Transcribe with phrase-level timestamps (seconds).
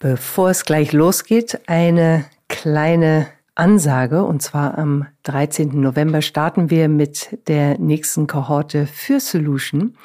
[0.00, 4.22] Bevor es gleich losgeht, eine kleine Ansage.
[4.22, 5.80] Und zwar am 13.
[5.80, 9.96] November starten wir mit der nächsten Kohorte für Solution,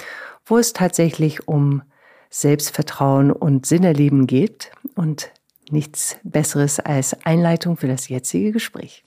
[0.45, 1.83] wo es tatsächlich um
[2.31, 5.29] Selbstvertrauen und Sinnerleben geht und
[5.69, 9.04] nichts Besseres als Einleitung für das jetzige Gespräch.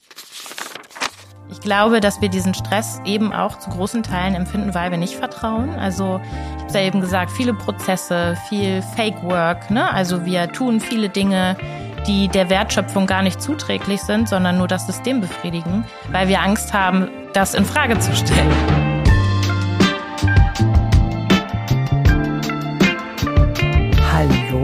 [1.49, 5.15] Ich glaube, dass wir diesen Stress eben auch zu großen Teilen empfinden, weil wir nicht
[5.15, 5.69] vertrauen.
[5.79, 6.19] Also
[6.57, 9.71] ich habe ja eben gesagt, viele Prozesse, viel Fake Work.
[9.71, 9.89] Ne?
[9.91, 11.55] Also wir tun viele Dinge,
[12.05, 16.73] die der Wertschöpfung gar nicht zuträglich sind, sondern nur das System befriedigen, weil wir Angst
[16.73, 18.76] haben, das in Frage zu stellen.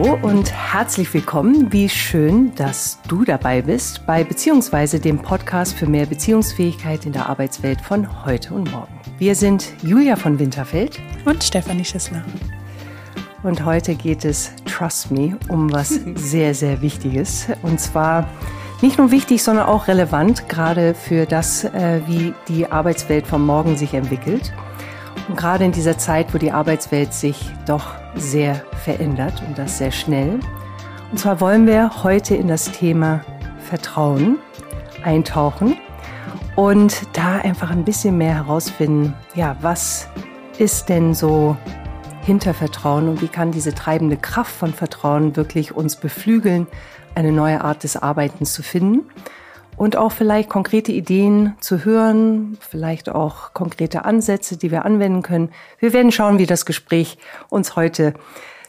[0.04, 1.72] Hallo und herzlich willkommen.
[1.72, 7.30] Wie schön, dass du dabei bist bei beziehungsweise dem Podcast für mehr Beziehungsfähigkeit in der
[7.30, 8.94] Arbeitswelt von heute und morgen.
[9.18, 12.22] Wir sind Julia von Winterfeld und Stefanie Schissler.
[13.44, 17.48] Und heute geht es, trust me, um was sehr, sehr Wichtiges.
[17.62, 18.28] Und zwar
[18.82, 23.78] nicht nur wichtig, sondern auch relevant, gerade für das, äh, wie die Arbeitswelt von morgen
[23.78, 24.52] sich entwickelt.
[25.36, 30.40] Gerade in dieser Zeit, wo die Arbeitswelt sich doch sehr verändert und das sehr schnell.
[31.12, 33.22] Und zwar wollen wir heute in das Thema
[33.60, 34.38] Vertrauen
[35.04, 35.78] eintauchen
[36.56, 40.08] und da einfach ein bisschen mehr herausfinden, ja, was
[40.58, 41.58] ist denn so
[42.22, 46.68] hinter Vertrauen und wie kann diese treibende Kraft von Vertrauen wirklich uns beflügeln,
[47.16, 49.10] eine neue Art des Arbeitens zu finden
[49.78, 55.50] und auch vielleicht konkrete Ideen zu hören, vielleicht auch konkrete Ansätze, die wir anwenden können.
[55.80, 57.18] Wir werden schauen, wie das Gespräch
[57.50, 58.14] uns heute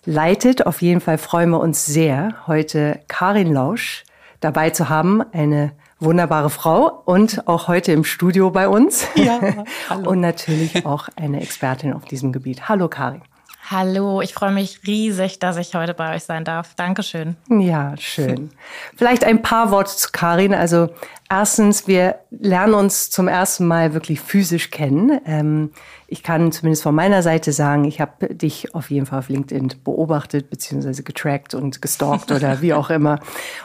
[0.05, 0.67] leitet.
[0.67, 4.05] Auf jeden Fall freuen wir uns sehr, heute Karin Lausch
[4.41, 9.07] dabei zu haben, eine wunderbare Frau und auch heute im Studio bei uns.
[9.15, 9.41] Ja,
[9.89, 10.11] hallo.
[10.11, 12.69] Und natürlich auch eine Expertin auf diesem Gebiet.
[12.69, 13.23] Hallo Karin.
[13.71, 16.75] Hallo, ich freue mich riesig, dass ich heute bei euch sein darf.
[16.75, 17.37] Dankeschön.
[17.49, 18.51] Ja, schön.
[18.95, 20.53] Vielleicht ein paar Worte zu Karin.
[20.53, 20.91] Also
[21.31, 25.19] erstens, wir lernen uns zum ersten Mal wirklich physisch kennen.
[25.25, 25.71] Ähm,
[26.09, 29.77] ich kann zumindest von meiner Seite sagen, ich habe dich auf jeden Fall auf LinkedIn
[29.83, 33.19] beobachtet beziehungsweise getrackt und gestalkt oder wie auch immer,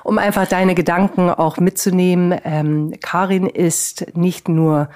[0.06, 2.40] um einfach deine Gedanken auch mitzunehmen.
[2.46, 4.88] Ähm, Karin ist nicht nur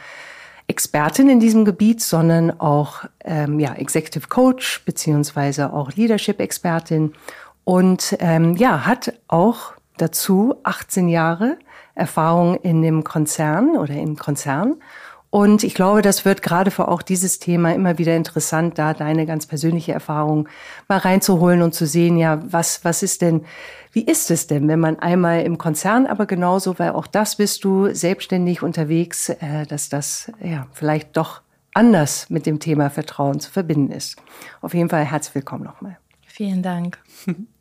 [0.73, 7.13] Expertin in diesem Gebiet, sondern auch ähm, ja, Executive Coach beziehungsweise auch Leadership-Expertin
[7.63, 11.59] und ähm, ja, hat auch dazu 18 Jahre
[11.93, 14.77] Erfahrung in dem Konzern oder im Konzern
[15.33, 19.25] und ich glaube, das wird gerade für auch dieses Thema immer wieder interessant, da deine
[19.25, 20.47] ganz persönliche Erfahrung
[20.87, 23.43] mal reinzuholen und zu sehen, ja, was, was ist denn,
[23.91, 27.63] wie ist es denn, wenn man einmal im Konzern, aber genauso, weil auch das bist
[27.63, 31.41] du selbstständig unterwegs, äh, dass das ja vielleicht doch
[31.73, 34.17] anders mit dem Thema Vertrauen zu verbinden ist.
[34.61, 35.97] Auf jeden Fall herzlich willkommen nochmal.
[36.27, 36.99] Vielen Dank.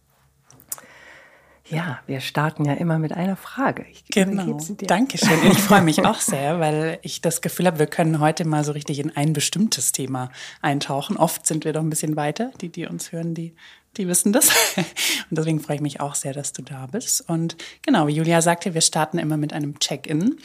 [1.69, 3.87] Ja, wir starten ja immer mit einer Frage.
[3.91, 4.59] Ich genau.
[4.79, 5.39] Dankeschön.
[5.51, 8.73] Ich freue mich auch sehr, weil ich das Gefühl habe, wir können heute mal so
[8.73, 10.31] richtig in ein bestimmtes Thema
[10.61, 11.17] eintauchen.
[11.17, 12.51] Oft sind wir doch ein bisschen weiter.
[12.61, 13.55] Die, die uns hören, die,
[13.97, 14.51] die wissen das.
[14.77, 17.29] Und deswegen freue ich mich auch sehr, dass du da bist.
[17.29, 20.39] Und genau, wie Julia sagte, wir starten immer mit einem Check-in,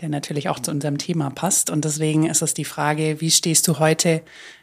[0.00, 1.70] der natürlich auch zu unserem Thema passt.
[1.70, 4.22] Und deswegen ist es die Frage, wie stehst du heute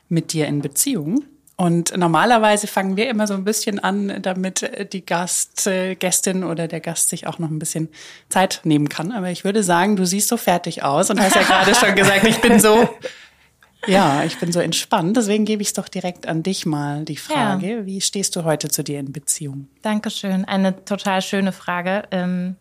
[0.09, 1.23] mit dir in Beziehung?
[1.59, 6.67] Und normalerweise fangen wir immer so ein bisschen an, damit die Gast, äh, Gästin oder
[6.67, 7.89] der Gast sich auch noch ein bisschen
[8.29, 9.11] Zeit nehmen kann.
[9.11, 12.27] Aber ich würde sagen, du siehst so fertig aus und hast ja gerade schon gesagt,
[12.27, 12.87] ich bin so,
[13.87, 15.17] ja, ich bin so entspannt.
[15.17, 17.77] Deswegen gebe ich es doch direkt an dich mal die Frage.
[17.79, 17.85] Ja.
[17.87, 19.67] Wie stehst du heute zu dir in Beziehung?
[19.81, 20.45] Dankeschön.
[20.45, 22.03] Eine total schöne Frage.
[22.11, 22.55] Ähm,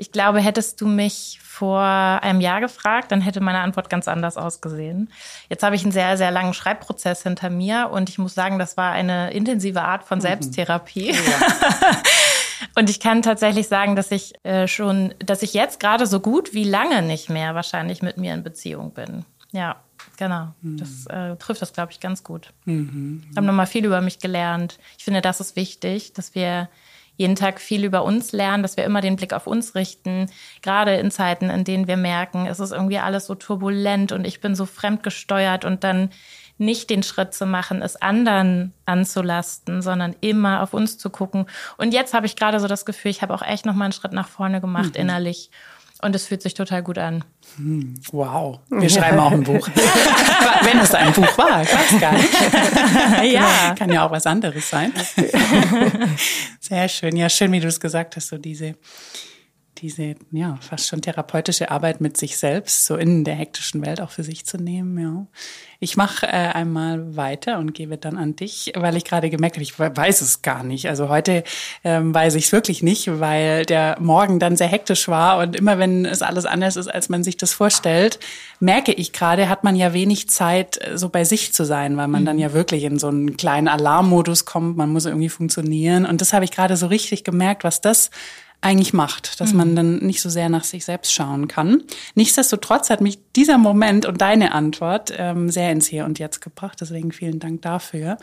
[0.00, 4.38] ich glaube, hättest du mich vor einem Jahr gefragt, dann hätte meine Antwort ganz anders
[4.38, 5.12] ausgesehen.
[5.50, 8.78] Jetzt habe ich einen sehr, sehr langen Schreibprozess hinter mir und ich muss sagen, das
[8.78, 10.22] war eine intensive Art von mhm.
[10.22, 11.10] Selbsttherapie.
[11.10, 12.02] Ja.
[12.76, 16.54] und ich kann tatsächlich sagen, dass ich äh, schon, dass ich jetzt gerade so gut
[16.54, 19.26] wie lange nicht mehr wahrscheinlich mit mir in Beziehung bin.
[19.52, 19.76] Ja.
[20.16, 20.78] Genau, mhm.
[20.78, 22.52] das äh, trifft das, glaube ich, ganz gut.
[22.64, 23.22] Mhm.
[23.30, 24.78] Ich habe nochmal viel über mich gelernt.
[24.96, 26.68] Ich finde, das ist wichtig, dass wir
[27.20, 30.30] jeden Tag viel über uns lernen, dass wir immer den Blick auf uns richten,
[30.62, 34.40] gerade in Zeiten, in denen wir merken, es ist irgendwie alles so turbulent und ich
[34.40, 36.08] bin so fremdgesteuert und dann
[36.56, 41.44] nicht den Schritt zu machen, es anderen anzulasten, sondern immer auf uns zu gucken.
[41.76, 43.92] Und jetzt habe ich gerade so das Gefühl, ich habe auch echt noch mal einen
[43.92, 45.00] Schritt nach vorne gemacht mhm.
[45.00, 45.50] innerlich
[46.02, 47.24] und es fühlt sich total gut an.
[47.56, 48.58] Hm, wow.
[48.70, 49.68] Wir schreiben auch ein Buch.
[50.62, 53.32] Wenn es ein Buch war, ich weiß gar nicht.
[53.32, 53.40] ja.
[53.40, 53.74] Genau.
[53.76, 54.92] Kann ja auch was anderes sein.
[56.60, 57.16] Sehr schön.
[57.16, 58.74] Ja, schön, wie du es gesagt hast, so diese,
[59.80, 64.10] diese ja fast schon therapeutische Arbeit mit sich selbst so in der hektischen Welt auch
[64.10, 64.98] für sich zu nehmen.
[64.98, 65.26] Ja,
[65.82, 69.62] ich mache äh, einmal weiter und gebe dann an dich, weil ich gerade gemerkt habe,
[69.62, 70.88] ich weiß es gar nicht.
[70.88, 71.42] Also heute
[71.84, 75.78] ähm, weiß ich es wirklich nicht, weil der Morgen dann sehr hektisch war und immer
[75.78, 78.18] wenn es alles anders ist, als man sich das vorstellt,
[78.60, 82.08] merke ich gerade, hat man ja wenig Zeit, äh, so bei sich zu sein, weil
[82.08, 82.26] man mhm.
[82.26, 84.76] dann ja wirklich in so einen kleinen Alarmmodus kommt.
[84.76, 88.10] Man muss irgendwie funktionieren und das habe ich gerade so richtig gemerkt, was das
[88.62, 89.56] eigentlich macht, dass mhm.
[89.56, 91.82] man dann nicht so sehr nach sich selbst schauen kann.
[92.14, 96.78] Nichtsdestotrotz hat mich dieser Moment und deine Antwort ähm, sehr ins Hier und Jetzt gebracht.
[96.80, 98.18] Deswegen vielen Dank dafür.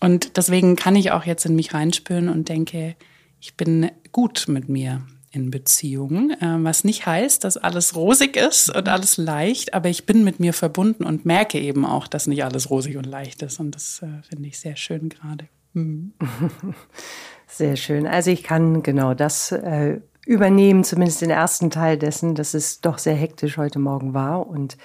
[0.00, 2.94] Und deswegen kann ich auch jetzt in mich reinspüren und denke,
[3.40, 8.74] ich bin gut mit mir in Beziehung, äh, was nicht heißt, dass alles rosig ist
[8.74, 12.44] und alles leicht, aber ich bin mit mir verbunden und merke eben auch, dass nicht
[12.44, 13.60] alles rosig und leicht ist.
[13.60, 15.48] Und das äh, finde ich sehr schön gerade.
[15.74, 16.12] Mhm.
[17.58, 18.06] Sehr schön.
[18.06, 22.98] Also ich kann genau das äh, übernehmen, zumindest den ersten Teil dessen, dass es doch
[22.98, 24.46] sehr hektisch heute Morgen war.
[24.46, 24.76] Und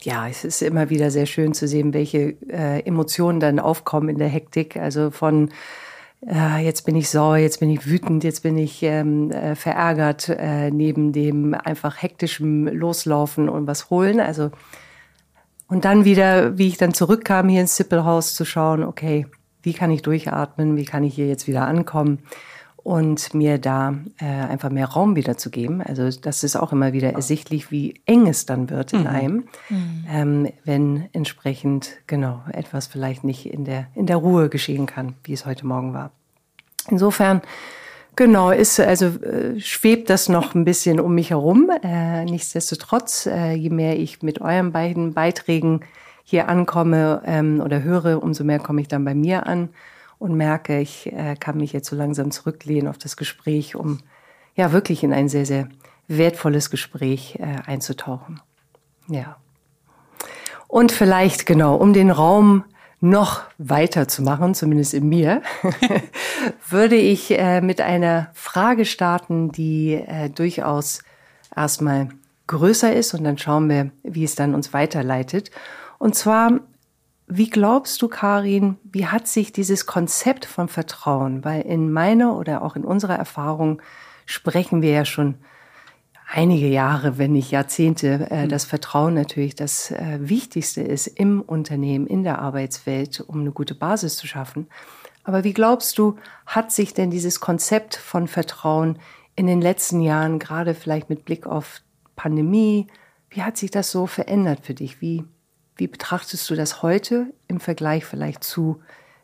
[0.00, 4.18] ja, es ist immer wieder sehr schön zu sehen, welche äh, Emotionen dann aufkommen in
[4.18, 4.76] der Hektik.
[4.76, 5.50] Also von
[6.24, 10.28] äh, jetzt bin ich sauer, jetzt bin ich wütend, jetzt bin ich ähm, äh, verärgert,
[10.28, 14.20] äh, neben dem einfach hektischen Loslaufen und was holen.
[14.20, 14.52] Also
[15.66, 19.26] und dann wieder, wie ich dann zurückkam hier ins Zippelhaus zu schauen, okay,
[19.64, 22.20] wie kann ich durchatmen, wie kann ich hier jetzt wieder ankommen
[22.84, 25.80] und mir da äh, einfach mehr Raum wieder zu geben.
[25.82, 29.06] Also das ist auch immer wieder ersichtlich, wie eng es dann wird in mhm.
[29.06, 30.04] einem, mhm.
[30.08, 35.32] Ähm, wenn entsprechend genau etwas vielleicht nicht in der in der Ruhe geschehen kann, wie
[35.32, 36.12] es heute Morgen war.
[36.88, 37.40] Insofern
[38.16, 41.68] Genau, ist also äh, schwebt das noch ein bisschen um mich herum.
[41.82, 45.80] Äh, nichtsdestotrotz, äh, je mehr ich mit euren beiden Beiträgen
[46.24, 49.68] hier ankomme ähm, oder höre, umso mehr komme ich dann bei mir an
[50.18, 54.00] und merke, ich äh, kann mich jetzt so langsam zurücklehnen auf das Gespräch, um
[54.56, 55.68] ja wirklich in ein sehr, sehr
[56.08, 58.40] wertvolles Gespräch äh, einzutauchen.
[59.08, 59.36] Ja.
[60.66, 62.64] Und vielleicht genau, um den Raum
[63.00, 65.42] noch weiter zu machen, zumindest in mir,
[66.68, 71.02] würde ich äh, mit einer Frage starten, die äh, durchaus
[71.54, 72.08] erstmal
[72.46, 75.50] größer ist und dann schauen wir, wie es dann uns weiterleitet.
[76.04, 76.60] Und zwar,
[77.28, 82.60] wie glaubst du, Karin, wie hat sich dieses Konzept von Vertrauen, weil in meiner oder
[82.60, 83.80] auch in unserer Erfahrung
[84.26, 85.36] sprechen wir ja schon
[86.30, 88.48] einige Jahre, wenn nicht Jahrzehnte, äh, hm.
[88.50, 93.74] das Vertrauen natürlich das äh, Wichtigste ist im Unternehmen, in der Arbeitswelt, um eine gute
[93.74, 94.66] Basis zu schaffen.
[95.22, 98.98] Aber wie glaubst du, hat sich denn dieses Konzept von Vertrauen
[99.36, 101.80] in den letzten Jahren, gerade vielleicht mit Blick auf
[102.14, 102.88] Pandemie,
[103.30, 105.00] wie hat sich das so verändert für dich?
[105.00, 105.24] Wie,
[105.76, 108.80] wie betrachtest du das heute im Vergleich vielleicht zu,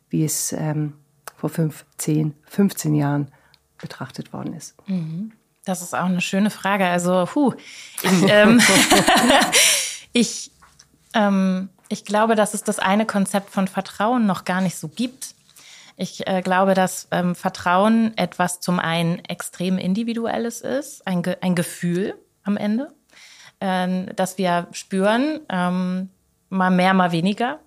[0.08, 0.94] wie es ähm,
[1.36, 3.30] vor fünf, zehn, 15 Jahren
[3.78, 4.74] betrachtet worden ist?
[4.88, 5.32] Mhm.
[5.64, 6.86] Das ist auch eine schöne Frage.
[6.86, 7.54] Also, puh,
[8.02, 8.60] ich, ähm,
[10.12, 10.50] ich,
[11.14, 15.34] ähm, ich glaube, dass es das eine Konzept von Vertrauen noch gar nicht so gibt.
[15.96, 21.54] Ich äh, glaube, dass ähm, Vertrauen etwas zum einen extrem individuelles ist, ein, Ge ein
[21.54, 22.92] Gefühl am Ende,
[23.60, 26.08] äh, dass wir spüren, ähm,
[26.50, 27.60] mal mehr, mal weniger.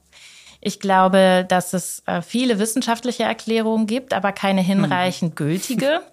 [0.61, 4.65] Ich glaube, dass es äh, viele wissenschaftliche Erklärungen gibt, aber keine mhm.
[4.65, 6.01] hinreichend gültige.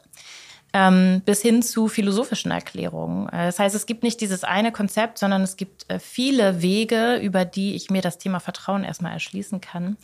[0.72, 3.28] Ähm, bis hin zu philosophischen Erklärungen.
[3.31, 7.17] Äh, das heißt, es gibt nicht dieses eine Konzept, sondern es gibt äh, viele Wege,
[7.17, 9.96] über die ich mir das Thema Vertrauen erstmal erschließen kann.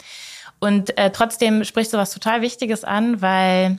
[0.59, 3.79] Und trotzdem sprichst du was total Wichtiges an, weil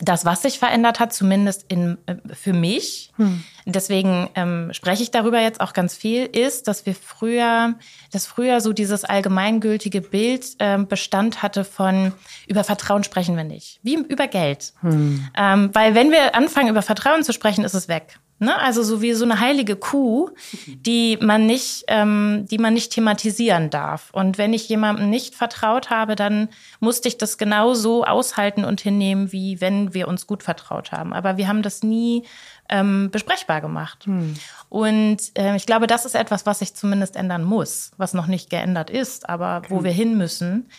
[0.00, 3.44] das, was sich verändert hat, zumindest in, äh, für mich, hm.
[3.66, 7.74] deswegen ähm, spreche ich darüber jetzt auch ganz viel, ist, dass wir früher,
[8.10, 12.12] dass früher so dieses allgemeingültige Bild ähm, Bestand hatte von
[12.46, 14.72] über Vertrauen sprechen wir nicht, wie über Geld.
[14.80, 15.28] Hm.
[15.36, 18.18] Ähm, weil wenn wir anfangen, über Vertrauen zu sprechen, ist es weg.
[18.42, 18.58] Ne?
[18.58, 20.30] Also so wie so eine heilige Kuh,
[20.66, 24.08] die man nicht, ähm, die man nicht thematisieren darf.
[24.12, 26.48] Und wenn ich jemandem nicht vertraut habe, dann
[26.80, 31.12] musste ich das genauso aushalten und hinnehmen, wie wenn wir uns gut vertraut haben.
[31.12, 32.24] Aber wir haben das nie
[32.70, 34.06] ähm, besprechbar gemacht.
[34.06, 34.34] Hm.
[34.70, 38.48] Und äh, ich glaube, das ist etwas, was sich zumindest ändern muss, was noch nicht
[38.48, 39.68] geändert ist, aber okay.
[39.68, 40.70] wo wir hin müssen,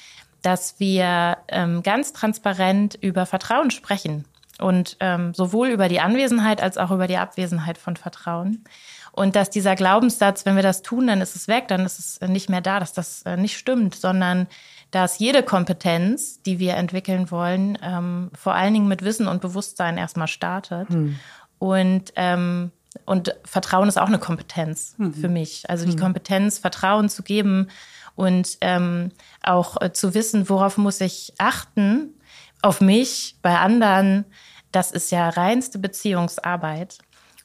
[0.42, 4.26] dass wir ähm, ganz transparent über Vertrauen sprechen
[4.62, 8.64] und ähm, sowohl über die Anwesenheit als auch über die Abwesenheit von Vertrauen.
[9.12, 12.30] Und dass dieser Glaubenssatz, wenn wir das tun, dann ist es weg, dann ist es
[12.30, 14.48] nicht mehr da, dass das äh, nicht stimmt, sondern
[14.92, 19.98] dass jede Kompetenz, die wir entwickeln wollen, ähm, vor allen Dingen mit Wissen und Bewusstsein
[19.98, 20.90] erstmal startet.
[20.90, 21.18] Hm.
[21.60, 22.72] Und, ähm,
[23.06, 25.14] und Vertrauen ist auch eine Kompetenz hm.
[25.14, 25.70] für mich.
[25.70, 26.00] Also die hm.
[26.00, 27.68] Kompetenz, Vertrauen zu geben
[28.16, 29.12] und ähm,
[29.44, 32.14] auch äh, zu wissen, worauf muss ich achten,
[32.62, 34.26] auf mich, bei anderen,
[34.72, 36.98] das ist ja reinste Beziehungsarbeit.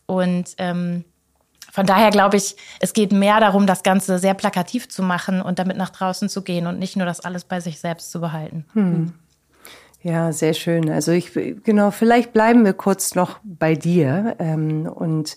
[0.06, 1.04] Und ähm,
[1.72, 5.58] von daher glaube ich, es geht mehr darum, das Ganze sehr plakativ zu machen und
[5.58, 8.64] damit nach draußen zu gehen und nicht nur das alles bei sich selbst zu behalten.
[8.72, 9.12] Hm.
[10.02, 10.88] Ja, sehr schön.
[10.90, 15.36] Also ich genau, vielleicht bleiben wir kurz noch bei dir ähm, und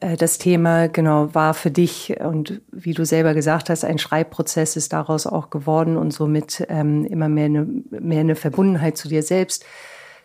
[0.00, 4.76] äh, das Thema genau war für dich und wie du selber gesagt hast, ein Schreibprozess
[4.76, 9.22] ist daraus auch geworden und somit ähm, immer mehr eine, mehr eine Verbundenheit zu dir
[9.22, 9.64] selbst.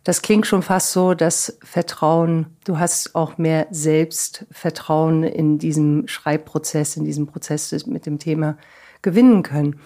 [0.07, 6.95] Das klingt schon fast so, dass Vertrauen, du hast auch mehr Selbstvertrauen in diesem Schreibprozess,
[6.95, 8.57] in diesem Prozess mit dem Thema
[9.01, 9.81] gewinnen können.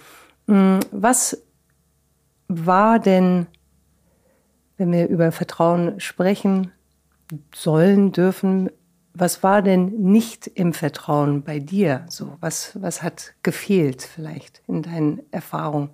[0.48, 1.42] Hm, was
[2.48, 3.48] war denn,
[4.78, 6.72] wenn wir über Vertrauen sprechen
[7.56, 8.70] sollen, dürfen,
[9.16, 12.06] was war denn nicht im Vertrauen bei dir?
[12.10, 15.90] So, was, was hat gefehlt vielleicht in deinen Erfahrungen?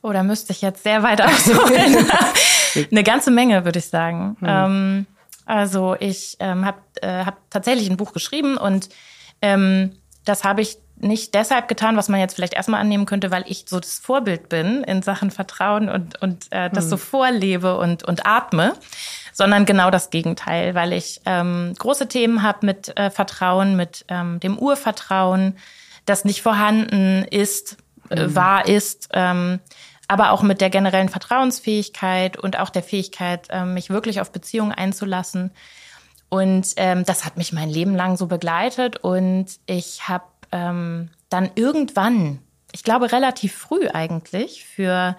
[0.00, 2.10] Oh, da müsste ich jetzt sehr weit ausholen.
[2.90, 4.36] Eine ganze Menge, würde ich sagen.
[4.40, 4.48] Hm.
[4.48, 5.06] Ähm,
[5.46, 8.88] also ich ähm, habe äh, hab tatsächlich ein Buch geschrieben und
[9.42, 13.44] ähm, das habe ich nicht deshalb getan, was man jetzt vielleicht erstmal annehmen könnte, weil
[13.46, 16.90] ich so das Vorbild bin in Sachen Vertrauen und, und äh, das hm.
[16.90, 18.74] so vorlebe und, und atme,
[19.32, 24.40] sondern genau das Gegenteil, weil ich ähm, große Themen habe mit äh, Vertrauen, mit ähm,
[24.40, 25.56] dem Urvertrauen,
[26.04, 27.78] das nicht vorhanden ist,
[28.10, 28.36] äh, hm.
[28.36, 29.08] wahr ist.
[29.14, 29.60] Ähm,
[30.10, 34.72] aber auch mit der generellen Vertrauensfähigkeit und auch der Fähigkeit, ähm, mich wirklich auf Beziehungen
[34.72, 35.52] einzulassen.
[36.28, 38.96] Und ähm, das hat mich mein Leben lang so begleitet.
[38.96, 42.40] Und ich habe ähm, dann irgendwann,
[42.72, 45.16] ich glaube relativ früh eigentlich, für,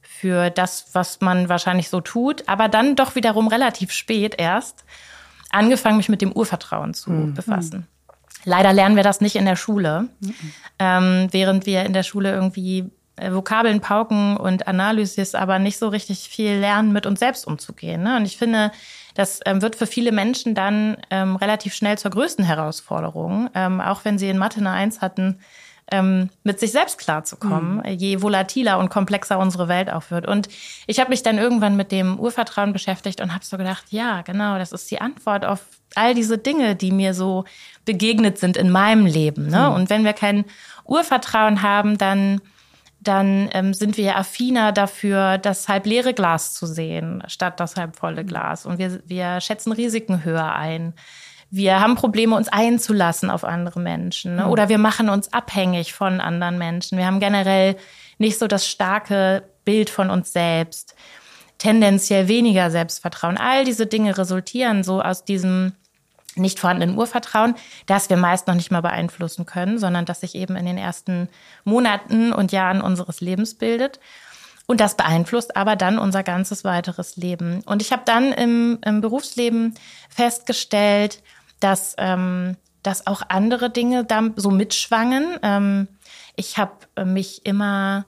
[0.00, 4.86] für das, was man wahrscheinlich so tut, aber dann doch wiederum relativ spät erst,
[5.50, 7.34] angefangen, mich mit dem Urvertrauen zu mhm.
[7.34, 7.86] befassen.
[8.46, 10.34] Leider lernen wir das nicht in der Schule, mhm.
[10.78, 16.28] ähm, während wir in der Schule irgendwie Vokabeln pauken und Analysis, aber nicht so richtig
[16.28, 18.02] viel lernen, mit uns selbst umzugehen.
[18.02, 18.16] Ne?
[18.16, 18.72] Und ich finde,
[19.14, 24.04] das ähm, wird für viele Menschen dann ähm, relativ schnell zur größten Herausforderung, ähm, auch
[24.04, 25.38] wenn sie in Mathe eine Eins hatten,
[25.90, 27.84] ähm, mit sich selbst klarzukommen, mhm.
[27.84, 30.26] je volatiler und komplexer unsere Welt auch wird.
[30.26, 30.48] Und
[30.86, 34.58] ich habe mich dann irgendwann mit dem Urvertrauen beschäftigt und habe so gedacht, ja, genau,
[34.58, 35.60] das ist die Antwort auf
[35.94, 37.44] all diese Dinge, die mir so
[37.84, 39.48] begegnet sind in meinem Leben.
[39.48, 39.68] Ne?
[39.68, 39.74] Mhm.
[39.74, 40.46] Und wenn wir kein
[40.84, 42.40] Urvertrauen haben, dann
[43.02, 47.96] dann ähm, sind wir affiner dafür, das halb leere Glas zu sehen, statt das halb
[47.96, 48.64] volle Glas.
[48.64, 50.94] Und wir, wir schätzen Risiken höher ein.
[51.50, 54.36] Wir haben Probleme, uns einzulassen auf andere Menschen.
[54.36, 54.48] Ne?
[54.48, 56.96] Oder wir machen uns abhängig von anderen Menschen.
[56.96, 57.76] Wir haben generell
[58.18, 60.94] nicht so das starke Bild von uns selbst.
[61.58, 63.36] Tendenziell weniger Selbstvertrauen.
[63.36, 65.72] All diese Dinge resultieren so aus diesem
[66.34, 67.54] nicht vorhandenen Urvertrauen,
[67.86, 71.28] das wir meist noch nicht mal beeinflussen können, sondern das sich eben in den ersten
[71.64, 74.00] Monaten und Jahren unseres Lebens bildet.
[74.66, 77.62] Und das beeinflusst aber dann unser ganzes weiteres Leben.
[77.66, 79.74] Und ich habe dann im, im, Berufsleben
[80.08, 81.22] festgestellt,
[81.60, 85.38] dass, ähm, dass auch andere Dinge da so mitschwangen.
[85.42, 85.88] Ähm,
[86.36, 88.06] ich habe mich immer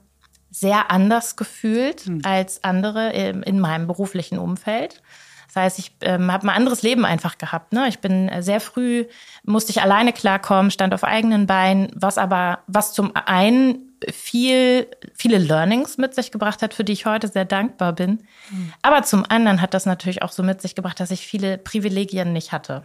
[0.49, 2.21] sehr anders gefühlt hm.
[2.23, 5.01] als andere in, in meinem beruflichen Umfeld.
[5.47, 7.73] Das heißt, ich ähm, habe ein anderes Leben einfach gehabt.
[7.73, 7.87] Ne?
[7.87, 9.05] Ich bin äh, sehr früh,
[9.43, 15.37] musste ich alleine klarkommen, stand auf eigenen Beinen, was aber, was zum einen viel, viele
[15.37, 18.23] Learnings mit sich gebracht hat, für die ich heute sehr dankbar bin.
[18.49, 18.73] Mhm.
[18.81, 22.33] Aber zum anderen hat das natürlich auch so mit sich gebracht, dass ich viele Privilegien
[22.33, 22.83] nicht hatte.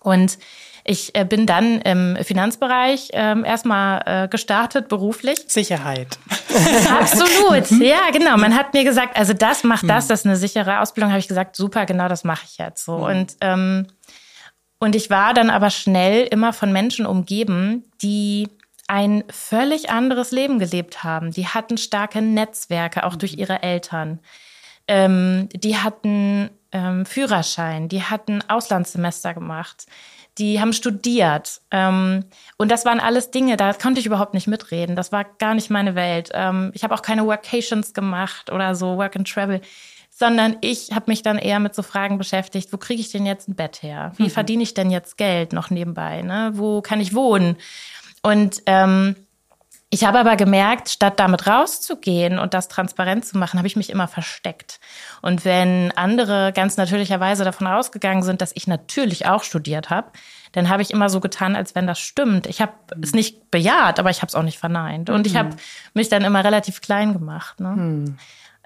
[0.00, 0.38] Und
[0.84, 5.38] ich äh, bin dann im Finanzbereich ähm, erstmal äh, gestartet, beruflich.
[5.46, 6.18] Sicherheit.
[7.00, 7.70] Absolut.
[7.80, 8.36] ja, genau.
[8.36, 10.08] Man hat mir gesagt, also das macht das, hm.
[10.08, 11.10] das ist eine sichere Ausbildung.
[11.10, 12.98] Habe ich gesagt, super, genau das mache ich jetzt so.
[12.98, 13.04] Mhm.
[13.04, 13.86] Und ähm,
[14.80, 18.48] und ich war dann aber schnell immer von Menschen umgeben, die
[18.86, 21.32] ein völlig anderes Leben gelebt haben.
[21.32, 24.20] Die hatten starke Netzwerke, auch durch ihre Eltern.
[24.86, 29.86] Ähm, die hatten ähm, Führerschein, die hatten Auslandssemester gemacht
[30.38, 31.60] die haben studiert.
[31.70, 32.24] Ähm,
[32.56, 34.96] und das waren alles Dinge, da konnte ich überhaupt nicht mitreden.
[34.96, 36.30] Das war gar nicht meine Welt.
[36.32, 39.60] Ähm, ich habe auch keine Workations gemacht oder so, Work and Travel,
[40.10, 43.48] sondern ich habe mich dann eher mit so Fragen beschäftigt, wo kriege ich denn jetzt
[43.48, 44.12] ein Bett her?
[44.16, 44.30] Wie mhm.
[44.30, 46.22] verdiene ich denn jetzt Geld noch nebenbei?
[46.22, 46.52] Ne?
[46.54, 47.56] Wo kann ich wohnen?
[48.22, 49.14] Und ähm,
[49.90, 53.88] ich habe aber gemerkt, statt damit rauszugehen und das transparent zu machen, habe ich mich
[53.88, 54.80] immer versteckt.
[55.22, 60.10] Und wenn andere ganz natürlicherweise davon ausgegangen sind, dass ich natürlich auch studiert habe,
[60.52, 62.46] dann habe ich immer so getan, als wenn das stimmt.
[62.46, 63.02] Ich habe mhm.
[63.02, 65.08] es nicht bejaht, aber ich habe es auch nicht verneint.
[65.08, 65.56] Und ich habe mhm.
[65.94, 67.58] mich dann immer relativ klein gemacht.
[67.58, 67.68] Ne?
[67.68, 68.18] Mhm.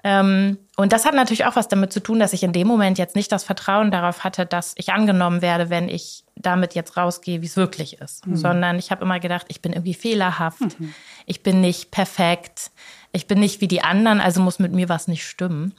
[0.03, 2.97] Ähm, und das hat natürlich auch was damit zu tun, dass ich in dem Moment
[2.97, 7.41] jetzt nicht das Vertrauen darauf hatte, dass ich angenommen werde, wenn ich damit jetzt rausgehe,
[7.41, 8.27] wie es wirklich ist.
[8.27, 8.35] Mhm.
[8.35, 10.93] Sondern ich habe immer gedacht, ich bin irgendwie fehlerhaft, mhm.
[11.25, 12.71] ich bin nicht perfekt,
[13.13, 15.73] ich bin nicht wie die anderen, also muss mit mir was nicht stimmen.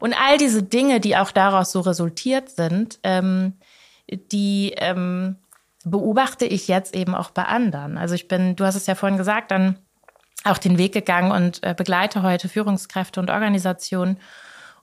[0.00, 3.54] Und all diese Dinge, die auch daraus so resultiert sind, ähm,
[4.08, 5.36] die ähm,
[5.84, 7.98] beobachte ich jetzt eben auch bei anderen.
[7.98, 9.78] Also ich bin, du hast es ja vorhin gesagt, dann
[10.44, 14.18] auch den Weg gegangen und äh, begleite heute Führungskräfte und Organisationen.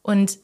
[0.02, 0.38] Und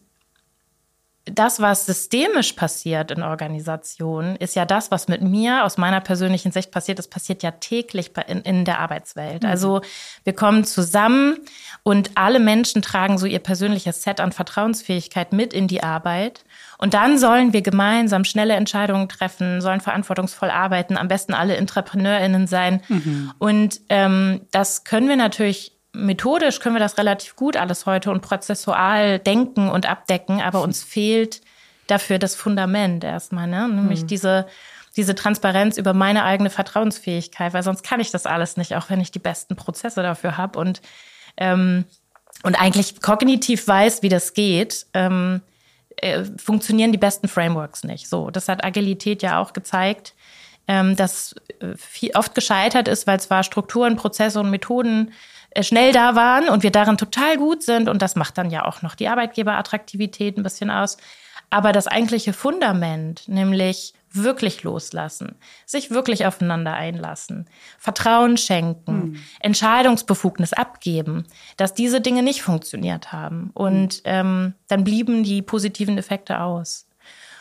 [1.25, 6.51] das, was systemisch passiert in Organisationen, ist ja das, was mit mir aus meiner persönlichen
[6.51, 6.99] Sicht passiert.
[6.99, 9.43] Das passiert ja täglich in, in der Arbeitswelt.
[9.43, 9.49] Mhm.
[9.49, 9.81] Also
[10.25, 11.37] wir kommen zusammen
[11.83, 16.43] und alle Menschen tragen so ihr persönliches Set an Vertrauensfähigkeit mit in die Arbeit.
[16.77, 22.47] Und dann sollen wir gemeinsam schnelle Entscheidungen treffen, sollen verantwortungsvoll arbeiten, am besten alle EntrepreneurInnen
[22.47, 22.81] sein.
[22.89, 23.31] Mhm.
[23.39, 28.21] Und ähm, das können wir natürlich methodisch können wir das relativ gut alles heute und
[28.21, 31.41] prozessual denken und abdecken, aber uns fehlt
[31.88, 33.67] dafür das Fundament erstmal, ne?
[33.67, 34.07] nämlich mhm.
[34.07, 34.47] diese,
[34.95, 39.01] diese Transparenz über meine eigene Vertrauensfähigkeit, weil sonst kann ich das alles nicht, auch wenn
[39.01, 40.81] ich die besten Prozesse dafür habe und,
[41.38, 41.85] ähm,
[42.41, 44.88] und eigentlich kognitiv weiß, wie das geht.
[44.93, 45.41] Ähm,
[45.97, 48.09] äh, funktionieren die besten Frameworks nicht.
[48.09, 50.15] So, das hat Agilität ja auch gezeigt,
[50.67, 55.12] ähm, dass äh, viel, oft gescheitert ist, weil zwar Strukturen, Prozesse und Methoden
[55.62, 57.89] schnell da waren und wir darin total gut sind.
[57.89, 60.98] Und das macht dann ja auch noch die Arbeitgeberattraktivität ein bisschen aus.
[61.50, 67.48] Aber das eigentliche Fundament, nämlich wirklich loslassen, sich wirklich aufeinander einlassen,
[67.79, 69.24] Vertrauen schenken, hm.
[69.39, 71.25] Entscheidungsbefugnis abgeben,
[71.57, 73.50] dass diese Dinge nicht funktioniert haben.
[73.53, 76.88] Und ähm, dann blieben die positiven Effekte aus.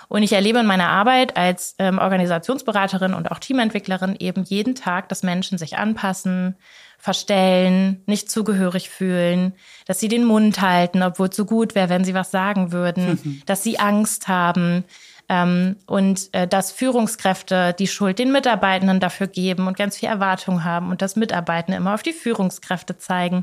[0.09, 5.09] Und ich erlebe in meiner Arbeit als ähm, Organisationsberaterin und auch Teamentwicklerin eben jeden Tag,
[5.09, 6.57] dass Menschen sich anpassen,
[7.03, 9.55] verstellen, nicht zugehörig fühlen,
[9.87, 13.19] dass sie den Mund halten, obwohl es so gut wäre, wenn sie was sagen würden,
[13.25, 13.43] mhm.
[13.45, 14.85] dass sie Angst haben
[15.29, 20.63] ähm, und äh, dass Führungskräfte die Schuld den Mitarbeitenden dafür geben und ganz viel Erwartung
[20.63, 23.43] haben und dass Mitarbeitende immer auf die Führungskräfte zeigen.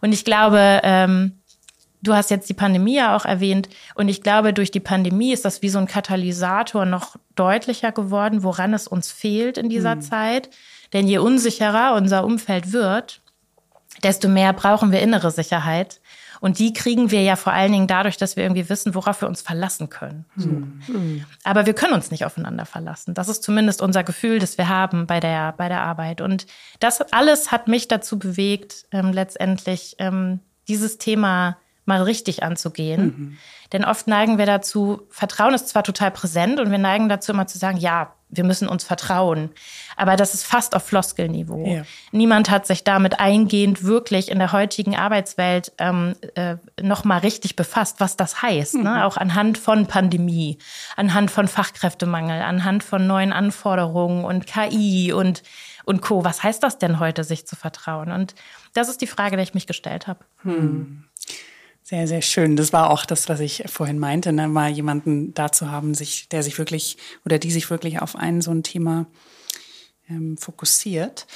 [0.00, 1.40] Und ich glaube, ähm,
[2.00, 5.44] du hast jetzt die Pandemie ja auch erwähnt und ich glaube, durch die Pandemie ist
[5.44, 10.02] das wie so ein Katalysator noch deutlicher geworden, woran es uns fehlt in dieser mhm.
[10.02, 10.50] Zeit
[10.94, 13.20] denn je unsicherer unser Umfeld wird,
[14.02, 16.00] desto mehr brauchen wir innere Sicherheit.
[16.40, 19.28] Und die kriegen wir ja vor allen Dingen dadurch, dass wir irgendwie wissen, worauf wir
[19.28, 20.26] uns verlassen können.
[20.34, 21.24] Mhm.
[21.42, 23.14] Aber wir können uns nicht aufeinander verlassen.
[23.14, 26.20] Das ist zumindest unser Gefühl, das wir haben bei der, bei der Arbeit.
[26.20, 26.46] Und
[26.80, 33.04] das alles hat mich dazu bewegt, ähm, letztendlich ähm, dieses Thema mal richtig anzugehen.
[33.04, 33.38] Mhm.
[33.72, 37.46] Denn oft neigen wir dazu, Vertrauen ist zwar total präsent und wir neigen dazu immer
[37.46, 39.50] zu sagen, ja, wir müssen uns vertrauen.
[39.96, 41.64] Aber das ist fast auf Floskelniveau.
[41.66, 41.82] Ja.
[42.12, 48.00] Niemand hat sich damit eingehend wirklich in der heutigen Arbeitswelt ähm, äh, nochmal richtig befasst,
[48.00, 48.74] was das heißt.
[48.74, 48.80] Ne?
[48.80, 48.86] Mhm.
[48.86, 49.04] Ne?
[49.04, 50.58] Auch anhand von Pandemie,
[50.96, 55.42] anhand von Fachkräftemangel, anhand von neuen Anforderungen und KI und,
[55.84, 56.24] und Co.
[56.24, 58.10] Was heißt das denn heute, sich zu vertrauen?
[58.10, 58.34] Und
[58.72, 60.24] das ist die Frage, die ich mich gestellt habe.
[60.42, 61.04] Hm.
[61.86, 62.56] Sehr, sehr schön.
[62.56, 64.48] Das war auch das, was ich vorhin meinte, ne?
[64.48, 68.40] mal jemanden da zu haben, sich, der sich wirklich oder die sich wirklich auf ein
[68.40, 69.04] so ein Thema
[70.08, 71.26] ähm, fokussiert.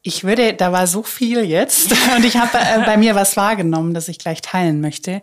[0.00, 3.92] Ich würde, da war so viel jetzt und ich habe äh, bei mir was wahrgenommen,
[3.92, 5.20] das ich gleich teilen möchte.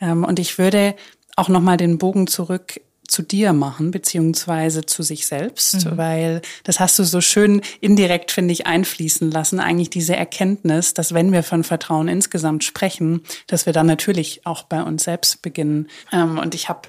[0.00, 0.94] Ähm, und ich würde
[1.34, 5.96] auch noch mal den Bogen zurück zu dir machen, beziehungsweise zu sich selbst, mhm.
[5.96, 9.60] weil das hast du so schön indirekt, finde ich, einfließen lassen.
[9.60, 14.62] Eigentlich diese Erkenntnis, dass wenn wir von Vertrauen insgesamt sprechen, dass wir dann natürlich auch
[14.62, 15.88] bei uns selbst beginnen.
[16.12, 16.82] Ähm, und ich habe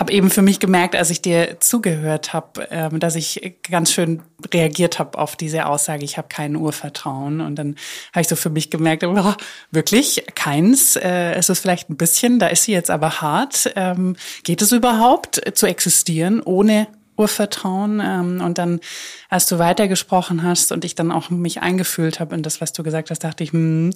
[0.00, 4.22] habe eben für mich gemerkt, als ich dir zugehört habe, ähm, dass ich ganz schön
[4.52, 7.42] reagiert habe auf diese Aussage, ich habe kein Urvertrauen.
[7.42, 7.76] Und dann
[8.12, 9.34] habe ich so für mich gemerkt, oh,
[9.70, 10.96] wirklich keins.
[10.96, 13.70] Äh, es ist vielleicht ein bisschen, da ist sie jetzt aber hart.
[13.76, 18.00] Ähm, geht es überhaupt zu existieren ohne Urvertrauen.
[18.02, 18.80] Ähm, und dann,
[19.28, 22.82] als du weitergesprochen hast und ich dann auch mich eingefühlt habe in das, was du
[22.82, 23.92] gesagt hast, dachte ich, hm,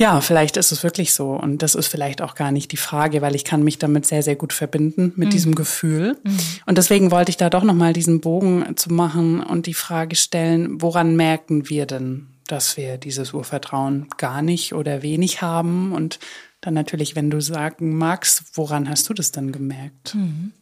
[0.00, 1.32] ja, vielleicht ist es wirklich so.
[1.32, 4.22] Und das ist vielleicht auch gar nicht die Frage, weil ich kann mich damit sehr,
[4.22, 5.32] sehr gut verbinden mit mhm.
[5.32, 6.16] diesem Gefühl.
[6.24, 6.38] Mhm.
[6.64, 10.80] Und deswegen wollte ich da doch nochmal diesen Bogen zu machen und die Frage stellen,
[10.80, 15.92] woran merken wir denn, dass wir dieses Urvertrauen gar nicht oder wenig haben?
[15.92, 16.18] Und
[16.62, 20.14] dann natürlich, wenn du sagen magst, woran hast du das dann gemerkt?
[20.14, 20.52] Mhm.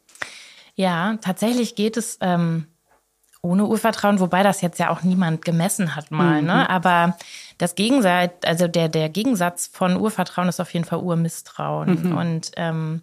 [0.74, 2.66] Ja, tatsächlich geht es ähm,
[3.40, 6.40] ohne Urvertrauen, wobei das jetzt ja auch niemand gemessen hat mal, ne?
[6.40, 6.46] mhm.
[6.46, 6.70] ne?
[6.70, 7.16] Aber
[7.58, 12.10] das Gegensatz, also der, der Gegensatz von Urvertrauen ist auf jeden Fall Urmisstrauen.
[12.10, 12.16] Mhm.
[12.16, 13.02] Und ähm,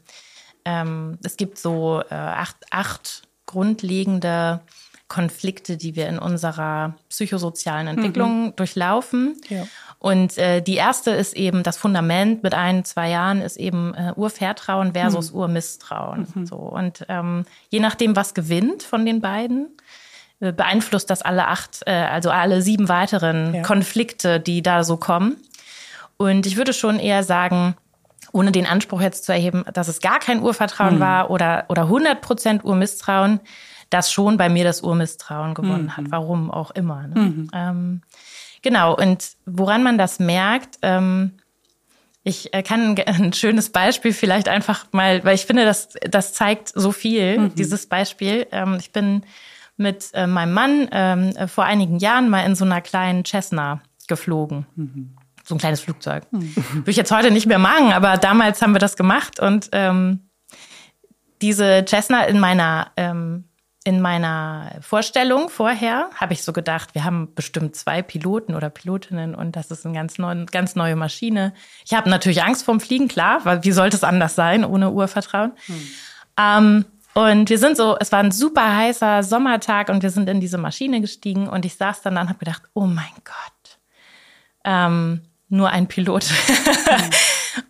[0.65, 4.61] ähm, es gibt so äh, acht, acht grundlegende
[5.07, 8.55] Konflikte, die wir in unserer psychosozialen Entwicklung mhm.
[8.55, 9.39] durchlaufen.
[9.49, 9.67] Ja.
[9.99, 14.13] Und äh, die erste ist eben das Fundament mit ein, zwei Jahren ist eben äh,
[14.15, 15.39] Urvertrauen versus mhm.
[15.39, 16.27] Urmisstrauen.
[16.33, 16.45] Mhm.
[16.45, 19.69] So und ähm, je nachdem, was gewinnt von den beiden,
[20.39, 23.61] beeinflusst das alle acht, äh, also alle sieben weiteren ja.
[23.61, 25.37] Konflikte, die da so kommen.
[26.17, 27.75] Und ich würde schon eher sagen,
[28.31, 30.99] ohne den Anspruch jetzt zu erheben, dass es gar kein Urvertrauen mhm.
[30.99, 33.39] war oder, oder 100 Prozent Urmisstrauen,
[33.89, 35.97] dass schon bei mir das Urmisstrauen gewonnen mhm.
[35.97, 37.07] hat, warum auch immer.
[37.07, 37.19] Ne?
[37.19, 37.49] Mhm.
[37.53, 38.01] Ähm,
[38.61, 41.31] genau, und woran man das merkt, ähm,
[42.23, 46.73] ich äh, kann ein schönes Beispiel vielleicht einfach mal, weil ich finde, das, das zeigt
[46.75, 47.55] so viel, mhm.
[47.55, 48.47] dieses Beispiel.
[48.51, 49.23] Ähm, ich bin
[49.77, 54.65] mit äh, meinem Mann ähm, vor einigen Jahren mal in so einer kleinen Cessna geflogen.
[54.75, 55.15] Mhm.
[55.43, 56.23] So ein kleines Flugzeug.
[56.31, 56.55] Mhm.
[56.55, 60.29] Würde ich jetzt heute nicht mehr machen, aber damals haben wir das gemacht und ähm,
[61.41, 63.45] diese Cessna in meiner ähm,
[63.87, 69.35] in meiner Vorstellung vorher habe ich so gedacht, wir haben bestimmt zwei Piloten oder Pilotinnen
[69.35, 71.53] und das ist eine ganz, neu, ganz neue Maschine.
[71.85, 75.51] Ich habe natürlich Angst vorm Fliegen, klar, weil wie sollte es anders sein ohne Urvertrauen?
[75.67, 75.87] Hm.
[76.37, 80.41] Ähm, und wir sind so, es war ein super heißer Sommertag und wir sind in
[80.41, 83.79] diese Maschine gestiegen und ich saß dann da und habe gedacht, oh mein Gott,
[84.65, 86.25] ähm, nur ein Pilot.
[86.25, 87.09] Hm.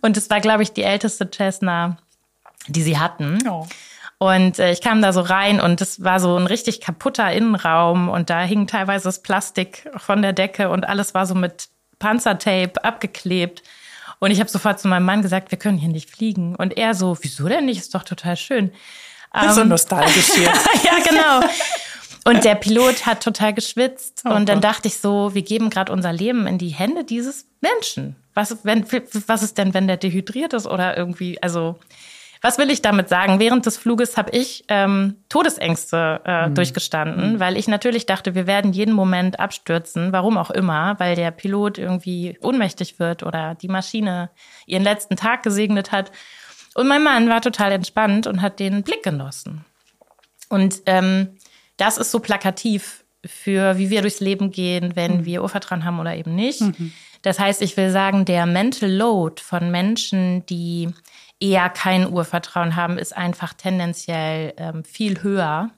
[0.02, 1.96] und es war, glaube ich, die älteste Cessna,
[2.66, 3.38] die sie hatten.
[3.48, 3.68] Oh.
[4.18, 8.08] Und äh, ich kam da so rein und es war so ein richtig kaputter Innenraum
[8.08, 11.68] und da hing teilweise das Plastik von der Decke und alles war so mit
[12.00, 13.62] Panzertape abgeklebt.
[14.18, 16.56] Und ich habe sofort zu meinem Mann gesagt, wir können hier nicht fliegen.
[16.56, 17.78] Und er so, wieso denn nicht?
[17.78, 18.72] Ist doch total schön.
[19.36, 20.48] Ähm, so nostalgisch hier.
[20.84, 21.46] ja, genau.
[22.24, 24.22] Und der Pilot hat total geschwitzt.
[24.24, 27.46] Oh, und dann dachte ich so, wir geben gerade unser Leben in die Hände dieses
[27.60, 28.16] Menschen.
[28.34, 28.84] Was, wenn,
[29.28, 31.78] was ist denn, wenn der dehydriert ist oder irgendwie, also
[32.42, 33.38] was will ich damit sagen?
[33.40, 36.54] Während des Fluges habe ich ähm, Todesängste äh, mhm.
[36.54, 37.40] durchgestanden, mhm.
[37.40, 41.78] weil ich natürlich dachte, wir werden jeden Moment abstürzen, warum auch immer, weil der Pilot
[41.78, 44.30] irgendwie ohnmächtig wird oder die Maschine
[44.66, 46.12] ihren letzten Tag gesegnet hat.
[46.76, 49.64] Und mein Mann war total entspannt und hat den Blick genossen.
[50.50, 51.38] Und ähm,
[51.78, 55.24] das ist so plakativ für, wie wir durchs Leben gehen, wenn mhm.
[55.24, 56.60] wir Urvertrauen haben oder eben nicht.
[56.60, 56.92] Mhm.
[57.22, 60.90] Das heißt, ich will sagen, der Mental Load von Menschen, die
[61.40, 65.70] eher kein Urvertrauen haben, ist einfach tendenziell ähm, viel höher,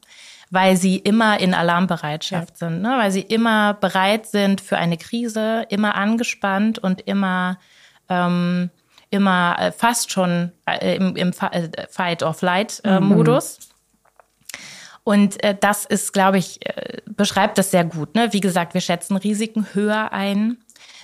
[0.51, 2.69] weil sie immer in Alarmbereitschaft ja.
[2.69, 2.97] sind, ne?
[2.99, 7.61] weil sie immer bereit sind für eine Krise, immer angespannt und immer
[8.09, 8.71] ähm,
[9.11, 13.59] immer äh, fast schon äh, im, im äh, Fight-or-Flight-Modus.
[13.59, 13.69] Mhm.
[15.05, 18.15] Und äh, das ist, glaube ich, äh, beschreibt das sehr gut.
[18.15, 18.33] Ne?
[18.33, 20.59] Wie gesagt, wir schätzen Risiken höher ein.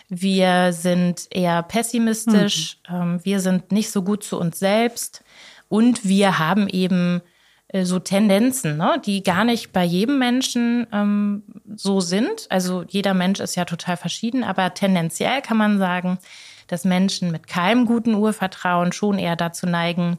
[0.09, 2.79] Wir sind eher pessimistisch.
[2.89, 2.95] Mhm.
[2.95, 5.25] Ähm, wir sind nicht so gut zu uns selbst.
[5.69, 7.23] Und wir haben eben
[7.69, 11.43] äh, so Tendenzen, ne, die gar nicht bei jedem Menschen ähm,
[11.75, 12.47] so sind.
[12.51, 16.19] Also jeder Mensch ist ja total verschieden, aber tendenziell kann man sagen,
[16.67, 20.19] dass Menschen mit keinem guten Urvertrauen schon eher dazu neigen,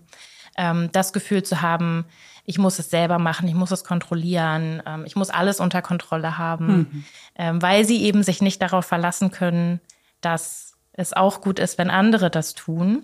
[0.57, 2.05] ähm, das Gefühl zu haben,
[2.45, 6.37] ich muss es selber machen, ich muss es kontrollieren, ähm, ich muss alles unter Kontrolle
[6.37, 7.05] haben, mhm.
[7.35, 9.81] ähm, weil sie eben sich nicht darauf verlassen können,
[10.21, 13.03] dass es auch gut ist, wenn andere das tun,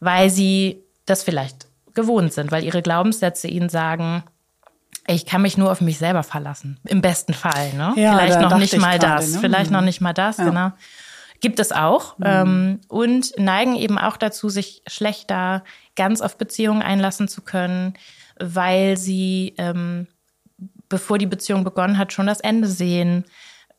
[0.00, 4.22] weil sie das vielleicht gewohnt sind, weil ihre Glaubenssätze ihnen sagen,
[5.06, 6.78] ich kann mich nur auf mich selber verlassen.
[6.84, 7.72] Im besten Fall.
[7.74, 7.94] Ne?
[7.96, 9.32] Ja, vielleicht noch nicht mal grade, das.
[9.32, 9.38] Ne?
[9.40, 9.76] Vielleicht mhm.
[9.76, 10.44] noch nicht mal das, ja.
[10.44, 10.72] genau.
[11.40, 12.18] Gibt es auch.
[12.18, 12.24] Mhm.
[12.26, 15.64] Ähm, und neigen eben auch dazu, sich schlechter
[15.96, 17.94] ganz auf Beziehungen einlassen zu können,
[18.40, 20.06] weil sie, ähm,
[20.88, 23.24] bevor die Beziehung begonnen hat, schon das Ende sehen,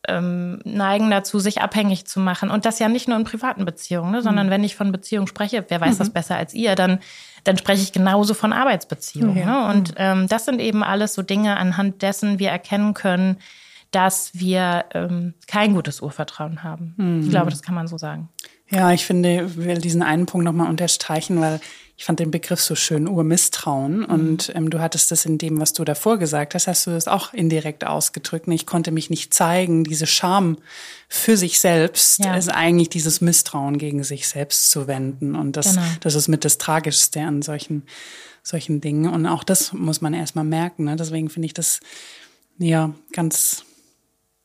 [0.07, 2.49] ähm, neigen dazu, sich abhängig zu machen.
[2.49, 4.51] Und das ja nicht nur in privaten Beziehungen, ne, sondern mhm.
[4.51, 5.99] wenn ich von Beziehungen spreche, wer weiß mhm.
[5.99, 6.99] das besser als ihr, dann,
[7.43, 9.37] dann spreche ich genauso von Arbeitsbeziehungen.
[9.37, 9.67] Ja.
[9.67, 9.73] Ne?
[9.73, 13.37] Und ähm, das sind eben alles so Dinge, anhand dessen wir erkennen können,
[13.91, 16.93] dass wir ähm, kein gutes Urvertrauen haben.
[16.97, 17.21] Mhm.
[17.21, 18.29] Ich glaube, das kann man so sagen.
[18.71, 21.59] Ja, ich finde, ich will diesen einen Punkt nochmal unterstreichen, weil
[21.97, 23.99] ich fand den Begriff so schön, Urmisstrauen.
[23.99, 24.05] Mhm.
[24.05, 27.07] Und ähm, du hattest das in dem, was du davor gesagt hast, hast du das
[27.07, 28.47] auch indirekt ausgedrückt.
[28.47, 29.83] Ich konnte mich nicht zeigen.
[29.83, 30.59] Diese Scham
[31.07, 32.35] für sich selbst ja.
[32.35, 35.35] ist eigentlich dieses Misstrauen gegen sich selbst zu wenden.
[35.35, 35.87] Und das, genau.
[36.01, 37.83] das ist mit das Tragischste an solchen,
[38.43, 39.11] solchen Dingen.
[39.11, 40.85] Und auch das muss man erstmal merken.
[40.85, 40.95] Ne?
[40.95, 41.79] Deswegen finde ich das
[42.59, 43.65] ja ganz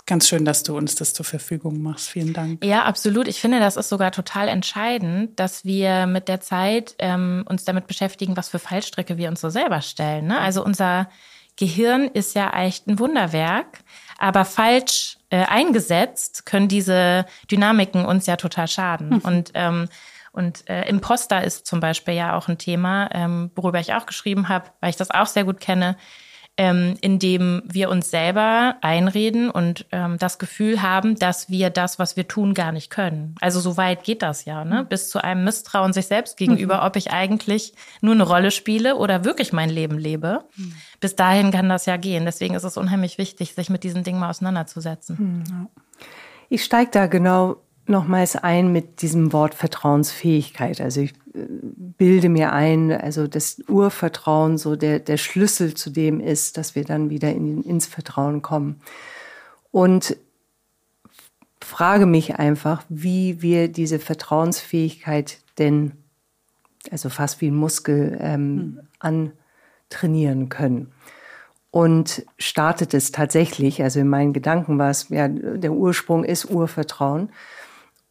[0.07, 2.11] Ganz schön, dass du uns das zur Verfügung machst.
[2.11, 2.63] Vielen Dank.
[2.63, 3.27] Ja, absolut.
[3.27, 7.87] Ich finde, das ist sogar total entscheidend, dass wir mit der Zeit ähm, uns damit
[7.87, 10.27] beschäftigen, was für Fallstricke wir uns so selber stellen.
[10.27, 10.39] Ne?
[10.39, 11.09] Also unser
[11.57, 13.79] Gehirn ist ja echt ein Wunderwerk,
[14.19, 19.09] aber falsch äh, eingesetzt können diese Dynamiken uns ja total schaden.
[19.09, 19.19] Mhm.
[19.21, 19.89] Und ähm,
[20.33, 24.49] und äh, Imposter ist zum Beispiel ja auch ein Thema, ähm, worüber ich auch geschrieben
[24.49, 25.97] habe, weil ich das auch sehr gut kenne
[26.57, 32.17] ähm, indem wir uns selber einreden und ähm, das Gefühl haben, dass wir das, was
[32.17, 33.35] wir tun, gar nicht können.
[33.41, 34.87] Also so weit geht das ja, ne?
[34.89, 36.87] bis zu einem Misstrauen sich selbst gegenüber, mhm.
[36.87, 40.45] ob ich eigentlich nur eine Rolle spiele oder wirklich mein Leben lebe.
[40.57, 40.75] Mhm.
[41.01, 42.25] Bis dahin kann das ja gehen.
[42.25, 45.17] Deswegen ist es unheimlich wichtig, sich mit diesen Dingen mal auseinanderzusetzen.
[45.19, 45.69] Mhm.
[46.49, 50.81] Ich steige da genau nochmals ein mit diesem Wort Vertrauensfähigkeit.
[50.81, 51.47] Also ich äh,
[51.99, 56.85] bilde mir ein, also das Urvertrauen so der, der Schlüssel zu dem ist, dass wir
[56.85, 58.81] dann wieder in, ins Vertrauen kommen.
[59.71, 60.17] Und
[61.65, 65.93] frage mich einfach, wie wir diese Vertrauensfähigkeit denn,
[66.91, 69.25] also fast wie ein Muskel, ähm, hm.
[69.91, 70.93] antrainieren können.
[71.71, 77.31] Und startet es tatsächlich, also in meinen Gedanken war es, ja, der Ursprung ist Urvertrauen.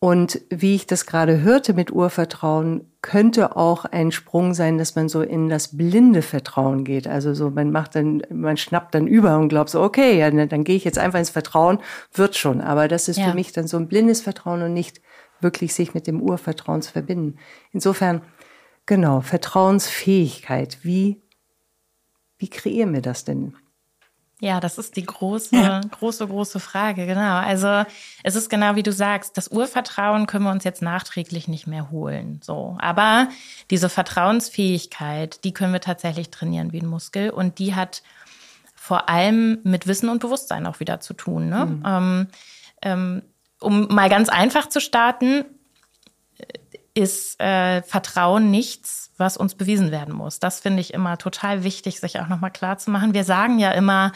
[0.03, 5.07] Und wie ich das gerade hörte mit Urvertrauen, könnte auch ein Sprung sein, dass man
[5.07, 7.07] so in das blinde Vertrauen geht.
[7.07, 10.65] Also so, man macht dann, man schnappt dann über und glaubt so, okay, ja, dann,
[10.65, 11.79] gehe ich jetzt einfach ins Vertrauen,
[12.11, 12.59] wird schon.
[12.59, 13.29] Aber das ist ja.
[13.29, 14.99] für mich dann so ein blindes Vertrauen und nicht
[15.39, 17.37] wirklich sich mit dem Urvertrauen zu verbinden.
[17.71, 18.23] Insofern,
[18.85, 20.79] genau, Vertrauensfähigkeit.
[20.81, 21.21] Wie,
[22.37, 23.55] wie kreieren wir das denn?
[24.43, 25.79] Ja, das ist die große, ja.
[25.79, 27.38] große, große Frage, genau.
[27.38, 27.89] Also
[28.23, 31.91] es ist genau wie du sagst, das Urvertrauen können wir uns jetzt nachträglich nicht mehr
[31.91, 32.41] holen.
[32.43, 32.75] So.
[32.82, 33.29] Aber
[33.69, 38.03] diese Vertrauensfähigkeit, die können wir tatsächlich trainieren wie ein Muskel und die hat
[38.75, 41.47] vor allem mit Wissen und Bewusstsein auch wieder zu tun.
[41.47, 41.65] Ne?
[41.65, 41.84] Mhm.
[41.86, 42.27] Ähm,
[42.82, 43.21] ähm,
[43.62, 45.45] um mal ganz einfach zu starten,
[46.93, 50.39] ist äh, Vertrauen nichts, was uns bewiesen werden muss.
[50.39, 53.13] Das finde ich immer total wichtig, sich auch nochmal klar zu machen.
[53.13, 54.12] Wir sagen ja immer,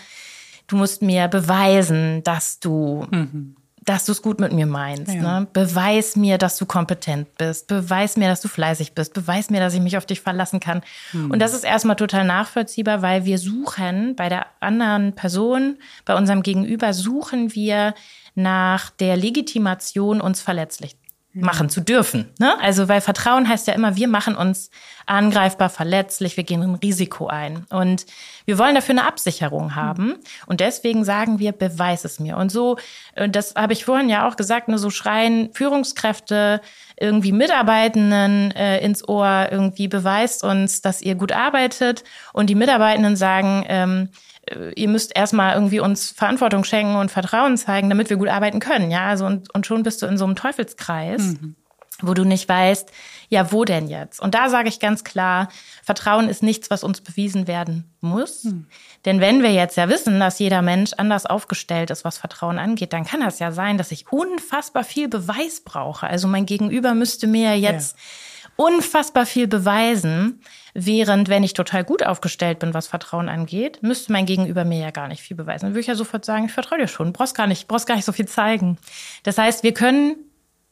[0.68, 3.56] du musst mir beweisen, dass du, mhm.
[3.84, 5.12] dass du es gut mit mir meinst.
[5.12, 5.40] Ja.
[5.40, 5.48] Ne?
[5.54, 7.68] Beweis mir, dass du kompetent bist.
[7.68, 9.14] Beweis mir, dass du fleißig bist.
[9.14, 10.82] Beweis mir, dass ich mich auf dich verlassen kann.
[11.14, 11.32] Mhm.
[11.32, 16.44] Und das ist erstmal total nachvollziehbar, weil wir suchen bei der anderen Person, bei unserem
[16.44, 17.96] Gegenüber, suchen wir
[18.36, 20.96] nach der Legitimation, uns verletzlich
[21.42, 22.32] machen zu dürfen.
[22.40, 22.60] Ne?
[22.60, 24.70] Also, weil Vertrauen heißt ja immer, wir machen uns
[25.06, 27.66] angreifbar, verletzlich, wir gehen ein Risiko ein.
[27.70, 28.06] Und
[28.46, 30.16] wir wollen dafür eine Absicherung haben.
[30.46, 32.38] Und deswegen sagen wir, beweis es mir.
[32.38, 32.78] Und so,
[33.16, 36.62] äh, das habe ich vorhin ja auch gesagt, nur so schreien Führungskräfte
[37.00, 42.04] irgendwie Mitarbeitenden äh, ins Ohr, irgendwie beweist uns, dass ihr gut arbeitet.
[42.34, 44.10] Und die Mitarbeitenden sagen, ähm,
[44.46, 48.60] äh, ihr müsst erstmal irgendwie uns Verantwortung schenken und Vertrauen zeigen, damit wir gut arbeiten
[48.60, 48.92] können.
[48.92, 51.56] Ja, also und, und schon bist du in so einem Teufelskreis, mhm.
[52.02, 52.92] wo du nicht weißt,
[53.30, 54.22] ja, wo denn jetzt?
[54.22, 55.50] Und da sage ich ganz klar,
[55.84, 58.46] Vertrauen ist nichts, was uns bewiesen werden muss.
[58.46, 58.68] Mhm.
[59.06, 62.94] Denn wenn wir jetzt ja wissen, dass jeder Mensch anders aufgestellt ist, was Vertrauen angeht,
[62.94, 66.08] dann kann das ja sein, dass ich unfassbar viel Beweis brauche.
[66.08, 68.50] Also mein Gegenüber müsste mir jetzt ja.
[68.56, 70.42] unfassbar viel beweisen,
[70.80, 74.92] Während, wenn ich total gut aufgestellt bin, was Vertrauen angeht, müsste mein Gegenüber mir ja
[74.92, 75.66] gar nicht viel beweisen.
[75.66, 77.96] Dann würde ich ja sofort sagen, ich vertraue dir schon, brauchst gar nicht, brauchst gar
[77.96, 78.78] nicht so viel zeigen.
[79.24, 80.18] Das heißt, wir können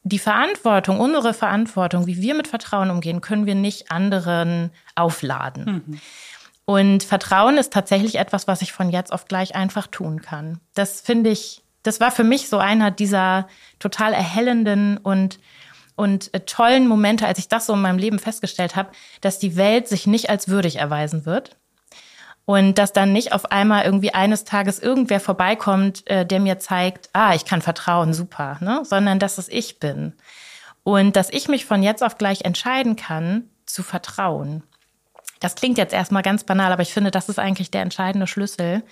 [0.07, 5.83] die Verantwortung, unsere Verantwortung, wie wir mit Vertrauen umgehen, können wir nicht anderen aufladen.
[5.87, 5.99] Mhm.
[6.65, 10.59] Und Vertrauen ist tatsächlich etwas, was ich von jetzt auf gleich einfach tun kann.
[10.75, 13.47] Das finde ich, das war für mich so einer dieser
[13.79, 15.39] total erhellenden und
[15.97, 18.89] und äh, tollen Momente, als ich das so in meinem Leben festgestellt habe,
[19.21, 21.55] dass die Welt sich nicht als würdig erweisen wird.
[22.45, 27.09] Und dass dann nicht auf einmal irgendwie eines Tages irgendwer vorbeikommt, äh, der mir zeigt,
[27.13, 28.81] ah, ich kann vertrauen, super, ne?
[28.83, 30.13] sondern dass es ich bin.
[30.83, 34.61] Und dass ich mich von jetzt auf gleich entscheiden kann, zu vertrauen.
[35.39, 38.83] Das klingt jetzt erstmal ganz banal, aber ich finde, das ist eigentlich der entscheidende Schlüssel,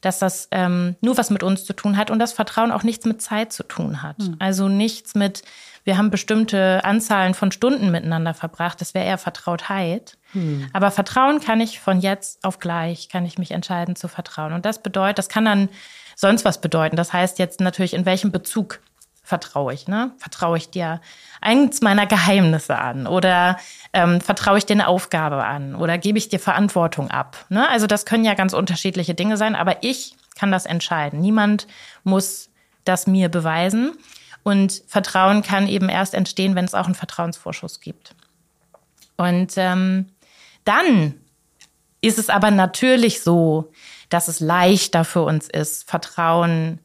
[0.00, 3.04] dass das ähm, nur was mit uns zu tun hat und das Vertrauen auch nichts
[3.04, 4.18] mit Zeit zu tun hat.
[4.18, 4.36] Mhm.
[4.38, 5.42] Also nichts mit,
[5.84, 8.80] wir haben bestimmte Anzahlen von Stunden miteinander verbracht.
[8.80, 10.18] Das wäre eher Vertrautheit.
[10.32, 10.68] Hm.
[10.74, 14.52] Aber Vertrauen kann ich von jetzt auf gleich, kann ich mich entscheiden zu vertrauen.
[14.52, 15.70] Und das bedeutet, das kann dann
[16.14, 16.96] sonst was bedeuten.
[16.96, 18.80] Das heißt jetzt natürlich, in welchem Bezug
[19.28, 19.86] vertraue ich?
[19.86, 20.12] Ne?
[20.16, 21.02] Vertraue ich dir
[21.42, 23.06] eins meiner Geheimnisse an?
[23.06, 23.58] Oder
[23.92, 25.74] ähm, vertraue ich dir eine Aufgabe an?
[25.74, 27.36] Oder gebe ich dir Verantwortung ab?
[27.50, 27.68] Ne?
[27.68, 31.20] Also das können ja ganz unterschiedliche Dinge sein, aber ich kann das entscheiden.
[31.20, 31.66] Niemand
[32.04, 32.48] muss
[32.84, 33.92] das mir beweisen.
[34.44, 38.14] Und Vertrauen kann eben erst entstehen, wenn es auch einen Vertrauensvorschuss gibt.
[39.18, 40.06] Und ähm,
[40.64, 41.14] dann
[42.00, 43.72] ist es aber natürlich so,
[44.08, 46.78] dass es leichter für uns ist, Vertrauen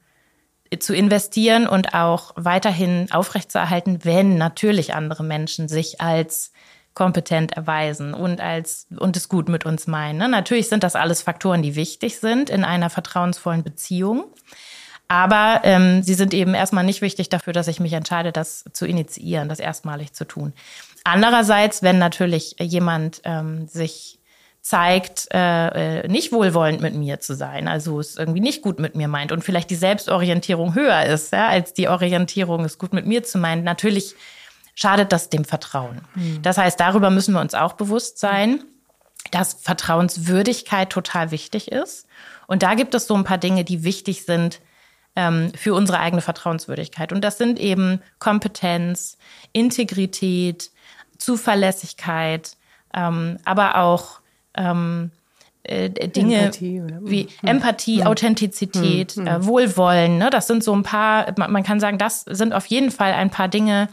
[0.79, 6.51] zu investieren und auch weiterhin aufrechtzuerhalten, wenn natürlich andere Menschen sich als
[6.93, 10.19] kompetent erweisen und als und es gut mit uns meinen.
[10.19, 10.29] Ne?
[10.29, 14.25] Natürlich sind das alles Faktoren, die wichtig sind in einer vertrauensvollen Beziehung.
[15.07, 18.85] Aber ähm, sie sind eben erstmal nicht wichtig dafür, dass ich mich entscheide, das zu
[18.85, 20.53] initiieren, das erstmalig zu tun.
[21.03, 24.19] Andererseits, wenn natürlich jemand ähm, sich
[24.63, 28.95] zeigt, äh, äh, nicht wohlwollend mit mir zu sein, also es irgendwie nicht gut mit
[28.95, 33.05] mir meint und vielleicht die Selbstorientierung höher ist, ja, als die Orientierung, es gut mit
[33.05, 34.15] mir zu meinen, natürlich
[34.73, 36.01] schadet das dem Vertrauen.
[36.15, 36.41] Mhm.
[36.43, 38.63] Das heißt, darüber müssen wir uns auch bewusst sein,
[39.31, 42.07] dass Vertrauenswürdigkeit total wichtig ist.
[42.47, 44.61] Und da gibt es so ein paar Dinge, die wichtig sind,
[45.17, 47.11] ähm, für unsere eigene Vertrauenswürdigkeit.
[47.11, 49.17] Und das sind eben Kompetenz,
[49.51, 50.71] Integrität,
[51.17, 52.55] Zuverlässigkeit,
[52.93, 54.22] ähm, aber auch
[54.55, 55.11] ähm,
[55.63, 57.49] äh, Dinge Empathie, wie hm.
[57.49, 58.07] Empathie, hm.
[58.07, 59.27] Authentizität, hm.
[59.27, 60.17] Äh, Wohlwollen.
[60.17, 60.29] Ne?
[60.29, 63.47] Das sind so ein paar, man kann sagen, das sind auf jeden Fall ein paar
[63.47, 63.87] Dinge,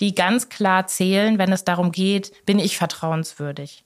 [0.00, 3.84] die ganz klar zählen, wenn es darum geht, bin ich vertrauenswürdig.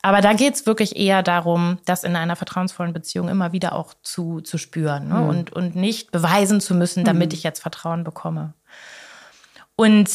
[0.00, 4.40] Aber da geht's wirklich eher darum, das in einer vertrauensvollen Beziehung immer wieder auch zu,
[4.42, 5.14] zu spüren ne?
[5.14, 5.28] mhm.
[5.28, 7.36] und, und nicht beweisen zu müssen, damit mhm.
[7.36, 8.52] ich jetzt Vertrauen bekomme.
[9.76, 10.10] Und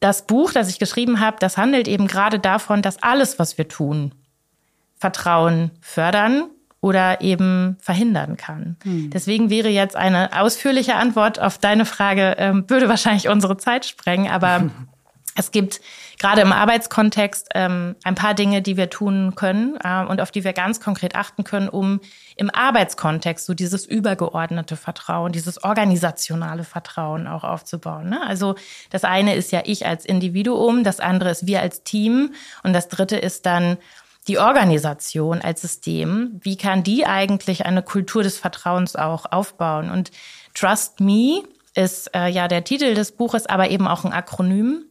[0.00, 3.68] das Buch, das ich geschrieben habe, das handelt eben gerade davon, dass alles, was wir
[3.68, 4.14] tun,
[4.96, 6.44] Vertrauen fördern
[6.80, 8.76] oder eben verhindern kann.
[8.84, 9.10] Mhm.
[9.10, 14.30] Deswegen wäre jetzt eine ausführliche Antwort auf deine Frage, ähm, würde wahrscheinlich unsere Zeit sprengen,
[14.30, 14.70] aber
[15.34, 15.80] Es gibt
[16.22, 20.44] gerade im Arbeitskontext ähm, ein paar Dinge, die wir tun können äh, und auf die
[20.44, 22.00] wir ganz konkret achten können, um
[22.36, 28.08] im Arbeitskontext so dieses übergeordnete Vertrauen, dieses organisationale Vertrauen auch aufzubauen.
[28.08, 28.20] Ne?
[28.24, 28.54] Also
[28.90, 32.32] das eine ist ja ich als Individuum, das andere ist wir als Team
[32.62, 33.76] und das dritte ist dann
[34.28, 36.40] die Organisation als System.
[36.40, 39.90] Wie kann die eigentlich eine Kultur des Vertrauens auch aufbauen?
[39.90, 40.12] Und
[40.54, 41.42] Trust Me
[41.74, 44.84] ist äh, ja der Titel des Buches, aber eben auch ein Akronym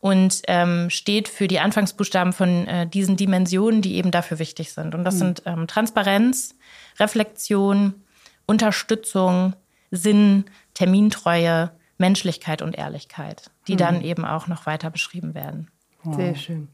[0.00, 4.94] und ähm, steht für die Anfangsbuchstaben von äh, diesen Dimensionen, die eben dafür wichtig sind.
[4.94, 5.18] Und das mhm.
[5.18, 6.54] sind ähm, Transparenz,
[6.98, 7.94] Reflexion,
[8.46, 9.54] Unterstützung,
[9.90, 13.78] Sinn, Termintreue, Menschlichkeit und Ehrlichkeit, die mhm.
[13.78, 15.68] dann eben auch noch weiter beschrieben werden.
[16.02, 16.16] Wow.
[16.16, 16.68] Sehr schön.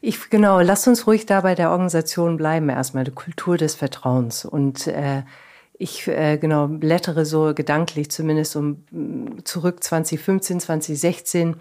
[0.00, 4.44] Ich genau, lasst uns ruhig da bei der Organisation bleiben erstmal, die Kultur des Vertrauens
[4.44, 5.22] und äh,
[5.74, 8.84] ich äh, genau blättere so gedanklich zumindest um
[9.44, 11.56] zurück 2015, 2016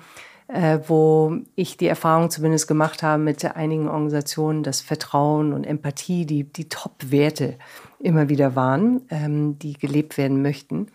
[0.49, 6.25] äh, wo ich die Erfahrung zumindest gemacht habe mit einigen Organisationen, dass Vertrauen und Empathie
[6.25, 7.55] die, die Top-Werte
[7.99, 10.87] immer wieder waren, ähm, die gelebt werden möchten.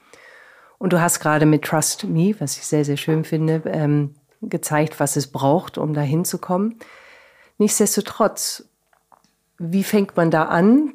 [0.78, 4.98] Und du hast gerade mit Trust Me, was ich sehr, sehr schön finde, ähm, gezeigt,
[4.98, 6.80] was es braucht, um da hinzukommen.
[7.58, 8.68] Nichtsdestotrotz,
[9.58, 10.94] wie fängt man da an?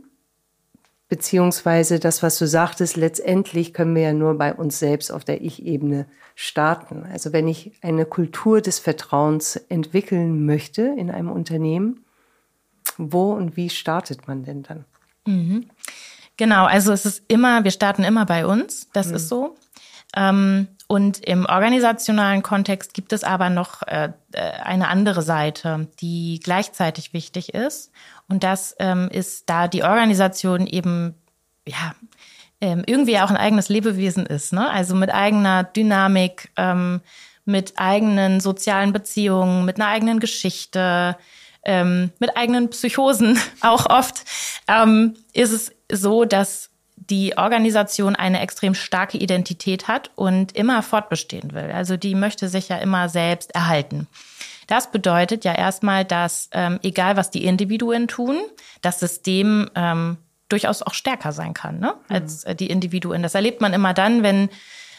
[1.10, 5.42] Beziehungsweise das, was du sagtest, letztendlich können wir ja nur bei uns selbst auf der
[5.42, 7.04] Ich-Ebene starten.
[7.12, 12.06] Also wenn ich eine Kultur des Vertrauens entwickeln möchte in einem Unternehmen,
[12.98, 14.86] wo und wie startet man denn dann?
[15.26, 15.70] Mhm.
[16.38, 19.16] Genau, also es ist immer, wir starten immer bei uns, das mhm.
[19.16, 19.58] ist so.
[20.16, 26.40] Ähm, und im organisationalen Kontext gibt es aber noch äh, äh, eine andere Seite, die
[26.44, 27.92] gleichzeitig wichtig ist.
[28.28, 31.14] Und das ähm, ist, da die Organisation eben
[31.68, 31.94] ja
[32.60, 34.68] ähm, irgendwie auch ein eigenes Lebewesen ist, ne?
[34.68, 37.02] Also mit eigener Dynamik, ähm,
[37.46, 41.16] mit eigenen sozialen Beziehungen, mit einer eigenen Geschichte,
[41.62, 44.26] ähm, mit eigenen Psychosen auch oft,
[44.68, 46.69] ähm, ist es so, dass
[47.10, 51.72] die Organisation eine extrem starke Identität hat und immer fortbestehen will.
[51.72, 54.08] Also die möchte sich ja immer selbst erhalten.
[54.68, 58.38] Das bedeutet ja erstmal, dass ähm, egal was die Individuen tun,
[58.82, 60.18] das System ähm,
[60.50, 61.96] durchaus auch stärker sein kann ne?
[62.08, 62.58] als mhm.
[62.58, 63.24] die Individuen.
[63.24, 64.50] Das erlebt man immer dann, wenn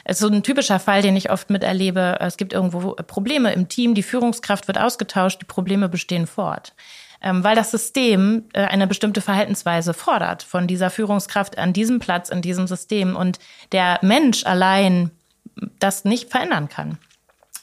[0.09, 4.03] so ein typischer Fall, den ich oft miterlebe, es gibt irgendwo Probleme im Team, die
[4.03, 6.75] Führungskraft wird ausgetauscht, die Probleme bestehen fort.
[7.23, 12.31] Ähm, weil das System äh, eine bestimmte Verhaltensweise fordert von dieser Führungskraft an diesem Platz,
[12.31, 13.39] in diesem System und
[13.73, 15.11] der Mensch allein
[15.79, 16.99] das nicht verändern kann.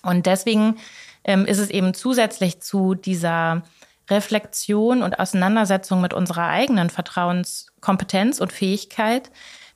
[0.04, 0.78] Und deswegen
[1.24, 3.64] ähm, ist es eben zusätzlich zu dieser
[4.10, 9.30] Reflexion und Auseinandersetzung mit unserer eigenen Vertrauenskompetenz und Fähigkeit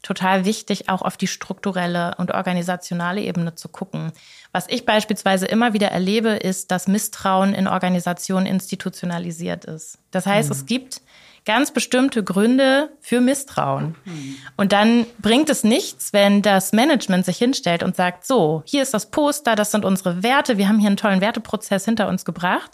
[0.03, 4.11] total wichtig, auch auf die strukturelle und organisationale Ebene zu gucken.
[4.51, 9.97] Was ich beispielsweise immer wieder erlebe, ist, dass Misstrauen in Organisationen institutionalisiert ist.
[10.11, 10.55] Das heißt, mhm.
[10.55, 11.01] es gibt
[11.45, 13.95] ganz bestimmte Gründe für Misstrauen.
[14.05, 14.35] Mhm.
[14.57, 18.93] Und dann bringt es nichts, wenn das Management sich hinstellt und sagt, so, hier ist
[18.93, 22.71] das Poster, das sind unsere Werte, wir haben hier einen tollen Werteprozess hinter uns gebracht.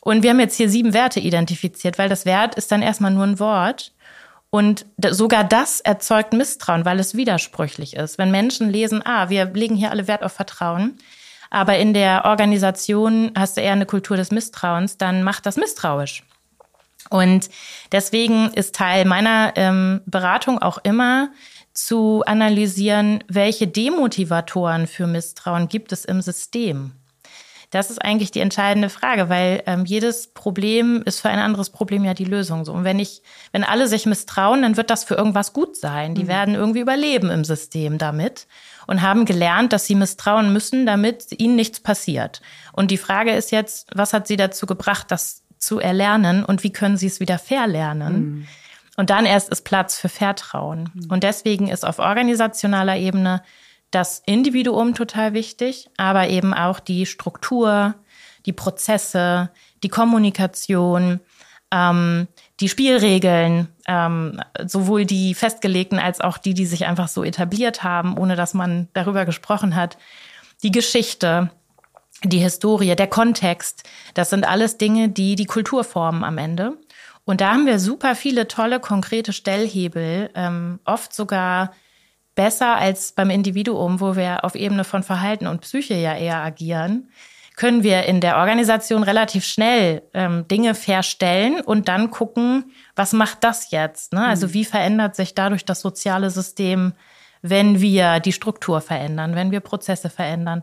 [0.00, 3.24] Und wir haben jetzt hier sieben Werte identifiziert, weil das Wert ist dann erstmal nur
[3.24, 3.92] ein Wort.
[4.50, 8.16] Und sogar das erzeugt Misstrauen, weil es widersprüchlich ist.
[8.16, 10.98] Wenn Menschen lesen, ah, wir legen hier alle Wert auf Vertrauen,
[11.50, 16.22] aber in der Organisation hast du eher eine Kultur des Misstrauens, dann macht das misstrauisch.
[17.10, 17.50] Und
[17.92, 21.30] deswegen ist Teil meiner ähm, Beratung auch immer
[21.72, 26.92] zu analysieren, welche Demotivatoren für Misstrauen gibt es im System.
[27.70, 32.04] Das ist eigentlich die entscheidende Frage, weil ähm, jedes Problem ist für ein anderes Problem
[32.04, 32.64] ja die Lösung.
[32.64, 32.72] So.
[32.72, 36.14] Und wenn ich, wenn alle sich misstrauen, dann wird das für irgendwas gut sein.
[36.14, 36.28] Die mhm.
[36.28, 38.46] werden irgendwie überleben im System damit
[38.86, 42.40] und haben gelernt, dass sie misstrauen müssen, damit ihnen nichts passiert.
[42.72, 46.72] Und die Frage ist jetzt, was hat sie dazu gebracht, das zu erlernen und wie
[46.72, 48.14] können sie es wieder verlernen?
[48.14, 48.46] Mhm.
[48.96, 50.90] Und dann erst ist Platz für Vertrauen.
[50.94, 51.10] Mhm.
[51.10, 53.42] Und deswegen ist auf organisationaler Ebene
[53.90, 57.94] das Individuum total wichtig, aber eben auch die Struktur,
[58.44, 59.50] die Prozesse,
[59.82, 61.20] die Kommunikation,
[61.72, 62.28] ähm,
[62.60, 68.16] die Spielregeln, ähm, sowohl die festgelegten als auch die, die sich einfach so etabliert haben,
[68.16, 69.98] ohne dass man darüber gesprochen hat,
[70.62, 71.50] die Geschichte,
[72.24, 73.82] die Historie, der Kontext,
[74.14, 76.78] das sind alles Dinge, die die Kultur formen am Ende.
[77.24, 81.72] Und da haben wir super viele tolle, konkrete Stellhebel, ähm, oft sogar
[82.36, 87.10] besser als beim Individuum, wo wir auf Ebene von Verhalten und Psyche ja eher agieren,
[87.56, 93.42] können wir in der Organisation relativ schnell ähm, Dinge verstellen und dann gucken, was macht
[93.42, 94.12] das jetzt?
[94.12, 94.24] Ne?
[94.24, 94.52] Also mhm.
[94.52, 96.92] wie verändert sich dadurch das soziale System,
[97.40, 100.62] wenn wir die Struktur verändern, wenn wir Prozesse verändern?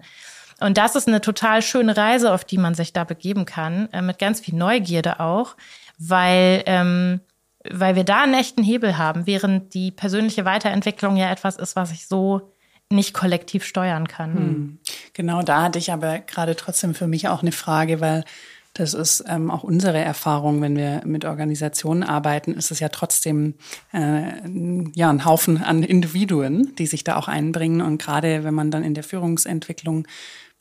[0.59, 4.03] Und das ist eine total schöne Reise, auf die man sich da begeben kann, äh,
[4.03, 5.55] mit ganz viel Neugierde auch,
[5.97, 7.21] weil, ähm,
[7.69, 11.91] weil wir da einen echten Hebel haben, während die persönliche Weiterentwicklung ja etwas ist, was
[11.91, 12.53] ich so
[12.89, 14.33] nicht kollektiv steuern kann.
[14.33, 14.77] Hm.
[15.13, 18.23] Genau, da hatte ich aber gerade trotzdem für mich auch eine Frage, weil
[18.73, 23.53] das ist ähm, auch unsere Erfahrung, wenn wir mit Organisationen arbeiten, ist es ja trotzdem
[23.93, 24.23] äh,
[24.95, 27.81] ja ein Haufen an Individuen, die sich da auch einbringen.
[27.81, 30.07] Und gerade wenn man dann in der Führungsentwicklung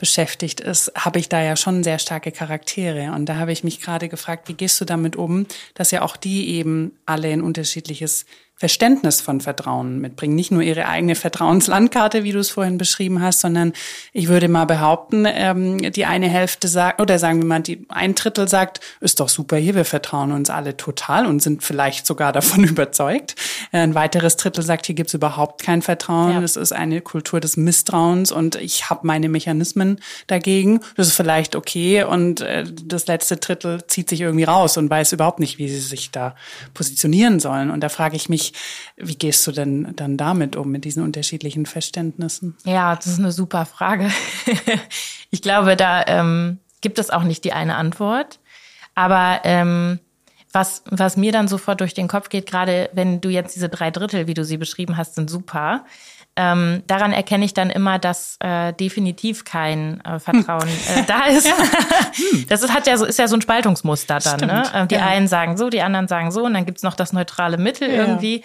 [0.02, 3.12] beschäftigt ist, habe ich da ja schon sehr starke Charaktere.
[3.12, 6.16] Und da habe ich mich gerade gefragt, wie gehst du damit um, dass ja auch
[6.16, 8.26] die eben alle ein unterschiedliches
[8.62, 10.36] Verständnis von Vertrauen mitbringen.
[10.36, 13.72] Nicht nur ihre eigene Vertrauenslandkarte, wie du es vorhin beschrieben hast, sondern
[14.12, 18.14] ich würde mal behaupten, ähm, die eine Hälfte sagt, oder sagen wir mal, die ein
[18.14, 22.32] Drittel sagt, ist doch super hier, wir vertrauen uns alle total und sind vielleicht sogar
[22.32, 23.34] davon überzeugt.
[23.72, 26.40] Ein weiteres Drittel sagt, hier gibt's überhaupt kein Vertrauen.
[26.44, 29.98] Es ist eine Kultur des Misstrauens und ich habe meine Mechanismen
[30.28, 30.82] dagegen.
[30.94, 32.04] Das ist vielleicht okay.
[32.04, 35.80] Und äh, das letzte Drittel zieht sich irgendwie raus und weiß überhaupt nicht, wie sie
[35.80, 36.36] sich da
[36.74, 37.72] positionieren sollen.
[37.72, 38.51] Und da frage ich mich,
[38.96, 42.56] wie gehst du denn dann damit um, mit diesen unterschiedlichen Verständnissen?
[42.64, 44.10] Ja, das ist eine super Frage.
[45.30, 48.38] ich glaube, da ähm, gibt es auch nicht die eine Antwort.
[48.94, 49.98] Aber ähm,
[50.52, 53.90] was, was mir dann sofort durch den Kopf geht, gerade wenn du jetzt diese drei
[53.90, 55.84] Drittel, wie du sie beschrieben hast, sind super.
[56.34, 61.46] Ähm, daran erkenne ich dann immer, dass äh, definitiv kein äh, Vertrauen äh, da ist.
[62.48, 64.40] das ist, hat ja so, ist ja so ein Spaltungsmuster dann.
[64.40, 64.64] Ne?
[64.64, 64.86] Stimmt, ne?
[64.86, 65.06] Die ja.
[65.06, 67.96] einen sagen so, die anderen sagen so und dann gibt's noch das neutrale Mittel ja.
[67.96, 68.44] irgendwie.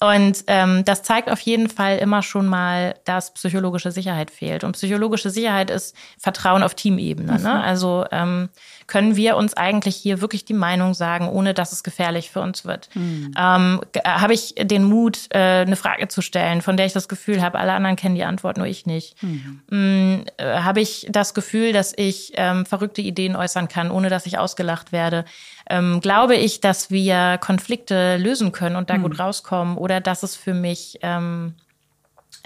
[0.00, 4.62] Und ähm, das zeigt auf jeden Fall immer schon mal, dass psychologische Sicherheit fehlt.
[4.62, 7.32] Und psychologische Sicherheit ist Vertrauen auf Teamebene.
[7.32, 7.38] Ne?
[7.38, 7.44] Mhm.
[7.44, 7.62] Ne?
[7.62, 8.48] Also ähm,
[8.86, 12.64] können wir uns eigentlich hier wirklich die Meinung sagen, ohne dass es gefährlich für uns
[12.64, 12.88] wird?
[12.94, 13.34] Mhm.
[13.36, 17.42] Ähm, habe ich den Mut, äh, eine Frage zu stellen, von der ich das Gefühl
[17.42, 19.22] habe, alle anderen kennen die Antwort, nur ich nicht?
[19.22, 19.60] Mhm.
[19.70, 24.26] Ähm, äh, habe ich das Gefühl, dass ich ähm, verrückte Ideen äußern kann, ohne dass
[24.26, 25.24] ich ausgelacht werde?
[25.70, 29.02] Ähm, glaube ich, dass wir Konflikte lösen können und da mhm.
[29.02, 31.54] gut rauskommen oder dass es für mich ähm,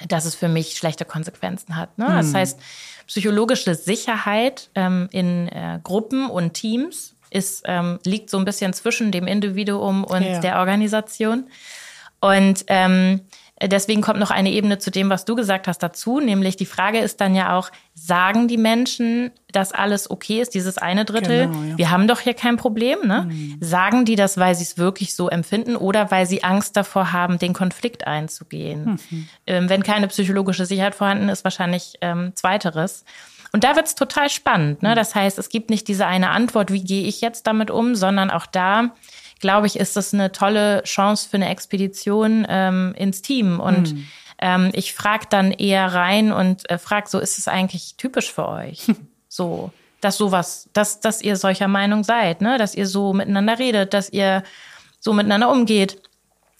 [0.08, 1.96] dass es für mich schlechte Konsequenzen hat.
[1.98, 2.06] Ne?
[2.08, 2.34] Das hm.
[2.34, 2.60] heißt,
[3.06, 9.10] psychologische Sicherheit ähm, in äh, Gruppen und Teams ist, ähm, liegt so ein bisschen zwischen
[9.10, 10.40] dem Individuum und ja.
[10.40, 11.48] der Organisation.
[12.20, 13.22] Und ähm,
[13.68, 16.20] deswegen kommt noch eine Ebene zu dem, was du gesagt hast, dazu.
[16.20, 20.78] Nämlich die Frage ist dann ja auch, sagen die Menschen, dass alles okay ist, dieses
[20.78, 21.46] eine Drittel?
[21.48, 21.78] Genau, ja.
[21.78, 23.28] Wir haben doch hier kein Problem, ne?
[23.28, 23.58] Mhm.
[23.60, 27.38] Sagen die das, weil sie es wirklich so empfinden oder weil sie Angst davor haben,
[27.38, 28.98] den Konflikt einzugehen?
[29.10, 29.28] Mhm.
[29.46, 33.04] Ähm, wenn keine psychologische Sicherheit vorhanden ist, wahrscheinlich ähm, zweiteres.
[33.52, 34.82] Und da wird's total spannend.
[34.82, 34.90] Ne?
[34.90, 34.96] Mhm.
[34.96, 38.30] Das heißt, es gibt nicht diese eine Antwort, wie gehe ich jetzt damit um, sondern
[38.30, 38.92] auch da
[39.43, 43.61] glaube ich, ist das eine tolle Chance für eine Expedition ähm, ins Team.
[43.61, 44.07] Und mhm.
[44.38, 48.49] ähm, ich frage dann eher rein und äh, frage, so ist es eigentlich typisch für
[48.49, 48.86] euch?
[49.28, 49.70] so,
[50.01, 52.57] dass sowas, dass, dass ihr solcher Meinung seid, ne?
[52.57, 54.43] dass ihr so miteinander redet, dass ihr
[55.01, 56.01] so miteinander umgeht.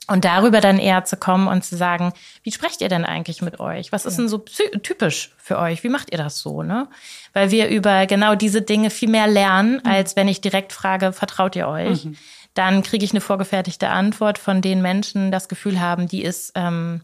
[0.09, 2.13] Und darüber dann eher zu kommen und zu sagen,
[2.43, 3.93] wie sprecht ihr denn eigentlich mit euch?
[3.93, 5.85] Was ist denn so typisch für euch?
[5.85, 6.89] Wie macht ihr das so, ne?
[7.35, 9.89] Weil wir über genau diese Dinge viel mehr lernen, mhm.
[9.89, 12.05] als wenn ich direkt frage, vertraut ihr euch?
[12.05, 12.17] Mhm
[12.55, 17.01] dann kriege ich eine vorgefertigte Antwort, von denen Menschen das Gefühl haben, die ist, ähm,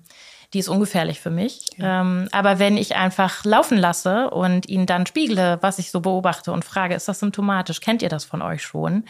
[0.55, 1.67] die ist ungefährlich für mich.
[1.77, 2.01] Ja.
[2.01, 6.53] Ähm, aber wenn ich einfach laufen lasse und ihnen dann spiegle, was ich so beobachte
[6.53, 7.81] und frage, ist das symptomatisch?
[7.81, 9.05] Kennt ihr das von euch schon?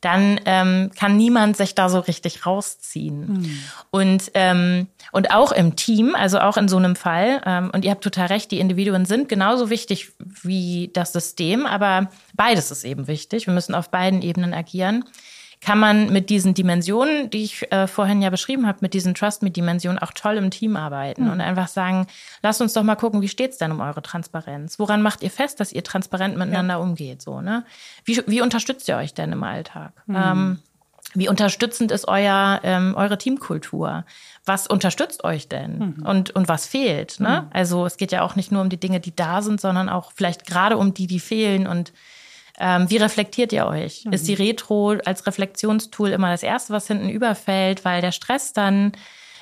[0.00, 3.32] Dann ähm, kann niemand sich da so richtig rausziehen.
[3.32, 3.58] Mhm.
[3.90, 7.40] Und ähm, und auch im Team, also auch in so einem Fall.
[7.44, 10.12] Ähm, und ihr habt total recht, die Individuen sind genauso wichtig
[10.42, 13.46] wie das System, aber beides ist eben wichtig.
[13.46, 15.04] Wir müssen auf beiden Ebenen agieren
[15.60, 19.98] kann man mit diesen Dimensionen, die ich äh, vorhin ja beschrieben habe, mit diesen Trust-Me-Dimensionen
[19.98, 21.32] auch toll im Team arbeiten mhm.
[21.32, 22.06] und einfach sagen,
[22.42, 24.78] lasst uns doch mal gucken, wie steht's denn um eure Transparenz?
[24.78, 26.80] Woran macht ihr fest, dass ihr transparent miteinander ja.
[26.80, 27.22] umgeht?
[27.22, 27.64] So, ne?
[28.04, 29.92] Wie, wie unterstützt ihr euch denn im Alltag?
[30.06, 30.16] Mhm.
[30.16, 30.58] Ähm,
[31.14, 34.04] Wie unterstützend ist euer, ähm, eure Teamkultur?
[34.44, 35.78] Was unterstützt euch denn?
[35.78, 36.06] Mhm.
[36.06, 37.18] Und, und was fehlt?
[37.18, 37.42] Ne?
[37.42, 37.50] Mhm.
[37.52, 40.12] Also es geht ja auch nicht nur um die Dinge, die da sind, sondern auch
[40.14, 41.66] vielleicht gerade um die, die fehlen.
[41.66, 41.92] Und
[42.58, 44.04] ähm, wie reflektiert ihr euch?
[44.04, 44.12] Mhm.
[44.12, 48.92] Ist die Retro als Reflexionstool immer das Erste, was hinten überfällt, weil der Stress dann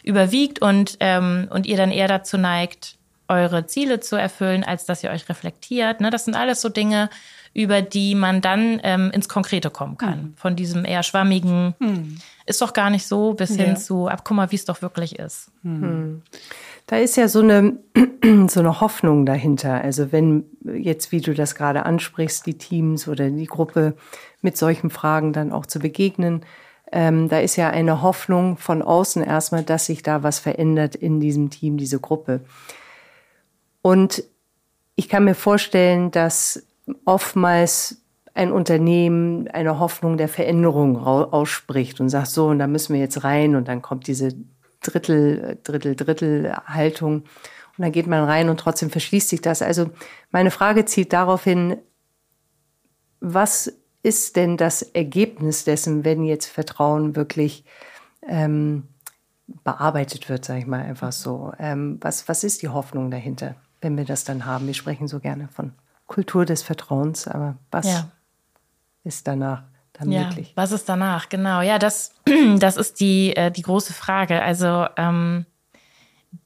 [0.02, 2.96] überwiegt und, ähm, und ihr dann eher dazu neigt,
[3.28, 6.00] eure Ziele zu erfüllen, als dass ihr euch reflektiert.
[6.00, 6.10] Ne?
[6.10, 7.10] Das sind alles so Dinge,
[7.54, 10.22] über die man dann ähm, ins Konkrete kommen kann.
[10.22, 10.34] Mhm.
[10.36, 12.18] Von diesem eher schwammigen, mhm.
[12.44, 13.64] ist doch gar nicht so, bis ja.
[13.64, 15.50] hin zu, ab guck mal, wie es doch wirklich ist.
[15.62, 16.22] Mhm.
[16.86, 17.78] Da ist ja so eine,
[18.48, 19.80] so eine Hoffnung dahinter.
[19.80, 23.96] Also wenn jetzt, wie du das gerade ansprichst, die Teams oder die Gruppe
[24.40, 26.44] mit solchen Fragen dann auch zu begegnen,
[26.92, 31.18] ähm, da ist ja eine Hoffnung von außen erstmal, dass sich da was verändert in
[31.18, 32.40] diesem Team, diese Gruppe.
[33.82, 34.22] Und
[34.94, 36.64] ich kann mir vorstellen, dass
[37.04, 38.02] oftmals
[38.34, 43.24] ein Unternehmen eine Hoffnung der Veränderung ausspricht und sagt, so, und da müssen wir jetzt
[43.24, 44.34] rein und dann kommt diese
[44.82, 47.24] Drittel, Drittel, Drittel Haltung
[47.78, 49.62] und dann geht man rein und trotzdem verschließt sich das.
[49.62, 49.90] Also
[50.30, 51.76] meine Frage zielt darauf hin,
[53.20, 53.72] was
[54.02, 57.64] ist denn das Ergebnis dessen, wenn jetzt Vertrauen wirklich
[58.26, 58.84] ähm,
[59.64, 61.52] bearbeitet wird, sage ich mal einfach so?
[61.58, 64.66] Ähm, was, was ist die Hoffnung dahinter, wenn wir das dann haben?
[64.66, 65.72] Wir sprechen so gerne von
[66.06, 68.10] Kultur des Vertrauens, aber was ja.
[69.04, 69.64] ist danach
[69.98, 70.52] dann ja, möglich?
[70.54, 71.28] Was ist danach?
[71.28, 72.12] Genau, ja, das,
[72.58, 74.42] das ist die, äh, die große Frage.
[74.42, 75.46] Also ähm,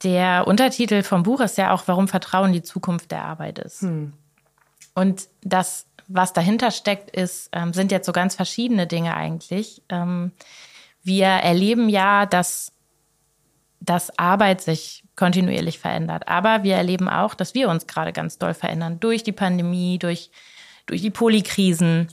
[0.03, 3.81] der Untertitel vom Buch ist ja auch, warum Vertrauen die Zukunft der Arbeit ist.
[3.81, 4.13] Hm.
[4.93, 9.81] Und das, was dahinter steckt, ist, ähm, sind jetzt so ganz verschiedene Dinge eigentlich.
[9.89, 10.31] Ähm,
[11.03, 12.73] wir erleben ja, dass,
[13.79, 16.27] dass Arbeit sich kontinuierlich verändert.
[16.27, 20.31] Aber wir erleben auch, dass wir uns gerade ganz doll verändern durch die Pandemie, durch,
[20.85, 22.07] durch die Polykrisen,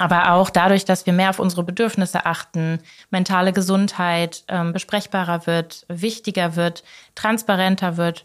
[0.00, 2.78] aber auch dadurch, dass wir mehr auf unsere Bedürfnisse achten,
[3.10, 6.84] mentale Gesundheit ähm, besprechbarer wird, wichtiger wird,
[7.14, 8.24] transparenter wird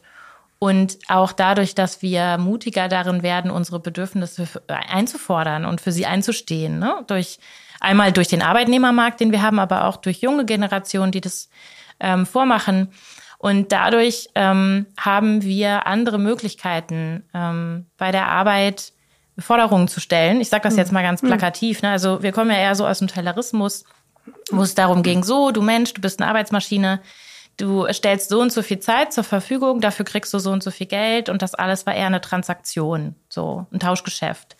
[0.57, 6.79] und auch dadurch, dass wir mutiger darin werden, unsere Bedürfnisse einzufordern und für sie einzustehen.
[6.79, 7.03] Ne?
[7.07, 7.39] Durch
[7.81, 11.49] einmal durch den Arbeitnehmermarkt, den wir haben, aber auch durch junge Generationen, die das
[11.99, 12.87] ähm, vormachen.
[13.37, 18.93] Und dadurch ähm, haben wir andere Möglichkeiten ähm, bei der Arbeit
[19.37, 20.39] Forderungen zu stellen.
[20.41, 20.93] Ich sage das jetzt hm.
[20.95, 21.27] mal ganz hm.
[21.29, 21.81] plakativ.
[21.81, 21.89] Ne?
[21.89, 23.85] Also wir kommen ja eher so aus dem Taylorismus,
[24.51, 27.01] wo es darum ging, so, du Mensch, du bist eine Arbeitsmaschine,
[27.57, 30.71] du stellst so und so viel Zeit zur Verfügung, dafür kriegst du so und so
[30.71, 34.57] viel Geld und das alles war eher eine Transaktion, so ein Tauschgeschäft.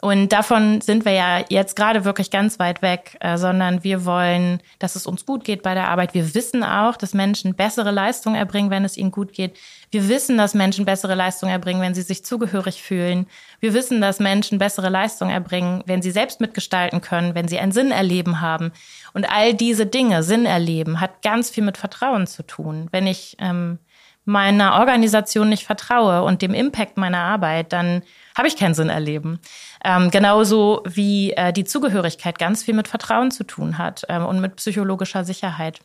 [0.00, 4.60] Und davon sind wir ja jetzt gerade wirklich ganz weit weg, äh, sondern wir wollen,
[4.78, 6.14] dass es uns gut geht bei der Arbeit.
[6.14, 9.56] Wir wissen auch, dass Menschen bessere Leistungen erbringen, wenn es ihnen gut geht.
[9.90, 13.26] Wir wissen, dass Menschen bessere Leistungen erbringen, wenn sie sich zugehörig fühlen.
[13.58, 17.72] Wir wissen, dass Menschen bessere Leistungen erbringen, wenn sie selbst mitgestalten können, wenn sie einen
[17.72, 18.70] Sinn erleben haben.
[19.14, 22.86] Und all diese Dinge, Sinn erleben, hat ganz viel mit Vertrauen zu tun.
[22.92, 23.80] Wenn ich ähm,
[24.28, 28.02] meiner Organisation nicht vertraue und dem Impact meiner Arbeit, dann
[28.36, 29.40] habe ich keinen Sinn erleben.
[29.84, 34.40] Ähm, genauso wie äh, die Zugehörigkeit ganz viel mit Vertrauen zu tun hat ähm, und
[34.40, 35.80] mit psychologischer Sicherheit.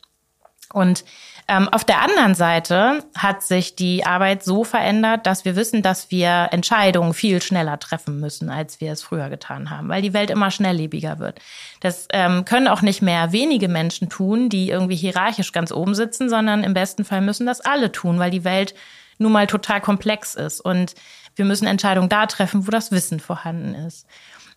[0.74, 1.06] Und
[1.48, 6.10] ähm, auf der anderen Seite hat sich die Arbeit so verändert, dass wir wissen, dass
[6.10, 10.32] wir Entscheidungen viel schneller treffen müssen, als wir es früher getan haben, weil die Welt
[10.32, 11.40] immer schnelllebiger wird.
[11.82, 16.30] Das ähm, können auch nicht mehr wenige Menschen tun, die irgendwie hierarchisch ganz oben sitzen,
[16.30, 18.74] sondern im besten Fall müssen das alle tun, weil die Welt
[19.20, 20.60] nun mal total komplex ist.
[20.60, 20.96] Und
[21.36, 24.08] wir müssen Entscheidungen da treffen, wo das Wissen vorhanden ist.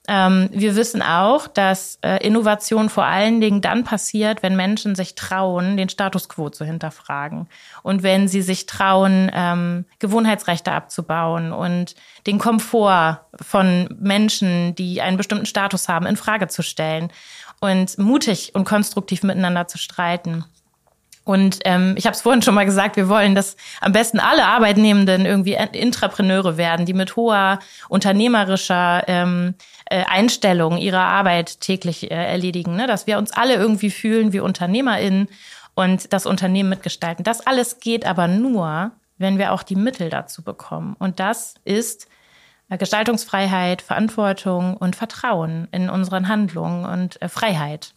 [0.09, 5.16] Ähm, wir wissen auch, dass äh, Innovation vor allen Dingen dann passiert, wenn Menschen sich
[5.16, 7.49] trauen, den Status quo zu hinterfragen
[7.83, 11.97] und wenn sie sich trauen, ähm, Gewohnheitsrechte abzubauen und
[12.27, 17.11] den Komfort von Menschen, die einen bestimmten Status haben, in Frage zu stellen
[17.61, 20.45] und mutig und konstruktiv miteinander zu streiten.
[21.27, 24.47] Und ähm, ich habe es vorhin schon mal gesagt, wir wollen, dass am besten alle
[24.47, 27.59] Arbeitnehmenden irgendwie Intrapreneure werden, die mit hoher
[27.89, 29.55] unternehmerischer ähm,
[29.87, 32.77] äh, Einstellung ihre Arbeit täglich äh, erledigen.
[32.77, 32.87] Ne?
[32.87, 35.27] Dass wir uns alle irgendwie fühlen wie UnternehmerInnen
[35.74, 37.24] und das Unternehmen mitgestalten.
[37.24, 40.95] Das alles geht aber nur, wenn wir auch die Mittel dazu bekommen.
[41.01, 42.07] Und das ist
[42.68, 47.95] äh, Gestaltungsfreiheit, Verantwortung und Vertrauen in unseren Handlungen und äh, Freiheit.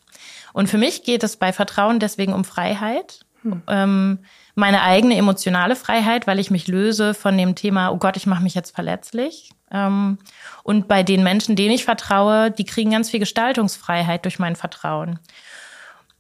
[0.60, 3.22] Und für mich geht es bei Vertrauen deswegen um Freiheit.
[3.43, 3.62] Hm.
[3.70, 4.20] Ähm,
[4.55, 8.43] meine eigene emotionale Freiheit, weil ich mich löse von dem Thema, oh Gott, ich mache
[8.43, 9.51] mich jetzt verletzlich.
[9.72, 10.18] Ähm,
[10.64, 15.20] und bei den Menschen, denen ich vertraue, die kriegen ganz viel Gestaltungsfreiheit durch mein Vertrauen.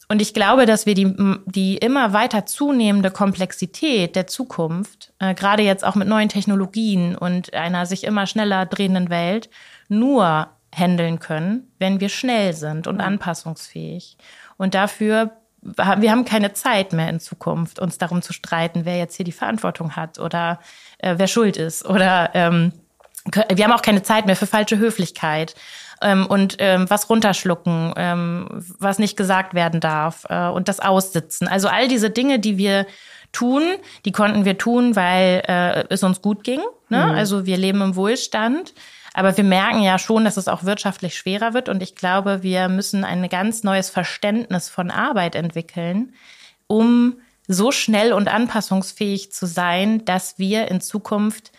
[0.07, 1.13] Und ich glaube, dass wir die,
[1.45, 7.53] die immer weiter zunehmende Komplexität der Zukunft, äh, gerade jetzt auch mit neuen Technologien und
[7.53, 9.49] einer sich immer schneller drehenden Welt,
[9.89, 10.47] nur
[10.79, 14.17] handeln können, wenn wir schnell sind und anpassungsfähig.
[14.57, 19.15] Und dafür wir haben keine Zeit mehr in Zukunft, uns darum zu streiten, wer jetzt
[19.15, 20.59] hier die Verantwortung hat oder
[20.99, 21.85] äh, wer schuld ist.
[21.85, 22.71] Oder ähm,
[23.53, 25.55] wir haben auch keine Zeit mehr für falsche Höflichkeit
[26.01, 28.47] ähm, und ähm, was runterschlucken, ähm,
[28.79, 31.47] was nicht gesagt werden darf äh, und das Aussitzen.
[31.47, 32.85] Also all diese Dinge, die wir
[33.31, 33.63] tun,
[34.05, 36.61] die konnten wir tun, weil äh, es uns gut ging.
[36.89, 37.05] Ne?
[37.05, 37.11] Mhm.
[37.11, 38.73] Also wir leben im Wohlstand.
[39.13, 41.69] Aber wir merken ja schon, dass es auch wirtschaftlich schwerer wird.
[41.69, 46.13] Und ich glaube, wir müssen ein ganz neues Verständnis von Arbeit entwickeln,
[46.67, 47.15] um
[47.47, 51.51] so schnell und anpassungsfähig zu sein, dass wir in Zukunft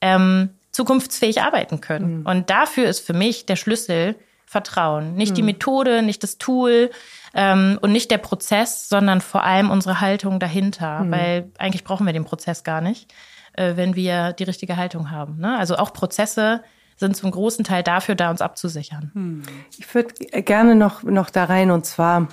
[0.00, 2.20] ähm, zukunftsfähig arbeiten können.
[2.20, 2.26] Mhm.
[2.26, 4.16] Und dafür ist für mich der Schlüssel
[4.46, 5.14] Vertrauen.
[5.14, 5.36] Nicht mhm.
[5.36, 6.90] die Methode, nicht das Tool
[7.34, 11.04] ähm, und nicht der Prozess, sondern vor allem unsere Haltung dahinter.
[11.04, 11.10] Mhm.
[11.12, 13.12] Weil eigentlich brauchen wir den Prozess gar nicht
[13.60, 15.38] äh, wenn wir die richtige Haltung haben.
[15.38, 15.58] Ne?
[15.58, 16.62] Also auch Prozesse
[16.96, 19.10] sind zum großen Teil dafür da, uns abzusichern.
[19.14, 19.42] Hm.
[19.78, 22.28] Ich würde gerne noch, noch da rein und zwar,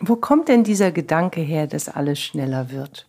[0.00, 3.08] wo kommt denn dieser Gedanke her, dass alles schneller wird?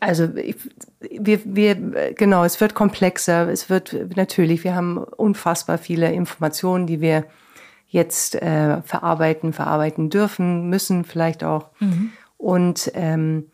[0.00, 6.86] Also wir, wir, genau, es wird komplexer, es wird natürlich, wir haben unfassbar viele Informationen,
[6.86, 7.24] die wir
[7.88, 11.70] jetzt äh, verarbeiten, verarbeiten dürfen, müssen vielleicht auch.
[11.80, 12.12] Mhm.
[12.36, 13.50] Und ähm,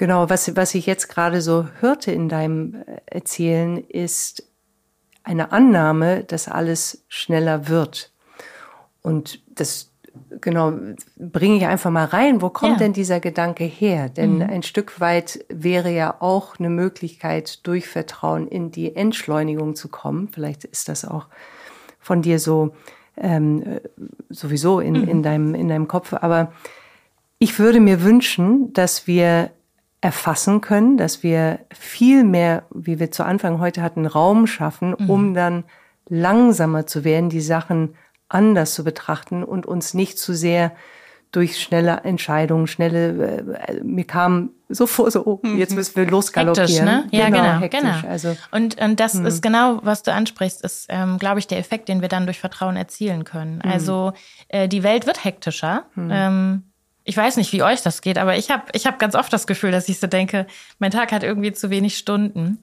[0.00, 4.48] Genau, was, was ich jetzt gerade so hörte in deinem äh, Erzählen, ist
[5.24, 8.10] eine Annahme, dass alles schneller wird.
[9.02, 9.92] Und das,
[10.40, 10.72] genau,
[11.18, 12.40] bringe ich einfach mal rein.
[12.40, 12.78] Wo kommt ja.
[12.78, 14.08] denn dieser Gedanke her?
[14.08, 14.44] Denn mhm.
[14.44, 20.30] ein Stück weit wäre ja auch eine Möglichkeit, durch Vertrauen in die Entschleunigung zu kommen.
[20.32, 21.26] Vielleicht ist das auch
[21.98, 22.72] von dir so
[23.18, 23.80] ähm, äh,
[24.30, 25.08] sowieso in, mhm.
[25.08, 26.14] in, deinem, in deinem Kopf.
[26.14, 26.52] Aber
[27.38, 29.50] ich würde mir wünschen, dass wir
[30.00, 35.10] erfassen können, dass wir viel mehr, wie wir zu Anfang heute hatten, Raum schaffen, mhm.
[35.10, 35.64] um dann
[36.08, 37.94] langsamer zu werden, die Sachen
[38.28, 40.72] anders zu betrachten und uns nicht zu sehr
[41.32, 46.66] durch schnelle Entscheidungen, schnelle, äh, mir kam so vor, so, oh, jetzt müssen wir losgaloppieren.
[46.68, 47.06] Hektisch, ne?
[47.12, 47.60] Ja, genau, genau.
[47.60, 48.08] Hektisch, genau.
[48.08, 49.28] Also, und, und das mh.
[49.28, 52.40] ist genau, was du ansprichst, ist, ähm, glaube ich, der Effekt, den wir dann durch
[52.40, 53.60] Vertrauen erzielen können.
[53.64, 53.70] Mhm.
[53.70, 54.12] Also
[54.48, 55.84] äh, die Welt wird hektischer.
[55.94, 56.10] Mhm.
[56.12, 56.62] Ähm,
[57.10, 59.48] ich weiß nicht, wie euch das geht, aber ich habe ich hab ganz oft das
[59.48, 60.46] Gefühl, dass ich so denke,
[60.78, 62.58] mein Tag hat irgendwie zu wenig Stunden.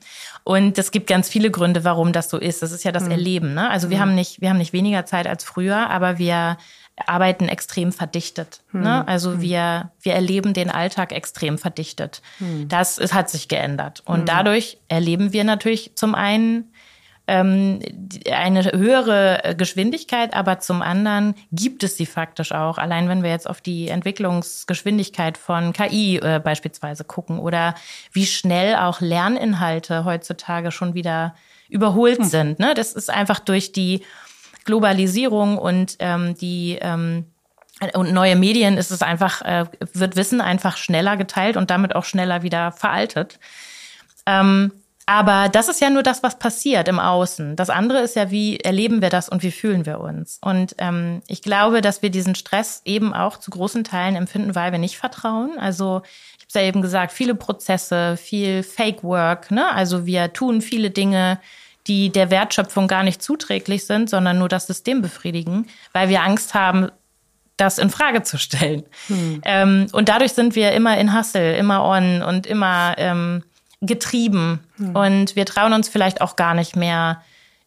[0.45, 2.61] Und es gibt ganz viele Gründe, warum das so ist.
[2.61, 3.11] Das ist ja das mhm.
[3.11, 3.53] Erleben.
[3.53, 3.69] Ne?
[3.69, 4.01] Also wir mhm.
[4.01, 6.55] haben nicht, wir haben nicht weniger Zeit als früher, aber wir
[7.05, 8.61] arbeiten extrem verdichtet.
[8.71, 8.83] Mhm.
[8.83, 9.05] Ne?
[9.05, 9.41] Also hm.
[9.41, 12.21] wir, wir erleben den Alltag extrem verdichtet.
[12.39, 12.69] Hm.
[12.69, 14.01] Das es hat sich geändert.
[14.05, 16.71] Und dadurch erleben wir natürlich zum einen
[17.27, 17.79] ähm,
[18.31, 22.77] eine höhere äh, Geschwindigkeit, aber zum anderen gibt es sie faktisch auch.
[22.77, 27.75] Allein wenn wir jetzt auf die Entwicklungsgeschwindigkeit von KI äh, beispielsweise gucken oder
[28.13, 31.35] wie schnell auch Lerninhalte heutzutage schon wieder
[31.69, 32.25] überholt hm.
[32.25, 32.59] sind.
[32.59, 32.73] Ne?
[32.73, 34.03] Das ist einfach durch die
[34.63, 37.25] Globalisierung und ähm, die ähm,
[37.93, 42.05] und neue Medien ist es einfach, äh, wird Wissen einfach schneller geteilt und damit auch
[42.05, 43.39] schneller wieder veraltet.
[44.25, 44.71] Ähm,
[45.09, 47.55] aber das ist ja nur das, was passiert im Außen.
[47.55, 50.37] Das andere ist ja, wie erleben wir das und wie fühlen wir uns.
[50.41, 54.73] Und ähm, ich glaube, dass wir diesen Stress eben auch zu großen Teilen empfinden, weil
[54.73, 55.51] wir nicht vertrauen.
[55.57, 56.01] Also
[56.37, 59.49] ich habe es ja eben gesagt, viele Prozesse, viel Fake Work.
[59.49, 59.71] Ne?
[59.73, 61.39] Also wir tun viele Dinge,
[61.87, 66.53] die der Wertschöpfung gar nicht zuträglich sind, sondern nur das System befriedigen, weil wir Angst
[66.53, 66.91] haben,
[67.55, 68.83] das in Frage zu stellen.
[69.07, 69.41] Hm.
[69.45, 73.43] Ähm, und dadurch sind wir immer in Hustle, immer on und immer ähm,
[73.81, 74.61] getrieben.
[74.77, 74.95] Mhm.
[74.95, 77.21] Und wir trauen uns vielleicht auch gar nicht mehr,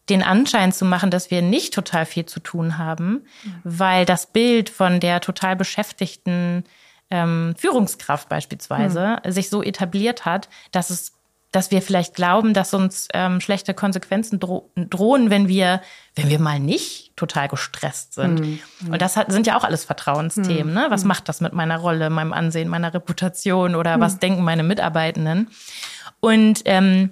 [0.09, 3.61] den Anschein zu machen, dass wir nicht total viel zu tun haben, mhm.
[3.63, 6.63] weil das Bild von der total beschäftigten
[7.09, 9.31] ähm, Führungskraft beispielsweise mhm.
[9.31, 11.13] sich so etabliert hat, dass es
[11.51, 15.81] dass wir vielleicht glauben, dass uns ähm, schlechte Konsequenzen dro drohen, wenn wir,
[16.15, 18.39] wenn wir mal nicht total gestresst sind.
[18.39, 18.59] Mhm.
[18.89, 20.69] Und das hat, sind ja auch alles Vertrauensthemen.
[20.69, 20.73] Mhm.
[20.73, 20.85] Ne?
[20.89, 21.09] Was mhm.
[21.09, 25.49] macht das mit meiner Rolle, meinem Ansehen, meiner Reputation oder was denken meine Mitarbeitenden?
[26.21, 27.11] Und ähm,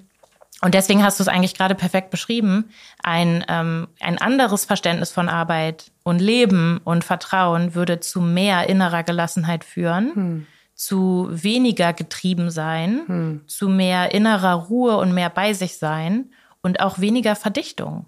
[0.62, 2.70] und deswegen hast du es eigentlich gerade perfekt beschrieben.
[3.02, 9.02] Ein, ähm, ein anderes Verständnis von Arbeit und Leben und Vertrauen würde zu mehr innerer
[9.02, 10.46] Gelassenheit führen, hm.
[10.74, 13.40] zu weniger getrieben sein, hm.
[13.46, 16.30] zu mehr innerer Ruhe und mehr bei sich sein
[16.60, 18.04] und auch weniger Verdichtung,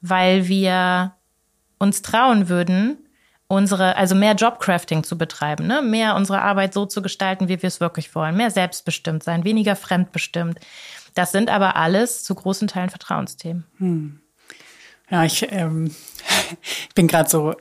[0.00, 1.12] weil wir
[1.78, 2.96] uns trauen würden,
[3.52, 5.82] unsere, also mehr Jobcrafting zu betreiben, ne?
[5.82, 9.76] mehr unsere Arbeit so zu gestalten, wie wir es wirklich wollen, mehr selbstbestimmt sein, weniger
[9.76, 10.58] fremdbestimmt.
[11.14, 13.64] Das sind aber alles zu großen Teilen Vertrauensthemen.
[13.76, 14.20] Hm.
[15.10, 15.94] Ja, ich, ähm,
[16.94, 17.54] bin gerade so,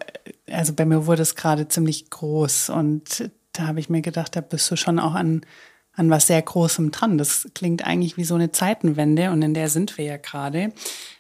[0.50, 4.42] also bei mir wurde es gerade ziemlich groß und da habe ich mir gedacht, da
[4.42, 5.42] bist du schon auch an
[5.94, 7.18] an was sehr Großem dran.
[7.18, 10.72] Das klingt eigentlich wie so eine Zeitenwende und in der sind wir ja gerade.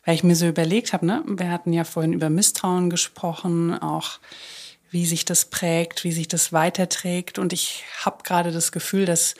[0.06, 4.20] Weil ich mir so überlegt habe, ne, wir hatten ja vorhin über Misstrauen gesprochen, auch
[4.92, 7.40] wie sich das prägt, wie sich das weiterträgt.
[7.40, 9.36] Und ich habe gerade das Gefühl, dass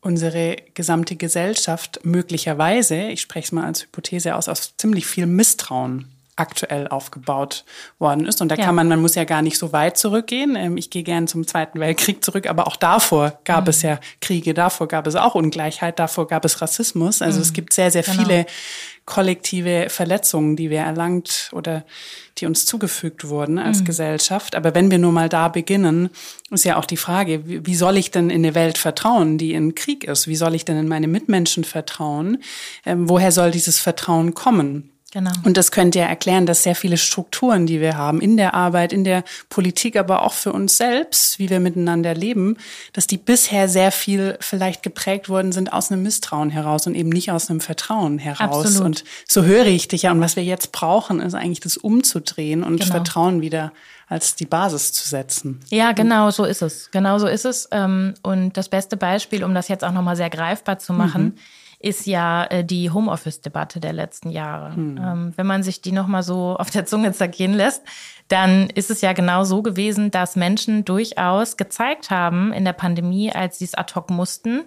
[0.00, 6.10] unsere gesamte Gesellschaft möglicherweise, ich spreche es mal als Hypothese aus, aus ziemlich viel Misstrauen
[6.36, 7.64] aktuell aufgebaut
[7.98, 8.40] worden ist.
[8.40, 8.64] Und da ja.
[8.64, 10.56] kann man, man muss ja gar nicht so weit zurückgehen.
[10.56, 13.70] Ähm, ich gehe gern zum Zweiten Weltkrieg zurück, aber auch davor gab mhm.
[13.70, 17.20] es ja Kriege, davor gab es auch Ungleichheit, davor gab es Rassismus.
[17.20, 17.42] Also mhm.
[17.42, 18.22] es gibt sehr, sehr genau.
[18.22, 18.46] viele
[19.10, 21.84] kollektive Verletzungen, die wir erlangt oder
[22.38, 23.86] die uns zugefügt wurden als mhm.
[23.86, 24.54] Gesellschaft.
[24.54, 26.10] Aber wenn wir nur mal da beginnen,
[26.50, 29.74] ist ja auch die Frage, wie soll ich denn in eine Welt vertrauen, die in
[29.74, 30.28] Krieg ist?
[30.28, 32.38] Wie soll ich denn in meine Mitmenschen vertrauen?
[32.86, 34.92] Ähm, woher soll dieses Vertrauen kommen?
[35.12, 35.32] Genau.
[35.42, 38.92] Und das könnte ja erklären, dass sehr viele Strukturen, die wir haben in der Arbeit,
[38.92, 42.56] in der Politik, aber auch für uns selbst, wie wir miteinander leben,
[42.92, 47.08] dass die bisher sehr viel vielleicht geprägt worden sind aus einem Misstrauen heraus und eben
[47.08, 48.66] nicht aus einem Vertrauen heraus.
[48.66, 48.86] Absolut.
[48.86, 50.12] Und so höre ich dich ja.
[50.12, 52.92] Und was wir jetzt brauchen, ist eigentlich das umzudrehen und genau.
[52.92, 53.72] Vertrauen wieder
[54.06, 55.60] als die Basis zu setzen.
[55.70, 56.88] Ja, genau so ist es.
[56.92, 57.68] Genau so ist es.
[57.72, 61.34] Ähm, und das beste Beispiel, um das jetzt auch nochmal sehr greifbar zu machen, mhm
[61.80, 64.76] ist ja äh, die Homeoffice-Debatte der letzten Jahre.
[64.76, 64.98] Hm.
[64.98, 67.82] Ähm, wenn man sich die nochmal so auf der Zunge zergehen lässt,
[68.28, 73.32] dann ist es ja genau so gewesen, dass Menschen durchaus gezeigt haben in der Pandemie,
[73.32, 74.62] als sie es ad hoc mussten,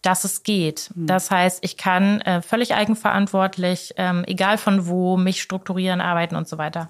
[0.00, 0.90] dass es geht.
[0.94, 1.06] Hm.
[1.06, 6.48] Das heißt, ich kann äh, völlig eigenverantwortlich, ähm, egal von wo, mich strukturieren, arbeiten und
[6.48, 6.88] so weiter.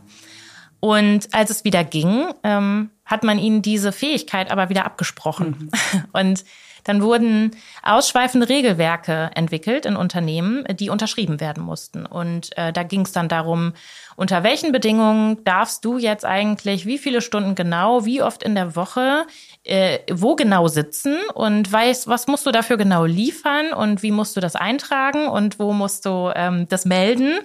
[0.79, 5.71] Und als es wieder ging, ähm, hat man ihnen diese Fähigkeit aber wieder abgesprochen.
[5.93, 6.05] Mhm.
[6.13, 6.45] Und
[6.85, 7.51] dann wurden
[7.83, 12.07] ausschweifende Regelwerke entwickelt in Unternehmen, die unterschrieben werden mussten.
[12.07, 13.73] Und äh, da ging es dann darum,
[14.17, 18.77] unter welchen Bedingungen darfst du jetzt eigentlich, wie viele Stunden genau, wie oft in der
[18.77, 19.27] Woche,
[19.65, 24.37] äh, wo genau sitzen und weißt, was musst du dafür genau liefern und wie musst
[24.37, 27.39] du das eintragen und wo musst du ähm, das melden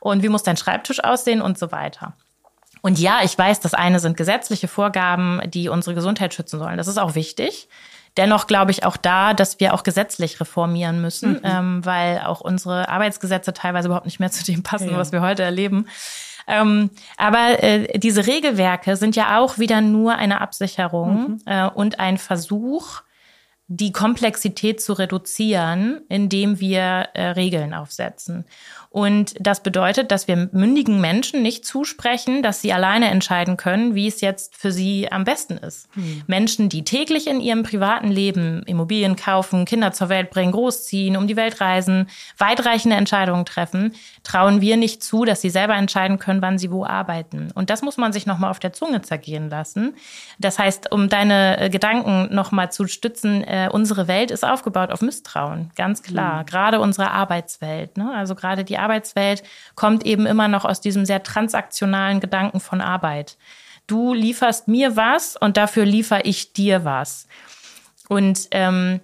[0.00, 2.14] und wie muss dein Schreibtisch aussehen und so weiter.
[2.80, 6.76] Und ja, ich weiß, das eine sind gesetzliche Vorgaben, die unsere Gesundheit schützen sollen.
[6.76, 7.66] Das ist auch wichtig.
[8.16, 11.40] Dennoch glaube ich auch da, dass wir auch gesetzlich reformieren müssen, mhm.
[11.42, 14.96] ähm, weil auch unsere Arbeitsgesetze teilweise überhaupt nicht mehr zu dem passen, ja.
[14.96, 15.86] was wir heute erleben.
[16.46, 21.40] Ähm, aber äh, diese Regelwerke sind ja auch wieder nur eine Absicherung mhm.
[21.46, 23.02] äh, und ein Versuch,
[23.66, 28.44] die Komplexität zu reduzieren, indem wir äh, Regeln aufsetzen.
[28.94, 34.06] Und das bedeutet, dass wir mündigen Menschen nicht zusprechen, dass sie alleine entscheiden können, wie
[34.06, 35.88] es jetzt für sie am besten ist.
[35.94, 36.22] Hm.
[36.28, 41.26] Menschen, die täglich in ihrem privaten Leben Immobilien kaufen, Kinder zur Welt bringen, großziehen, um
[41.26, 46.40] die Welt reisen, weitreichende Entscheidungen treffen, trauen wir nicht zu, dass sie selber entscheiden können,
[46.40, 47.50] wann sie wo arbeiten.
[47.52, 49.96] Und das muss man sich nochmal auf der Zunge zergehen lassen.
[50.38, 55.02] Das heißt, um deine äh, Gedanken nochmal zu stützen, äh, unsere Welt ist aufgebaut auf
[55.02, 56.38] Misstrauen, ganz klar.
[56.38, 56.46] Hm.
[56.46, 58.12] Gerade unsere Arbeitswelt, ne?
[58.14, 59.42] also gerade die Arbeitswelt
[59.74, 63.36] kommt eben immer noch aus diesem sehr transaktionalen Gedanken von Arbeit.
[63.86, 67.26] Du lieferst mir was und dafür liefere ich dir was.
[68.08, 69.00] Und ähm,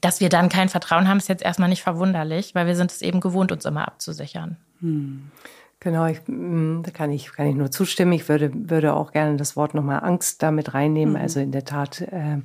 [0.00, 3.02] dass wir dann kein Vertrauen haben, ist jetzt erstmal nicht verwunderlich, weil wir sind es
[3.02, 4.56] eben gewohnt, uns immer abzusichern.
[4.80, 5.30] Hm.
[5.80, 8.12] Genau, ich, hm, da kann ich, kann ich nur zustimmen.
[8.12, 11.14] Ich würde, würde auch gerne das Wort nochmal Angst damit reinnehmen.
[11.14, 11.20] Mhm.
[11.20, 12.38] Also in der Tat äh,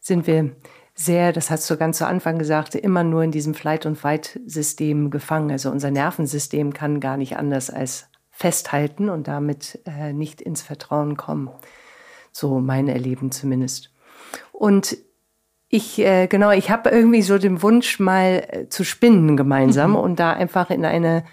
[0.00, 0.52] sind wir
[0.98, 5.10] sehr, das hast du ganz zu Anfang gesagt, immer nur in diesem Flight- und Fight-System
[5.10, 5.50] gefangen.
[5.50, 11.18] Also unser Nervensystem kann gar nicht anders als festhalten und damit äh, nicht ins Vertrauen
[11.18, 11.50] kommen.
[12.32, 13.92] So mein Erleben zumindest.
[14.52, 14.96] Und
[15.68, 19.96] ich, äh, genau, ich habe irgendwie so den Wunsch, mal äh, zu spinnen gemeinsam mhm.
[19.96, 21.24] und da einfach in eine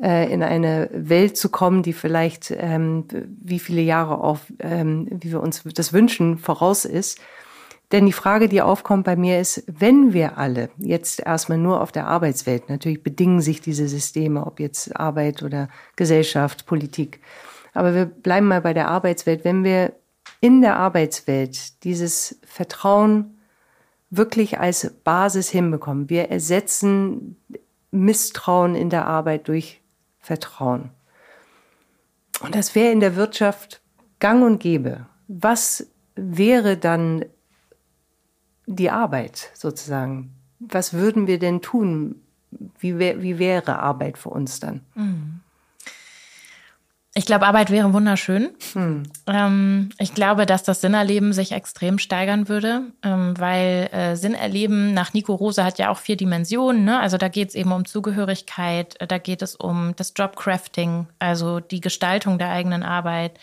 [0.00, 5.32] äh, in eine Welt zu kommen, die vielleicht ähm, wie viele Jahre auch, ähm, wie
[5.32, 7.20] wir uns das wünschen, voraus ist
[7.92, 11.90] denn die Frage, die aufkommt bei mir ist, wenn wir alle jetzt erstmal nur auf
[11.90, 17.20] der Arbeitswelt, natürlich bedingen sich diese Systeme, ob jetzt Arbeit oder Gesellschaft, Politik,
[17.74, 19.92] aber wir bleiben mal bei der Arbeitswelt, wenn wir
[20.40, 23.38] in der Arbeitswelt dieses Vertrauen
[24.10, 27.36] wirklich als Basis hinbekommen, wir ersetzen
[27.90, 29.80] Misstrauen in der Arbeit durch
[30.18, 30.90] Vertrauen.
[32.40, 33.80] Und das wäre in der Wirtschaft
[34.20, 35.06] gang und gäbe.
[35.26, 37.24] Was wäre dann
[38.68, 40.34] die Arbeit sozusagen.
[40.60, 42.16] Was würden wir denn tun?
[42.78, 44.82] Wie, wär, wie wäre Arbeit für uns dann?
[44.94, 45.40] Mhm.
[47.14, 48.50] Ich glaube, Arbeit wäre wunderschön.
[48.74, 49.02] Hm.
[49.26, 55.14] Ähm, ich glaube, dass das Sinnerleben sich extrem steigern würde, ähm, weil äh, Sinnerleben nach
[55.14, 56.84] Nico Rose hat ja auch vier Dimensionen.
[56.84, 57.00] Ne?
[57.00, 61.80] Also da geht es eben um Zugehörigkeit, da geht es um das Jobcrafting, also die
[61.80, 63.40] Gestaltung der eigenen Arbeit,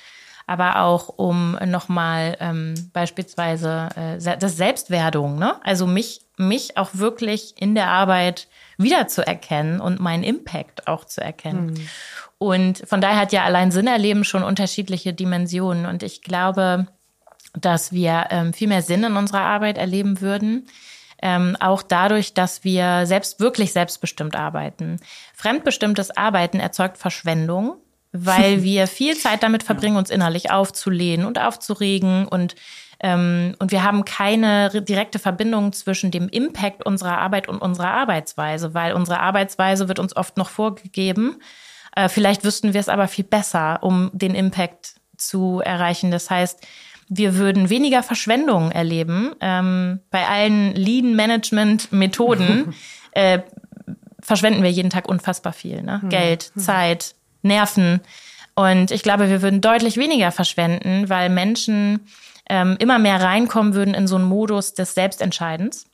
[0.48, 5.56] aber auch um nochmal ähm, beispielsweise äh, das Selbstwerdung, ne?
[5.64, 11.68] Also mich, mich auch wirklich in der Arbeit wiederzuerkennen und meinen Impact auch zu erkennen.
[11.68, 11.88] Mhm.
[12.38, 15.86] Und von daher hat ja allein Sinn erleben schon unterschiedliche Dimensionen.
[15.86, 16.88] Und ich glaube,
[17.54, 20.68] dass wir ähm, viel mehr Sinn in unserer Arbeit erleben würden.
[21.22, 25.00] Ähm, auch dadurch, dass wir selbst wirklich selbstbestimmt arbeiten.
[25.34, 27.78] Fremdbestimmtes Arbeiten erzeugt Verschwendung,
[28.18, 32.56] weil wir viel Zeit damit verbringen, uns innerlich aufzulehnen und aufzuregen und
[33.02, 38.74] ähm, und wir haben keine direkte Verbindung zwischen dem Impact unserer Arbeit und unserer Arbeitsweise,
[38.74, 41.38] weil unsere Arbeitsweise wird uns oft noch vorgegeben.
[41.96, 46.10] Äh, vielleicht wüssten wir es aber viel besser, um den Impact zu erreichen.
[46.10, 46.66] Das heißt,
[47.08, 49.34] wir würden weniger Verschwendung erleben.
[49.40, 52.74] Ähm, bei allen Lean-Management-Methoden
[53.12, 53.40] äh,
[54.22, 55.84] verschwenden wir jeden Tag unfassbar viel.
[55.84, 56.02] Ne?
[56.02, 56.10] Hm.
[56.10, 56.62] Geld, hm.
[56.62, 57.16] Zeit,
[57.46, 58.02] Nerven.
[58.56, 62.08] Und ich glaube, wir würden deutlich weniger verschwenden, weil Menschen
[62.50, 65.86] ähm, immer mehr reinkommen würden in so einen Modus des Selbstentscheidens,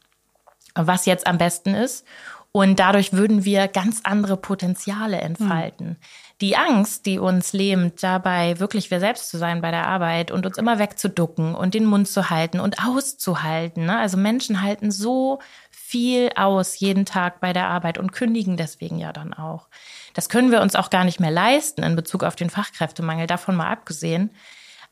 [0.76, 2.06] was jetzt am besten ist.
[2.54, 5.88] Und dadurch würden wir ganz andere Potenziale entfalten.
[5.88, 5.98] Mhm.
[6.42, 10.46] Die Angst, die uns lähmt, dabei wirklich wir selbst zu sein bei der Arbeit und
[10.46, 13.86] uns immer wegzuducken und den Mund zu halten und auszuhalten.
[13.86, 13.98] Ne?
[13.98, 15.40] Also Menschen halten so
[15.70, 19.68] viel aus jeden Tag bei der Arbeit und kündigen deswegen ja dann auch.
[20.14, 23.56] Das können wir uns auch gar nicht mehr leisten in Bezug auf den Fachkräftemangel, davon
[23.56, 24.32] mal abgesehen.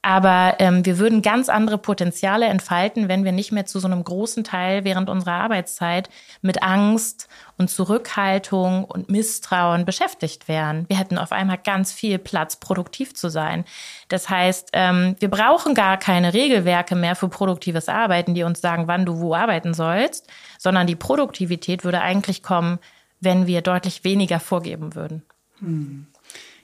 [0.01, 4.01] Aber ähm, wir würden ganz andere Potenziale entfalten, wenn wir nicht mehr zu so einem
[4.01, 6.09] großen Teil während unserer Arbeitszeit
[6.41, 10.85] mit Angst und Zurückhaltung und Misstrauen beschäftigt wären.
[10.87, 13.65] Wir hätten auf einmal ganz viel Platz, produktiv zu sein.
[14.07, 18.87] Das heißt, ähm, wir brauchen gar keine Regelwerke mehr für produktives Arbeiten, die uns sagen,
[18.87, 22.79] wann du wo arbeiten sollst, sondern die Produktivität würde eigentlich kommen,
[23.19, 25.23] wenn wir deutlich weniger vorgeben würden.
[25.59, 26.07] Hm.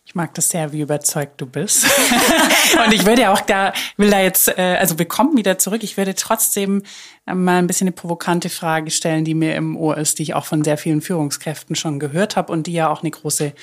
[0.08, 1.86] Ich mag das sehr, wie überzeugt du bist.
[2.86, 5.84] und ich würde ja auch da, will da jetzt, äh, also wir kommen wieder zurück.
[5.84, 6.84] Ich würde trotzdem
[7.26, 10.34] äh, mal ein bisschen eine provokante Frage stellen, die mir im Ohr ist, die ich
[10.36, 13.54] auch von sehr vielen Führungskräften schon gehört habe und die ja auch eine große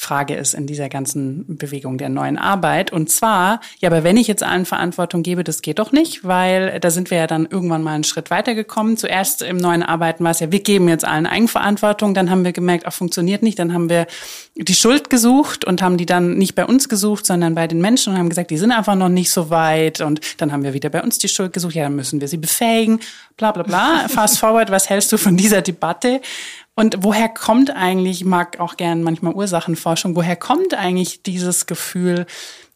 [0.00, 2.92] Frage ist in dieser ganzen Bewegung der neuen Arbeit.
[2.92, 6.78] Und zwar, ja, aber wenn ich jetzt allen Verantwortung gebe, das geht doch nicht, weil
[6.78, 8.96] da sind wir ja dann irgendwann mal einen Schritt weitergekommen.
[8.96, 12.14] Zuerst im neuen Arbeiten war es ja, wir geben jetzt allen Eigenverantwortung.
[12.14, 13.58] Dann haben wir gemerkt, auch funktioniert nicht.
[13.58, 14.06] Dann haben wir
[14.54, 18.12] die Schuld gesucht und haben die dann nicht bei uns gesucht, sondern bei den Menschen
[18.12, 20.00] und haben gesagt, die sind einfach noch nicht so weit.
[20.00, 21.74] Und dann haben wir wieder bei uns die Schuld gesucht.
[21.74, 23.00] Ja, dann müssen wir sie befähigen.
[23.36, 24.06] Bla, bla, bla.
[24.08, 24.70] Fast forward.
[24.70, 26.20] Was hältst du von dieser Debatte?
[26.78, 32.24] Und woher kommt eigentlich, ich mag auch gern manchmal Ursachenforschung, woher kommt eigentlich dieses Gefühl,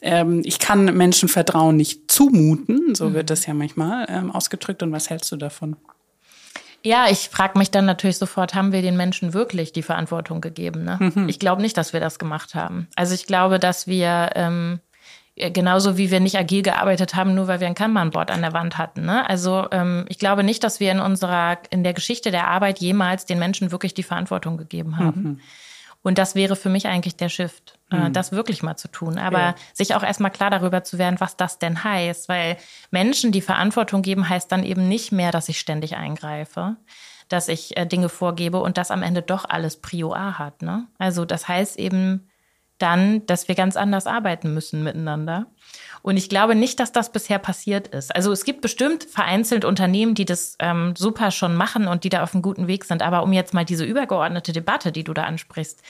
[0.01, 3.29] ähm, ich kann Menschen Vertrauen nicht zumuten, so wird mhm.
[3.29, 4.83] das ja manchmal ähm, ausgedrückt.
[4.83, 5.77] Und was hältst du davon?
[6.83, 10.83] Ja, ich frage mich dann natürlich sofort, haben wir den Menschen wirklich die Verantwortung gegeben?
[10.83, 10.99] Ne?
[10.99, 11.29] Mhm.
[11.29, 12.89] Ich glaube nicht, dass wir das gemacht haben.
[12.97, 14.92] Also ich glaube, dass wir ähm, äh,
[15.51, 18.79] genauso wie wir nicht agil gearbeitet haben, nur weil wir ein Kanban-Board an der Wand
[18.79, 19.05] hatten.
[19.05, 19.29] Ne?
[19.29, 23.27] Also ähm, ich glaube nicht, dass wir in unserer, in der Geschichte der Arbeit jemals
[23.27, 25.23] den Menschen wirklich die Verantwortung gegeben haben.
[25.23, 25.41] Mhm.
[26.03, 28.13] Und das wäre für mich eigentlich der Shift, äh, mhm.
[28.13, 29.19] das wirklich mal zu tun.
[29.19, 29.55] Aber ja.
[29.73, 32.29] sich auch erstmal klar darüber zu werden, was das denn heißt.
[32.29, 32.57] Weil
[32.91, 36.77] Menschen die Verantwortung geben, heißt dann eben nicht mehr, dass ich ständig eingreife,
[37.29, 40.63] dass ich äh, Dinge vorgebe und das am Ende doch alles Prio A hat.
[40.63, 40.87] Ne?
[40.99, 42.29] Also das heißt eben,
[42.83, 45.47] dann, dass wir ganz anders arbeiten müssen miteinander.
[46.03, 48.15] Und ich glaube nicht, dass das bisher passiert ist.
[48.15, 52.23] Also es gibt bestimmt vereinzelt Unternehmen, die das ähm, super schon machen und die da
[52.23, 53.03] auf einem guten Weg sind.
[53.03, 55.81] Aber um jetzt mal diese übergeordnete Debatte, die du da ansprichst,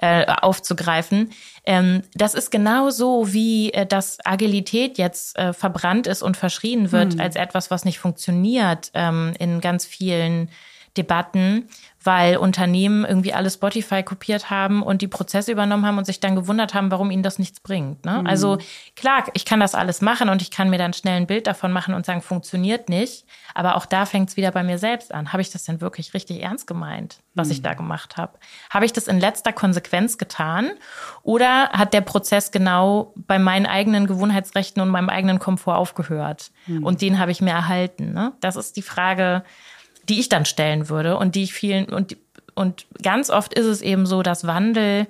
[0.00, 1.30] äh, aufzugreifen.
[1.64, 6.92] Ähm, das ist genau so, wie äh, dass Agilität jetzt äh, verbrannt ist und verschrien
[6.92, 7.20] wird hm.
[7.20, 10.50] als etwas, was nicht funktioniert ähm, in ganz vielen
[10.98, 11.68] Debatten
[12.04, 16.36] weil Unternehmen irgendwie alle Spotify kopiert haben und die Prozesse übernommen haben und sich dann
[16.36, 18.04] gewundert haben, warum ihnen das nichts bringt.
[18.04, 18.20] Ne?
[18.20, 18.26] Mhm.
[18.26, 18.58] Also
[18.94, 21.72] klar, ich kann das alles machen und ich kann mir dann schnell ein Bild davon
[21.72, 23.26] machen und sagen, funktioniert nicht.
[23.52, 25.32] Aber auch da fängt es wieder bei mir selbst an.
[25.32, 27.52] Habe ich das denn wirklich richtig ernst gemeint, was mhm.
[27.52, 28.38] ich da gemacht habe?
[28.70, 30.70] Habe ich das in letzter Konsequenz getan?
[31.22, 36.52] Oder hat der Prozess genau bei meinen eigenen Gewohnheitsrechten und meinem eigenen Komfort aufgehört?
[36.66, 36.84] Mhm.
[36.84, 38.12] Und den habe ich mir erhalten.
[38.12, 38.32] Ne?
[38.40, 39.42] Das ist die Frage,
[40.08, 42.16] die ich dann stellen würde und die ich vielen und
[42.54, 45.06] und ganz oft ist es eben so, dass Wandel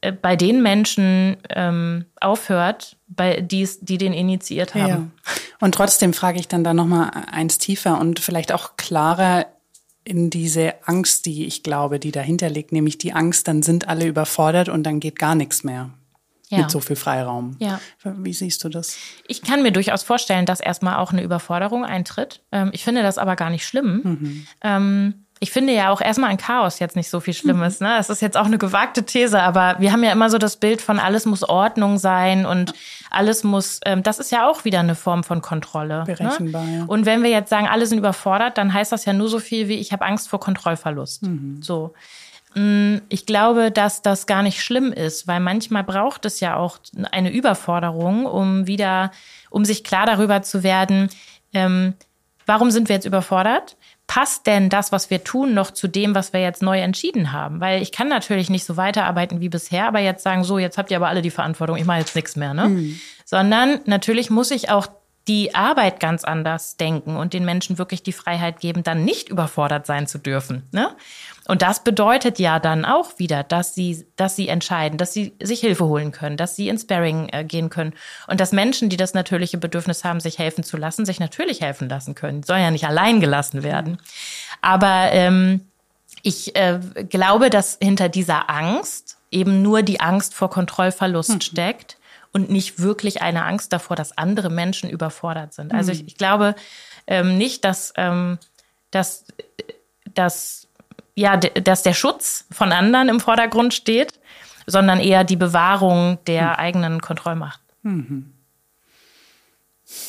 [0.00, 5.12] äh, bei den Menschen ähm, aufhört, bei die's, die den initiiert haben.
[5.24, 5.32] Ja.
[5.60, 9.46] Und trotzdem frage ich dann da noch mal eins tiefer und vielleicht auch klarer
[10.04, 14.06] in diese Angst, die ich glaube, die dahinter liegt, nämlich die Angst, dann sind alle
[14.06, 15.90] überfordert und dann geht gar nichts mehr
[16.48, 16.58] ja.
[16.58, 17.56] mit so viel Freiraum.
[17.58, 17.80] Ja.
[18.04, 18.96] Wie siehst du das?
[19.26, 22.42] Ich kann mir durchaus vorstellen, dass erstmal auch eine Überforderung eintritt.
[22.52, 24.00] Ähm, ich finde das aber gar nicht schlimm.
[24.04, 24.46] Mhm.
[24.62, 27.80] Ähm, ich finde ja auch erstmal ein Chaos jetzt nicht so viel Schlimmes.
[27.80, 27.94] Ne?
[27.98, 30.80] Das ist jetzt auch eine gewagte These, aber wir haben ja immer so das Bild
[30.80, 32.72] von alles muss Ordnung sein und
[33.10, 35.98] alles muss, ähm, das ist ja auch wieder eine Form von Kontrolle.
[35.98, 36.04] Ne?
[36.06, 36.78] Berechenbar, ne?
[36.78, 36.84] ja.
[36.86, 39.68] Und wenn wir jetzt sagen, alle sind überfordert, dann heißt das ja nur so viel
[39.68, 41.24] wie, ich habe Angst vor Kontrollverlust.
[41.24, 41.60] Mhm.
[41.62, 41.92] So.
[42.54, 46.78] Mm, ich glaube, dass das gar nicht schlimm ist, weil manchmal braucht es ja auch
[47.10, 49.10] eine Überforderung, um wieder,
[49.50, 51.08] um sich klar darüber zu werden,
[51.52, 51.94] ähm,
[52.46, 53.76] warum sind wir jetzt überfordert?
[54.06, 57.60] passt denn das, was wir tun, noch zu dem, was wir jetzt neu entschieden haben?
[57.60, 60.90] Weil ich kann natürlich nicht so weiterarbeiten wie bisher, aber jetzt sagen, so, jetzt habt
[60.90, 62.68] ihr aber alle die Verantwortung, ich mache jetzt nichts mehr, ne?
[62.68, 63.00] Mhm.
[63.24, 64.86] Sondern natürlich muss ich auch
[65.26, 69.84] die Arbeit ganz anders denken und den Menschen wirklich die Freiheit geben, dann nicht überfordert
[69.84, 70.68] sein zu dürfen.
[70.70, 70.94] Ne?
[71.46, 75.60] Und das bedeutet ja dann auch wieder, dass sie, dass sie entscheiden, dass sie sich
[75.60, 77.94] Hilfe holen können, dass sie ins Sparring äh, gehen können
[78.26, 81.88] und dass Menschen, die das natürliche Bedürfnis haben, sich helfen zu lassen, sich natürlich helfen
[81.88, 82.40] lassen können.
[82.40, 83.98] Die sollen ja nicht allein gelassen werden.
[84.60, 85.60] Aber ähm,
[86.22, 91.40] ich äh, glaube, dass hinter dieser Angst eben nur die Angst vor Kontrollverlust mhm.
[91.40, 91.98] steckt
[92.32, 95.72] und nicht wirklich eine Angst davor, dass andere Menschen überfordert sind.
[95.72, 96.06] Also ich, hm.
[96.06, 96.54] ich glaube
[97.06, 98.38] ähm, nicht, dass, ähm,
[98.90, 99.24] dass,
[100.12, 100.68] dass
[101.16, 104.12] ja, dass der Schutz von anderen im Vordergrund steht,
[104.66, 106.58] sondern eher die Bewahrung der hm.
[106.58, 107.60] eigenen Kontrollmacht.
[107.82, 108.32] Mhm.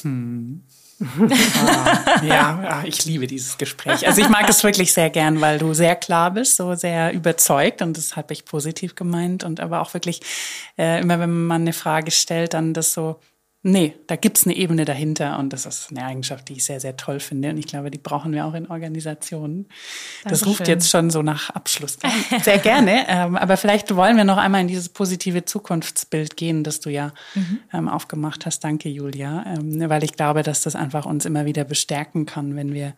[0.01, 0.64] Hm.
[1.20, 4.08] ah, ja, ich liebe dieses Gespräch.
[4.08, 7.84] Also ich mag es wirklich sehr gern, weil du sehr klar bist, so sehr überzeugt
[7.84, 10.22] und das habe ich positiv gemeint und aber auch wirklich
[10.76, 13.20] äh, immer, wenn man eine Frage stellt, dann das so
[13.70, 16.95] Nee, da gibt's eine Ebene dahinter und das ist eine Eigenschaft, die ich sehr, sehr
[16.95, 17.49] toll finde.
[17.49, 19.68] Und ich glaube, die brauchen wir auch in Organisationen.
[20.24, 20.47] Das Dankeschön.
[20.47, 21.97] ruft jetzt schon so nach Abschluss.
[22.43, 23.05] Sehr gerne.
[23.09, 27.11] ähm, aber vielleicht wollen wir noch einmal in dieses positive Zukunftsbild gehen, das du ja
[27.36, 27.59] mhm.
[27.74, 28.63] ähm, aufgemacht hast.
[28.63, 29.43] Danke, Julia.
[29.45, 32.93] Ähm, weil ich glaube, dass das einfach uns immer wieder bestärken kann, wenn wir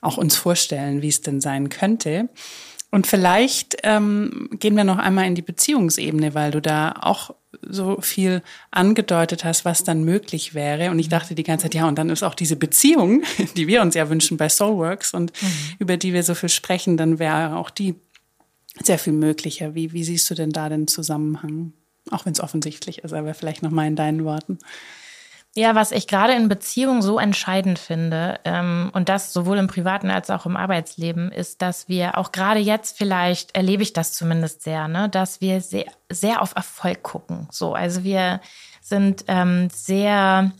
[0.00, 2.28] auch uns vorstellen, wie es denn sein könnte.
[2.90, 8.00] Und vielleicht ähm, gehen wir noch einmal in die Beziehungsebene, weil du da auch so
[8.00, 10.90] viel angedeutet hast, was dann möglich wäre.
[10.90, 13.22] Und ich dachte die ganze Zeit, ja, und dann ist auch diese Beziehung,
[13.56, 15.48] die wir uns ja wünschen bei Soulworks und mhm.
[15.78, 17.94] über die wir so viel sprechen, dann wäre auch die
[18.82, 19.74] sehr viel möglicher.
[19.74, 21.72] Wie, wie siehst du denn da den Zusammenhang?
[22.10, 24.58] Auch wenn es offensichtlich ist, aber vielleicht noch mal in deinen Worten.
[25.56, 30.10] Ja, was ich gerade in Beziehungen so entscheidend finde, ähm, und das sowohl im privaten
[30.10, 34.62] als auch im Arbeitsleben, ist, dass wir auch gerade jetzt vielleicht, erlebe ich das zumindest
[34.62, 37.48] sehr, ne, dass wir sehr, sehr auf Erfolg gucken.
[37.50, 38.40] So, also wir
[38.80, 40.52] sind ähm, sehr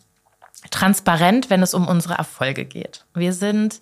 [0.71, 3.05] transparent, wenn es um unsere Erfolge geht.
[3.15, 3.81] Wir sind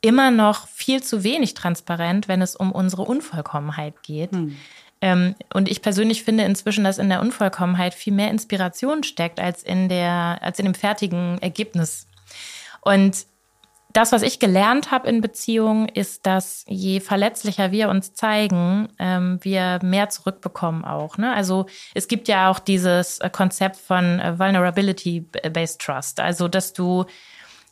[0.00, 4.32] immer noch viel zu wenig transparent, wenn es um unsere Unvollkommenheit geht.
[4.32, 4.56] Hm.
[5.00, 9.62] Ähm, und ich persönlich finde inzwischen, dass in der Unvollkommenheit viel mehr Inspiration steckt als
[9.62, 12.06] in der, als in dem fertigen Ergebnis.
[12.80, 13.26] Und
[13.96, 19.38] das, was ich gelernt habe in Beziehungen, ist, dass je verletzlicher wir uns zeigen, ähm,
[19.40, 21.16] wir mehr zurückbekommen auch.
[21.16, 21.32] Ne?
[21.32, 27.06] Also es gibt ja auch dieses äh, Konzept von äh, Vulnerability-Based Trust, also dass du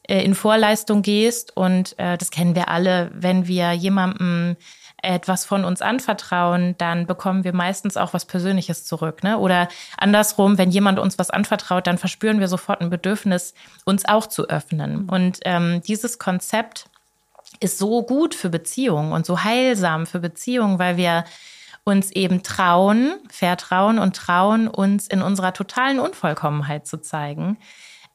[0.08, 4.56] äh, in Vorleistung gehst und das kennen wir alle, wenn wir jemandem
[5.04, 9.22] etwas von uns anvertrauen, dann bekommen wir meistens auch was Persönliches zurück.
[9.22, 9.38] Ne?
[9.38, 14.26] Oder andersrum, wenn jemand uns was anvertraut, dann verspüren wir sofort ein Bedürfnis, uns auch
[14.26, 15.08] zu öffnen.
[15.08, 16.86] Und ähm, dieses Konzept
[17.60, 21.24] ist so gut für Beziehungen und so heilsam für Beziehungen, weil wir
[21.84, 27.58] uns eben trauen, vertrauen und trauen, uns in unserer totalen Unvollkommenheit zu zeigen.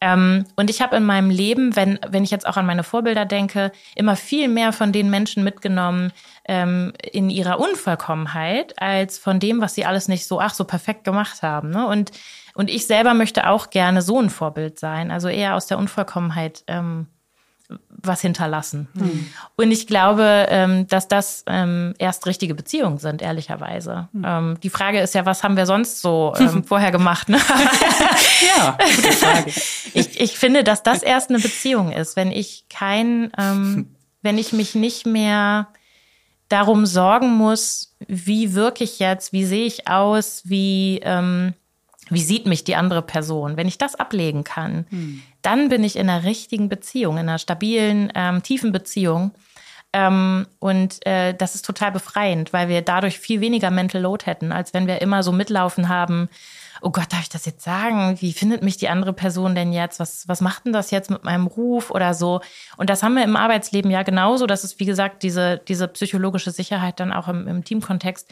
[0.02, 3.26] Ähm, und ich habe in meinem Leben, wenn, wenn ich jetzt auch an meine Vorbilder
[3.26, 6.14] denke, immer viel mehr von den Menschen mitgenommen
[6.46, 11.04] ähm, in ihrer Unvollkommenheit, als von dem, was sie alles nicht so, ach, so perfekt
[11.04, 11.70] gemacht haben.
[11.70, 11.86] Ne?
[11.86, 12.12] Und,
[12.54, 16.64] und ich selber möchte auch gerne so ein Vorbild sein, also eher aus der Unvollkommenheit
[16.68, 17.08] ähm,
[18.04, 18.88] was hinterlassen.
[18.94, 19.30] Mhm.
[19.56, 24.10] Und ich glaube, ähm, dass das ähm, erst richtige Beziehungen sind, ehrlicherweise.
[24.12, 24.24] Mhm.
[24.26, 27.30] Ähm, die Frage ist ja, was haben wir sonst so ähm, vorher gemacht?
[27.30, 27.38] Ne?
[28.58, 29.52] ja, gute Frage.
[29.94, 34.54] ich, ich finde, dass das erst eine Beziehung ist, wenn ich kein, ähm, wenn ich
[34.54, 35.68] mich nicht mehr
[36.50, 41.54] darum sorgen muss, wie wirke ich jetzt, wie sehe ich aus, wie ähm,
[42.10, 43.58] wie sieht mich die andere Person?
[43.58, 45.22] Wenn ich das ablegen kann, hm.
[45.42, 49.32] dann bin ich in einer richtigen Beziehung, in einer stabilen, ähm, tiefen Beziehung.
[49.92, 54.52] Ähm, und äh, das ist total befreiend, weil wir dadurch viel weniger Mental Load hätten,
[54.52, 56.30] als wenn wir immer so mitlaufen haben.
[56.82, 58.16] Oh Gott, darf ich das jetzt sagen?
[58.22, 60.00] Wie findet mich die andere Person denn jetzt?
[60.00, 62.42] Was, was macht denn das jetzt mit meinem Ruf oder so?
[62.78, 64.46] Und das haben wir im Arbeitsleben ja genauso.
[64.46, 68.32] Das ist, wie gesagt, diese, diese psychologische Sicherheit dann auch im, im Teamkontext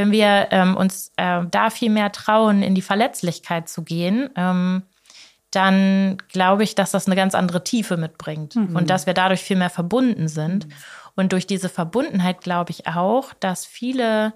[0.00, 4.82] wenn wir ähm, uns äh, da viel mehr trauen, in die Verletzlichkeit zu gehen, ähm,
[5.50, 8.74] dann glaube ich, dass das eine ganz andere Tiefe mitbringt mhm.
[8.74, 10.66] und dass wir dadurch viel mehr verbunden sind.
[10.66, 10.72] Mhm.
[11.16, 14.32] Und durch diese Verbundenheit glaube ich auch, dass viele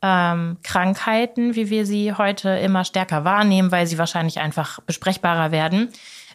[0.00, 5.88] ähm, Krankheiten, wie wir sie heute immer stärker wahrnehmen, weil sie wahrscheinlich einfach besprechbarer werden,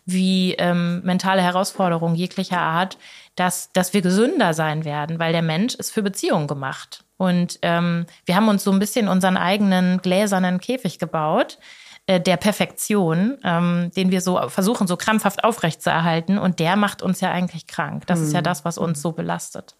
[0.06, 2.98] wie ähm, mentale Herausforderungen jeglicher Art,
[3.36, 7.05] dass, dass wir gesünder sein werden, weil der Mensch ist für Beziehungen gemacht.
[7.18, 11.58] Und ähm, wir haben uns so ein bisschen unseren eigenen gläsernen Käfig gebaut,
[12.08, 16.38] äh, der Perfektion, ähm, den wir so versuchen, so krampfhaft aufrechtzuerhalten.
[16.38, 18.06] Und der macht uns ja eigentlich krank.
[18.08, 18.26] Das mhm.
[18.26, 18.46] ist ja mhm.
[18.46, 19.76] das, was uns so belastet.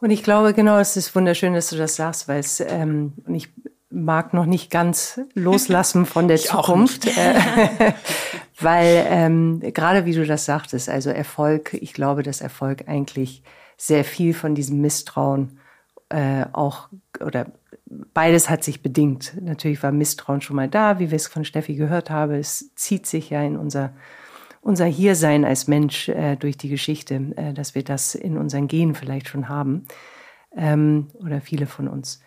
[0.00, 3.34] Und ich glaube, genau, es ist wunderschön, dass du das sagst, weil es, ähm, und
[3.34, 3.48] ich
[3.90, 7.92] mag noch nicht ganz loslassen von der Zukunft, äh,
[8.60, 13.42] weil ähm, gerade wie du das sagtest, also Erfolg, ich glaube, dass Erfolg eigentlich
[13.76, 15.58] sehr viel von diesem Misstrauen
[16.08, 16.88] äh, auch
[17.20, 17.46] oder
[17.86, 19.34] beides hat sich bedingt.
[19.40, 22.34] Natürlich war Misstrauen schon mal da, wie wir es von Steffi gehört haben.
[22.34, 23.92] Es zieht sich ja in unser
[24.60, 28.94] unser Hiersein als Mensch äh, durch die Geschichte, äh, dass wir das in unseren Genen
[28.94, 29.86] vielleicht schon haben
[30.54, 32.20] ähm, oder viele von uns.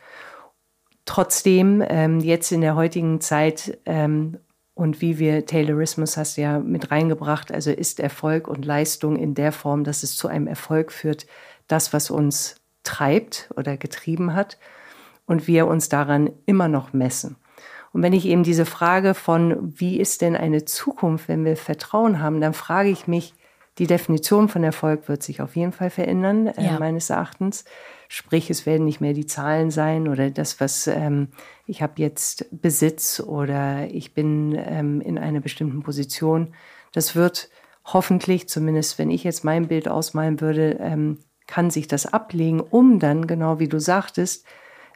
[1.05, 4.37] Trotzdem, ähm, jetzt in der heutigen Zeit ähm,
[4.73, 9.33] und wie wir Taylorismus hast du ja mit reingebracht, also ist Erfolg und Leistung in
[9.33, 11.27] der Form, dass es zu einem Erfolg führt,
[11.67, 14.57] das, was uns treibt oder getrieben hat
[15.25, 17.35] und wir uns daran immer noch messen.
[17.93, 22.19] Und wenn ich eben diese Frage von, wie ist denn eine Zukunft, wenn wir Vertrauen
[22.21, 23.33] haben, dann frage ich mich,
[23.77, 26.79] die Definition von Erfolg wird sich auf jeden Fall verändern, äh, ja.
[26.79, 27.65] meines Erachtens.
[28.09, 31.29] Sprich, es werden nicht mehr die Zahlen sein oder das, was ähm,
[31.65, 36.53] ich habe jetzt Besitz oder ich bin ähm, in einer bestimmten Position.
[36.91, 37.49] Das wird
[37.85, 41.19] hoffentlich, zumindest wenn ich jetzt mein Bild ausmalen würde, ähm,
[41.51, 44.45] kann sich das ablegen, um dann, genau wie du sagtest,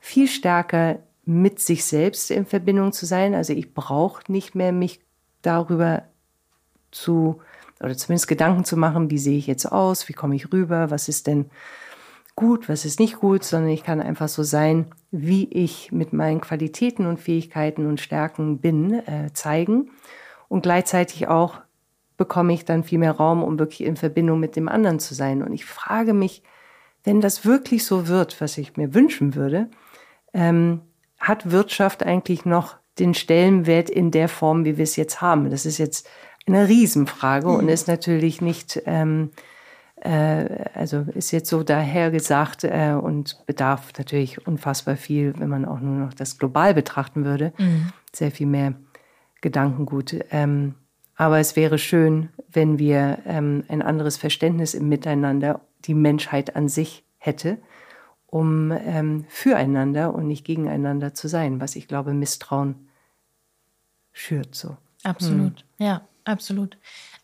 [0.02, 3.36] viel stärker mit sich selbst in Verbindung zu sein.
[3.36, 5.02] Also ich brauche nicht mehr mich
[5.42, 6.04] darüber
[6.92, 7.42] zu,
[7.84, 11.10] oder zumindest Gedanken zu machen, wie sehe ich jetzt aus, wie komme ich rüber, was
[11.10, 11.50] ist denn
[12.38, 16.40] gut, was ist nicht gut, sondern ich kann einfach so sein, wie ich mit meinen
[16.40, 19.92] Qualitäten und Fähigkeiten und Stärken bin, äh, zeigen.
[20.48, 21.60] Und gleichzeitig auch
[22.18, 25.44] bekomme ich dann viel mehr Raum, um wirklich in Verbindung mit dem anderen zu sein.
[25.44, 26.44] Und ich frage mich,
[27.04, 29.70] wenn das wirklich so wird, was ich mir wünschen würde,
[30.34, 30.82] ähm,
[31.20, 35.50] hat Wirtschaft eigentlich noch den Stellenwert in der Form, wie wir es jetzt haben?
[35.50, 36.10] Das ist jetzt
[36.48, 37.56] eine Riesenfrage mhm.
[37.56, 39.32] und ist natürlich nicht, ähm,
[40.02, 45.80] äh, also ist jetzt so dahergesagt äh, und bedarf natürlich unfassbar viel, wenn man auch
[45.80, 47.54] nur noch das global betrachten würde.
[47.58, 47.92] Mhm.
[48.14, 48.74] Sehr viel mehr
[49.42, 50.16] Gedankengut.
[50.32, 50.76] Ähm,
[51.16, 56.68] aber es wäre schön, wenn wir ähm, ein anderes Verständnis im Miteinander, die Menschheit an
[56.70, 57.58] sich hätte
[58.36, 62.90] um ähm, füreinander und nicht gegeneinander zu sein, was ich glaube Misstrauen
[64.12, 64.76] schürt so.
[65.04, 65.86] Absolut, hm.
[65.86, 66.78] ja, absolut.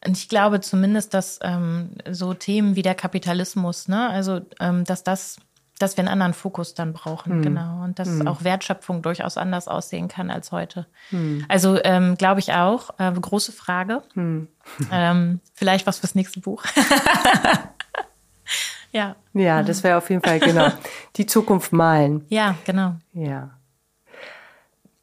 [0.05, 5.03] Und ich glaube zumindest, dass ähm, so Themen wie der Kapitalismus, ne, also ähm, dass
[5.03, 5.35] das,
[5.82, 7.41] dass wir einen anderen Fokus dann brauchen, hm.
[7.41, 8.27] genau, und dass hm.
[8.27, 10.86] auch Wertschöpfung durchaus anders aussehen kann als heute.
[11.09, 11.45] Hm.
[11.47, 12.91] Also ähm, glaube ich auch.
[12.99, 14.03] Äh, große Frage.
[14.13, 14.47] Hm.
[14.91, 16.63] Ähm, vielleicht was fürs nächste Buch.
[18.91, 19.15] Ja.
[19.34, 20.69] Ja, das wäre auf jeden Fall genau.
[21.15, 22.25] Die Zukunft malen.
[22.29, 22.95] Ja, genau.
[23.13, 23.51] Ja.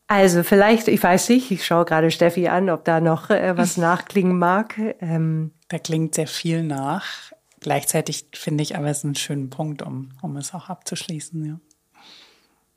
[0.07, 3.77] Also vielleicht, ich weiß nicht, ich schaue gerade Steffi an, ob da noch äh, was
[3.77, 4.79] nachklingen mag.
[5.01, 7.33] Ähm, da klingt sehr viel nach.
[7.61, 11.45] Gleichzeitig finde ich aber es einen schönen Punkt, um, um es auch abzuschließen.
[11.45, 11.61] Ja.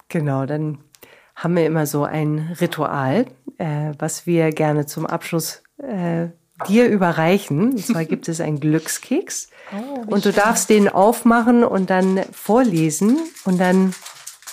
[0.10, 0.80] Genau, dann
[1.36, 3.26] haben wir immer so ein Ritual,
[3.58, 6.28] äh, was wir gerne zum Abschluss äh,
[6.68, 7.72] dir überreichen.
[7.72, 9.50] Und zwar gibt es einen Glückskeks.
[9.74, 13.94] Oh, und du darfst den aufmachen und dann vorlesen und dann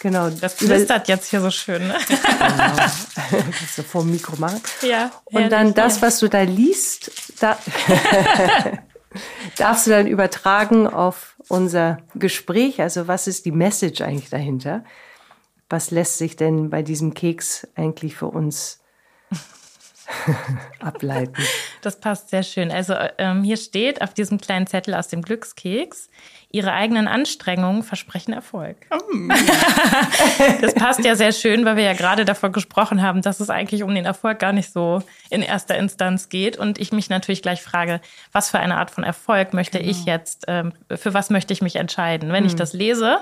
[0.00, 0.30] Genau.
[0.30, 1.88] Das flüstert jetzt hier so schön.
[1.88, 1.96] Ne?
[2.06, 2.86] Genau.
[3.74, 4.60] so vor dem Mikro machen.
[4.82, 5.10] Ja.
[5.24, 7.10] Und dann das, was du da liest,
[7.40, 7.58] da
[9.56, 12.80] darfst du dann übertragen auf unser Gespräch.
[12.80, 14.84] Also was ist die Message eigentlich dahinter?
[15.70, 18.80] Was lässt sich denn bei diesem Keks eigentlich für uns
[20.80, 21.42] ableiten.
[21.82, 22.70] Das passt sehr schön.
[22.70, 26.08] Also ähm, hier steht auf diesem kleinen Zettel aus dem Glückskeks,
[26.50, 28.76] Ihre eigenen Anstrengungen versprechen Erfolg.
[29.12, 29.30] Mm.
[30.62, 33.82] das passt ja sehr schön, weil wir ja gerade davon gesprochen haben, dass es eigentlich
[33.82, 36.56] um den Erfolg gar nicht so in erster Instanz geht.
[36.56, 38.00] Und ich mich natürlich gleich frage,
[38.32, 39.90] was für eine Art von Erfolg möchte genau.
[39.90, 42.32] ich jetzt, ähm, für was möchte ich mich entscheiden?
[42.32, 42.46] Wenn mm.
[42.46, 43.18] ich das lese,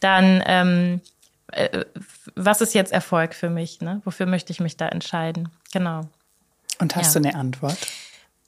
[0.00, 1.00] dann ähm,
[1.52, 1.84] äh,
[2.34, 3.80] was ist jetzt Erfolg für mich?
[3.80, 4.02] Ne?
[4.04, 5.48] Wofür möchte ich mich da entscheiden?
[5.72, 6.02] Genau.
[6.78, 7.20] Und hast ja.
[7.20, 7.78] du eine Antwort?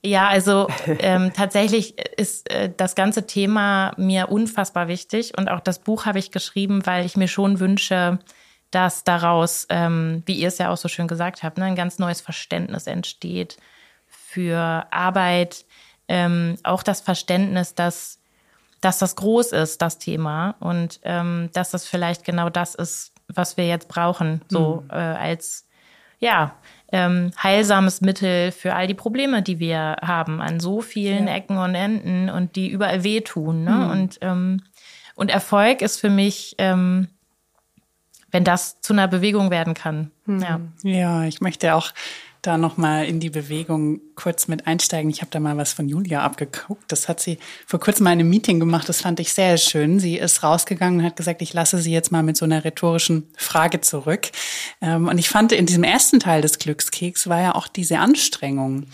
[0.05, 5.79] Ja, also ähm, tatsächlich ist äh, das ganze Thema mir unfassbar wichtig und auch das
[5.79, 8.19] Buch habe ich geschrieben, weil ich mir schon wünsche,
[8.73, 11.99] dass daraus, ähm, wie ihr es ja auch so schön gesagt habt, ne, ein ganz
[11.99, 13.59] neues Verständnis entsteht
[14.09, 15.67] für Arbeit,
[16.09, 18.19] ähm, auch das Verständnis, dass
[18.83, 23.57] dass das groß ist, das Thema, und ähm, dass das vielleicht genau das ist, was
[23.57, 24.91] wir jetzt brauchen, so mhm.
[24.91, 25.69] äh, als
[26.19, 26.57] ja
[26.93, 31.35] ähm, heilsames Mittel für all die Probleme, die wir haben an so vielen ja.
[31.35, 33.65] Ecken und Enden und die überall wehtun.
[33.65, 33.71] Ne?
[33.71, 33.91] Mhm.
[33.91, 34.63] Und, ähm,
[35.15, 37.09] und Erfolg ist für mich, ähm,
[38.31, 40.11] wenn das zu einer Bewegung werden kann.
[40.27, 40.41] Mhm.
[40.41, 40.61] Ja.
[40.83, 41.93] ja, ich möchte auch
[42.43, 45.11] da nochmal in die Bewegung kurz mit einsteigen.
[45.11, 46.91] Ich habe da mal was von Julia abgeguckt.
[46.91, 48.89] Das hat sie vor kurzem mal in einem Meeting gemacht.
[48.89, 50.01] Das fand ich sehr schön.
[50.01, 53.29] Sie ist rausgegangen und hat gesagt, ich lasse sie jetzt mal mit so einer rhetorischen
[53.37, 54.31] Frage zurück.
[54.81, 58.87] Ähm, und ich fand, in diesem ersten Teil des Glückskeks war ja auch diese Anstrengung.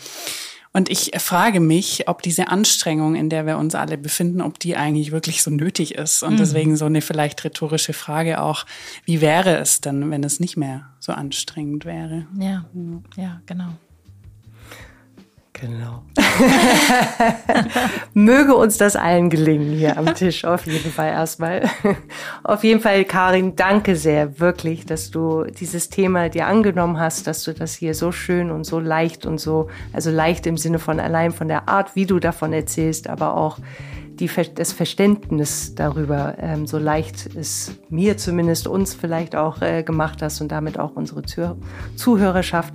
[0.72, 4.76] Und ich frage mich, ob diese Anstrengung, in der wir uns alle befinden, ob die
[4.76, 6.22] eigentlich wirklich so nötig ist.
[6.22, 6.38] Und mhm.
[6.38, 8.66] deswegen so eine vielleicht rhetorische Frage auch,
[9.04, 12.26] wie wäre es denn, wenn es nicht mehr so anstrengend wäre?
[12.38, 12.66] Ja,
[13.16, 13.70] ja, genau.
[15.60, 16.02] Genau.
[18.14, 21.68] Möge uns das allen gelingen hier am Tisch, auf jeden Fall erstmal.
[22.44, 27.42] Auf jeden Fall, Karin, danke sehr, wirklich, dass du dieses Thema dir angenommen hast, dass
[27.42, 31.00] du das hier so schön und so leicht und so, also leicht im Sinne von
[31.00, 33.58] allein von der Art, wie du davon erzählst, aber auch
[34.20, 40.22] die, das Verständnis darüber ähm, so leicht es mir zumindest uns vielleicht auch äh, gemacht
[40.22, 41.22] hast und damit auch unsere
[41.96, 42.74] Zuhörerschaft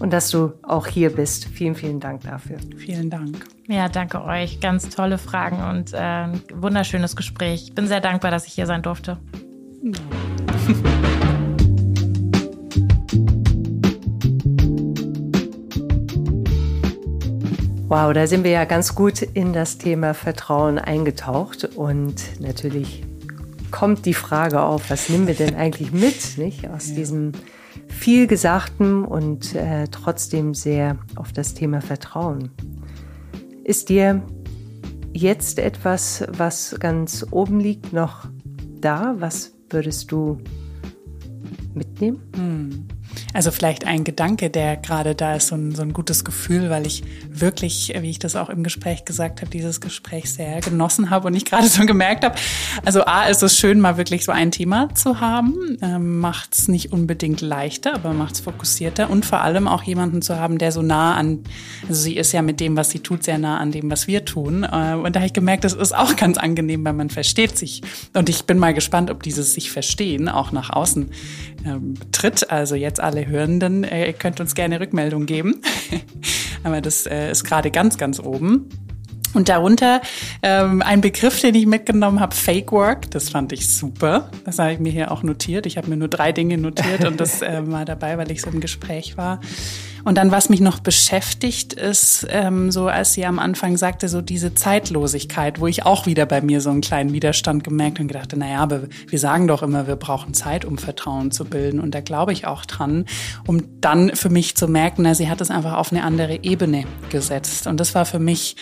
[0.00, 1.46] und dass du auch hier bist.
[1.46, 2.56] Vielen, vielen Dank dafür.
[2.76, 3.46] Vielen Dank.
[3.66, 4.60] Ja, danke euch.
[4.60, 7.64] Ganz tolle Fragen und äh, ein wunderschönes Gespräch.
[7.68, 9.18] Ich bin sehr dankbar, dass ich hier sein durfte.
[17.86, 23.04] Wow, da sind wir ja ganz gut in das Thema Vertrauen eingetaucht und natürlich
[23.70, 26.94] kommt die Frage auf, was nehmen wir denn eigentlich mit, nicht aus ja.
[26.96, 27.32] diesem
[27.94, 32.50] viel Gesagten und äh, trotzdem sehr auf das Thema Vertrauen.
[33.64, 34.22] Ist dir
[35.12, 38.26] jetzt etwas, was ganz oben liegt, noch
[38.80, 39.14] da?
[39.18, 40.38] Was würdest du
[41.72, 42.20] mitnehmen?
[42.36, 42.88] Hm.
[43.34, 46.86] Also vielleicht ein Gedanke, der gerade da ist, so ein, so ein gutes Gefühl, weil
[46.86, 51.26] ich wirklich, wie ich das auch im Gespräch gesagt habe, dieses Gespräch sehr genossen habe
[51.26, 52.36] und ich gerade so gemerkt habe,
[52.84, 56.68] also A, ist es schön, mal wirklich so ein Thema zu haben, ähm, macht es
[56.68, 60.70] nicht unbedingt leichter, aber macht es fokussierter und vor allem auch jemanden zu haben, der
[60.70, 61.40] so nah an,
[61.88, 64.24] also sie ist ja mit dem, was sie tut, sehr nah an dem, was wir
[64.24, 64.62] tun.
[64.62, 67.82] Äh, und da habe ich gemerkt, das ist auch ganz angenehm, weil man versteht sich.
[68.12, 71.10] Und ich bin mal gespannt, ob dieses sich verstehen auch nach außen
[71.64, 72.50] ähm, tritt.
[72.50, 75.60] Also jetzt alle Hörenden, äh, ihr könnt uns gerne Rückmeldung geben.
[76.64, 78.68] Aber das äh, ist gerade ganz, ganz oben.
[79.34, 80.00] Und darunter
[80.42, 83.10] ähm, ein Begriff, den ich mitgenommen habe, Fake Work.
[83.10, 84.30] Das fand ich super.
[84.44, 85.66] Das habe ich mir hier auch notiert.
[85.66, 88.50] Ich habe mir nur drei Dinge notiert und das äh, war dabei, weil ich so
[88.50, 89.40] im Gespräch war.
[90.04, 94.20] Und dann, was mich noch beschäftigt, ist, ähm, so als sie am Anfang sagte, so
[94.20, 98.36] diese Zeitlosigkeit, wo ich auch wieder bei mir so einen kleinen Widerstand gemerkt und gedacht,
[98.36, 101.80] naja, aber wir sagen doch immer, wir brauchen Zeit, um Vertrauen zu bilden.
[101.80, 103.06] Und da glaube ich auch dran,
[103.46, 106.84] um dann für mich zu merken, na, sie hat es einfach auf eine andere Ebene
[107.10, 107.66] gesetzt.
[107.66, 108.56] Und das war für mich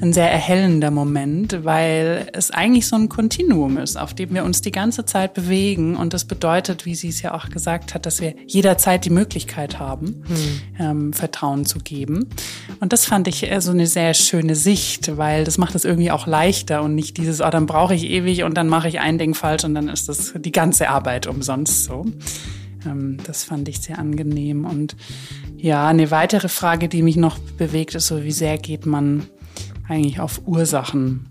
[0.00, 4.62] ein sehr erhellender Moment, weil es eigentlich so ein Kontinuum ist, auf dem wir uns
[4.62, 5.96] die ganze Zeit bewegen.
[5.96, 9.78] Und das bedeutet, wie sie es ja auch gesagt hat, dass wir jederzeit die Möglichkeit
[9.78, 10.60] haben, hm.
[10.80, 12.26] Ähm, Vertrauen zu geben.
[12.80, 16.26] Und das fand ich so eine sehr schöne Sicht, weil das macht es irgendwie auch
[16.26, 19.34] leichter und nicht dieses, oh, dann brauche ich ewig und dann mache ich ein Ding
[19.34, 22.06] falsch und dann ist das die ganze Arbeit umsonst so.
[22.86, 24.64] Ähm, das fand ich sehr angenehm.
[24.64, 24.96] Und
[25.56, 29.26] ja, eine weitere Frage, die mich noch bewegt, ist so, wie sehr geht man
[29.86, 30.40] eigentlich auf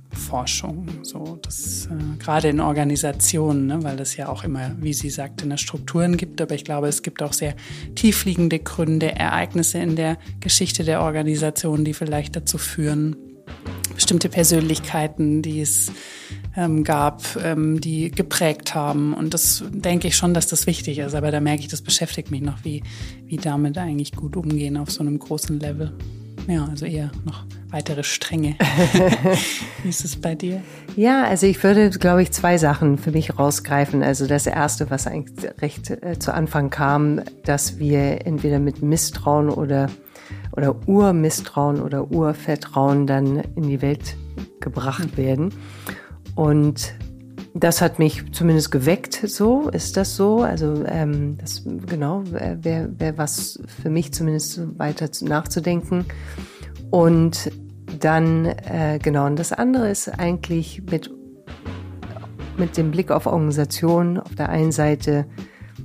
[0.09, 0.87] Ursachenforschung.
[1.03, 5.45] So, das äh, gerade in Organisationen, ne, weil es ja auch immer, wie sie sagte,
[5.45, 6.41] eine Strukturen gibt.
[6.41, 7.55] Aber ich glaube, es gibt auch sehr
[7.95, 13.15] tiefliegende Gründe, Ereignisse in der Geschichte der Organisation, die vielleicht dazu führen,
[13.95, 15.91] bestimmte Persönlichkeiten, die es
[16.55, 19.13] ähm, gab, ähm, die geprägt haben.
[19.13, 21.15] Und das denke ich schon, dass das wichtig ist.
[21.15, 22.83] Aber da merke ich, das beschäftigt mich noch, wie,
[23.25, 25.93] wie damit eigentlich gut umgehen auf so einem großen Level.
[26.49, 28.55] Ja, also eher noch weitere Stränge.
[29.83, 30.63] Wie ist es bei dir?
[30.95, 34.01] Ja, also ich würde, glaube ich, zwei Sachen für mich rausgreifen.
[34.01, 39.49] Also das erste, was eigentlich recht äh, zu Anfang kam, dass wir entweder mit Misstrauen
[39.49, 39.91] oder,
[40.51, 44.17] oder Urmisstrauen oder Urvertrauen dann in die Welt
[44.59, 45.53] gebracht werden.
[46.33, 46.95] Und
[47.53, 50.41] das hat mich zumindest geweckt, so ist das so.
[50.41, 56.05] Also ähm, das genau wäre wär was für mich zumindest weiter nachzudenken.
[56.91, 57.51] Und
[57.99, 61.11] dann äh, genau und das andere ist eigentlich mit
[62.57, 65.25] mit dem Blick auf Organisation auf der einen Seite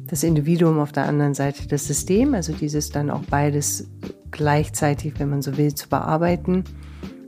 [0.09, 2.35] das Individuum, auf der anderen Seite das System.
[2.35, 3.89] Also dieses dann auch beides
[4.33, 6.65] gleichzeitig, wenn man so will, zu bearbeiten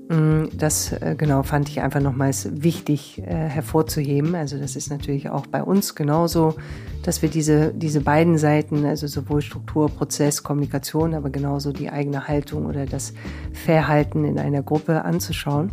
[0.09, 4.35] das äh, genau fand ich einfach nochmals wichtig äh, hervorzuheben.
[4.35, 6.55] Also das ist natürlich auch bei uns genauso,
[7.03, 12.29] dass wir diese, diese beiden Seiten, also sowohl Struktur, Prozess, Kommunikation, aber genauso die eigene
[12.29, 13.15] Haltung oder das
[13.53, 15.73] Verhalten in einer Gruppe anzuschauen,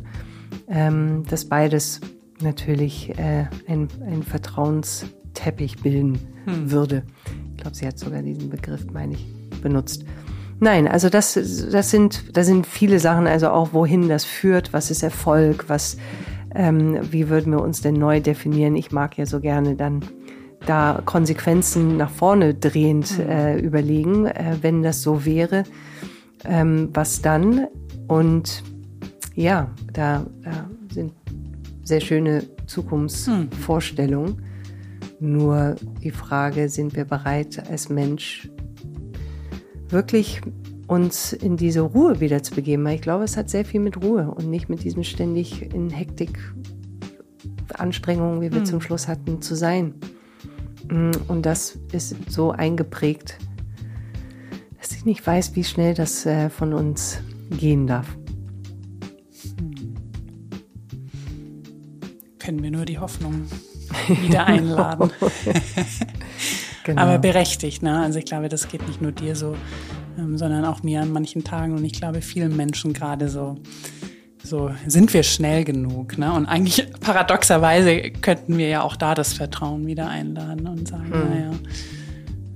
[0.67, 2.01] ähm, dass beides
[2.41, 6.71] natürlich äh, ein, ein Vertrauensteppich bilden hm.
[6.71, 7.03] würde.
[7.51, 9.25] Ich glaube, sie hat sogar diesen Begriff, meine ich,
[9.61, 10.05] benutzt.
[10.59, 11.33] Nein, also das,
[11.71, 15.97] das sind, da sind viele Sachen, also auch wohin das führt, was ist Erfolg, was,
[16.55, 18.75] ähm, wie würden wir uns denn neu definieren?
[18.75, 20.01] Ich mag ja so gerne dann
[20.65, 23.29] da Konsequenzen nach vorne drehend mhm.
[23.29, 25.63] äh, überlegen, äh, wenn das so wäre,
[26.45, 27.67] ähm, was dann?
[28.07, 28.63] Und
[29.35, 31.13] ja, da, da sind
[31.83, 34.37] sehr schöne Zukunftsvorstellungen.
[34.37, 35.33] Mhm.
[35.37, 38.49] Nur die Frage, sind wir bereit als Mensch
[39.93, 40.41] wirklich
[40.87, 42.83] uns in diese Ruhe wieder zu begeben.
[42.83, 45.89] Weil ich glaube, es hat sehr viel mit Ruhe und nicht mit diesem ständig in
[45.89, 46.37] Hektik
[47.75, 48.65] Anstrengungen, wie wir hm.
[48.65, 49.95] zum Schluss hatten, zu sein.
[50.89, 53.37] Mm, und das ist so eingeprägt,
[54.79, 58.07] dass ich nicht weiß, wie schnell das äh, von uns gehen darf.
[59.57, 59.95] Hm.
[62.39, 63.45] Können wir nur die Hoffnung
[64.21, 65.09] wieder einladen.
[66.83, 67.01] Genau.
[67.01, 68.01] Aber berechtigt, ne?
[68.01, 69.55] Also ich glaube, das geht nicht nur dir so,
[70.17, 73.57] ähm, sondern auch mir an manchen Tagen und ich glaube vielen Menschen gerade so.
[74.45, 76.33] So sind wir schnell genug, ne?
[76.33, 81.29] Und eigentlich paradoxerweise könnten wir ja auch da das Vertrauen wieder einladen und sagen, hm.
[81.29, 81.51] naja,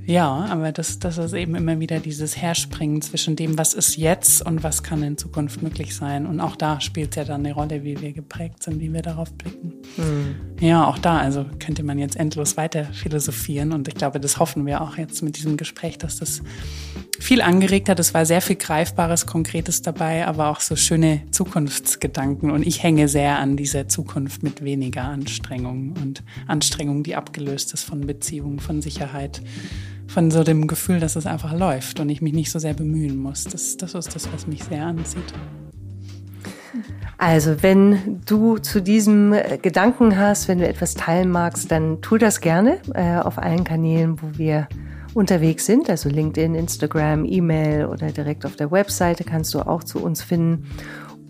[0.08, 4.42] ja, aber das, das ist eben immer wieder dieses Herspringen zwischen dem, was ist jetzt
[4.42, 6.26] und was kann in Zukunft möglich sein.
[6.26, 9.34] Und auch da spielt ja dann eine Rolle, wie wir geprägt sind, wie wir darauf
[9.34, 9.74] blicken.
[9.98, 10.36] Mhm.
[10.66, 13.74] Ja, auch da, also könnte man jetzt endlos weiter philosophieren.
[13.74, 16.42] Und ich glaube, das hoffen wir auch jetzt mit diesem Gespräch, dass das
[17.20, 18.00] viel angeregt hat.
[18.00, 22.50] Es war sehr viel Greifbares, Konkretes dabei, aber auch so schöne Zukunftsgedanken.
[22.50, 27.84] Und ich hänge sehr an dieser Zukunft mit weniger Anstrengung und Anstrengung, die abgelöst ist
[27.84, 29.42] von Beziehungen, von Sicherheit
[30.08, 33.18] von so dem Gefühl, dass es einfach läuft und ich mich nicht so sehr bemühen
[33.18, 33.44] muss.
[33.44, 35.34] Das, das ist das, was mich sehr anzieht.
[37.18, 42.18] Also, wenn du zu diesem äh, Gedanken hast, wenn du etwas teilen magst, dann tu
[42.18, 44.68] das gerne äh, auf allen Kanälen, wo wir
[45.16, 50.00] unterwegs sind, also LinkedIn, Instagram, E-Mail oder direkt auf der Webseite kannst du auch zu
[50.00, 50.68] uns finden.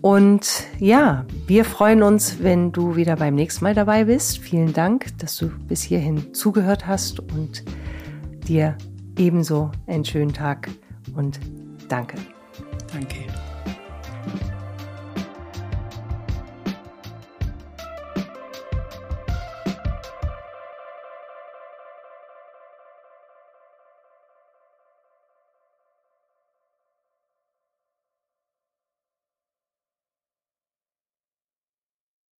[0.02, 4.38] Und ja, wir freuen uns, wenn du wieder beim nächsten Mal dabei bist.
[4.38, 7.64] Vielen Dank, dass du bis hierhin zugehört hast und
[8.48, 8.76] dir
[9.16, 10.70] ebenso einen schönen Tag
[11.14, 11.38] und
[11.88, 12.16] danke.
[12.92, 13.26] Danke.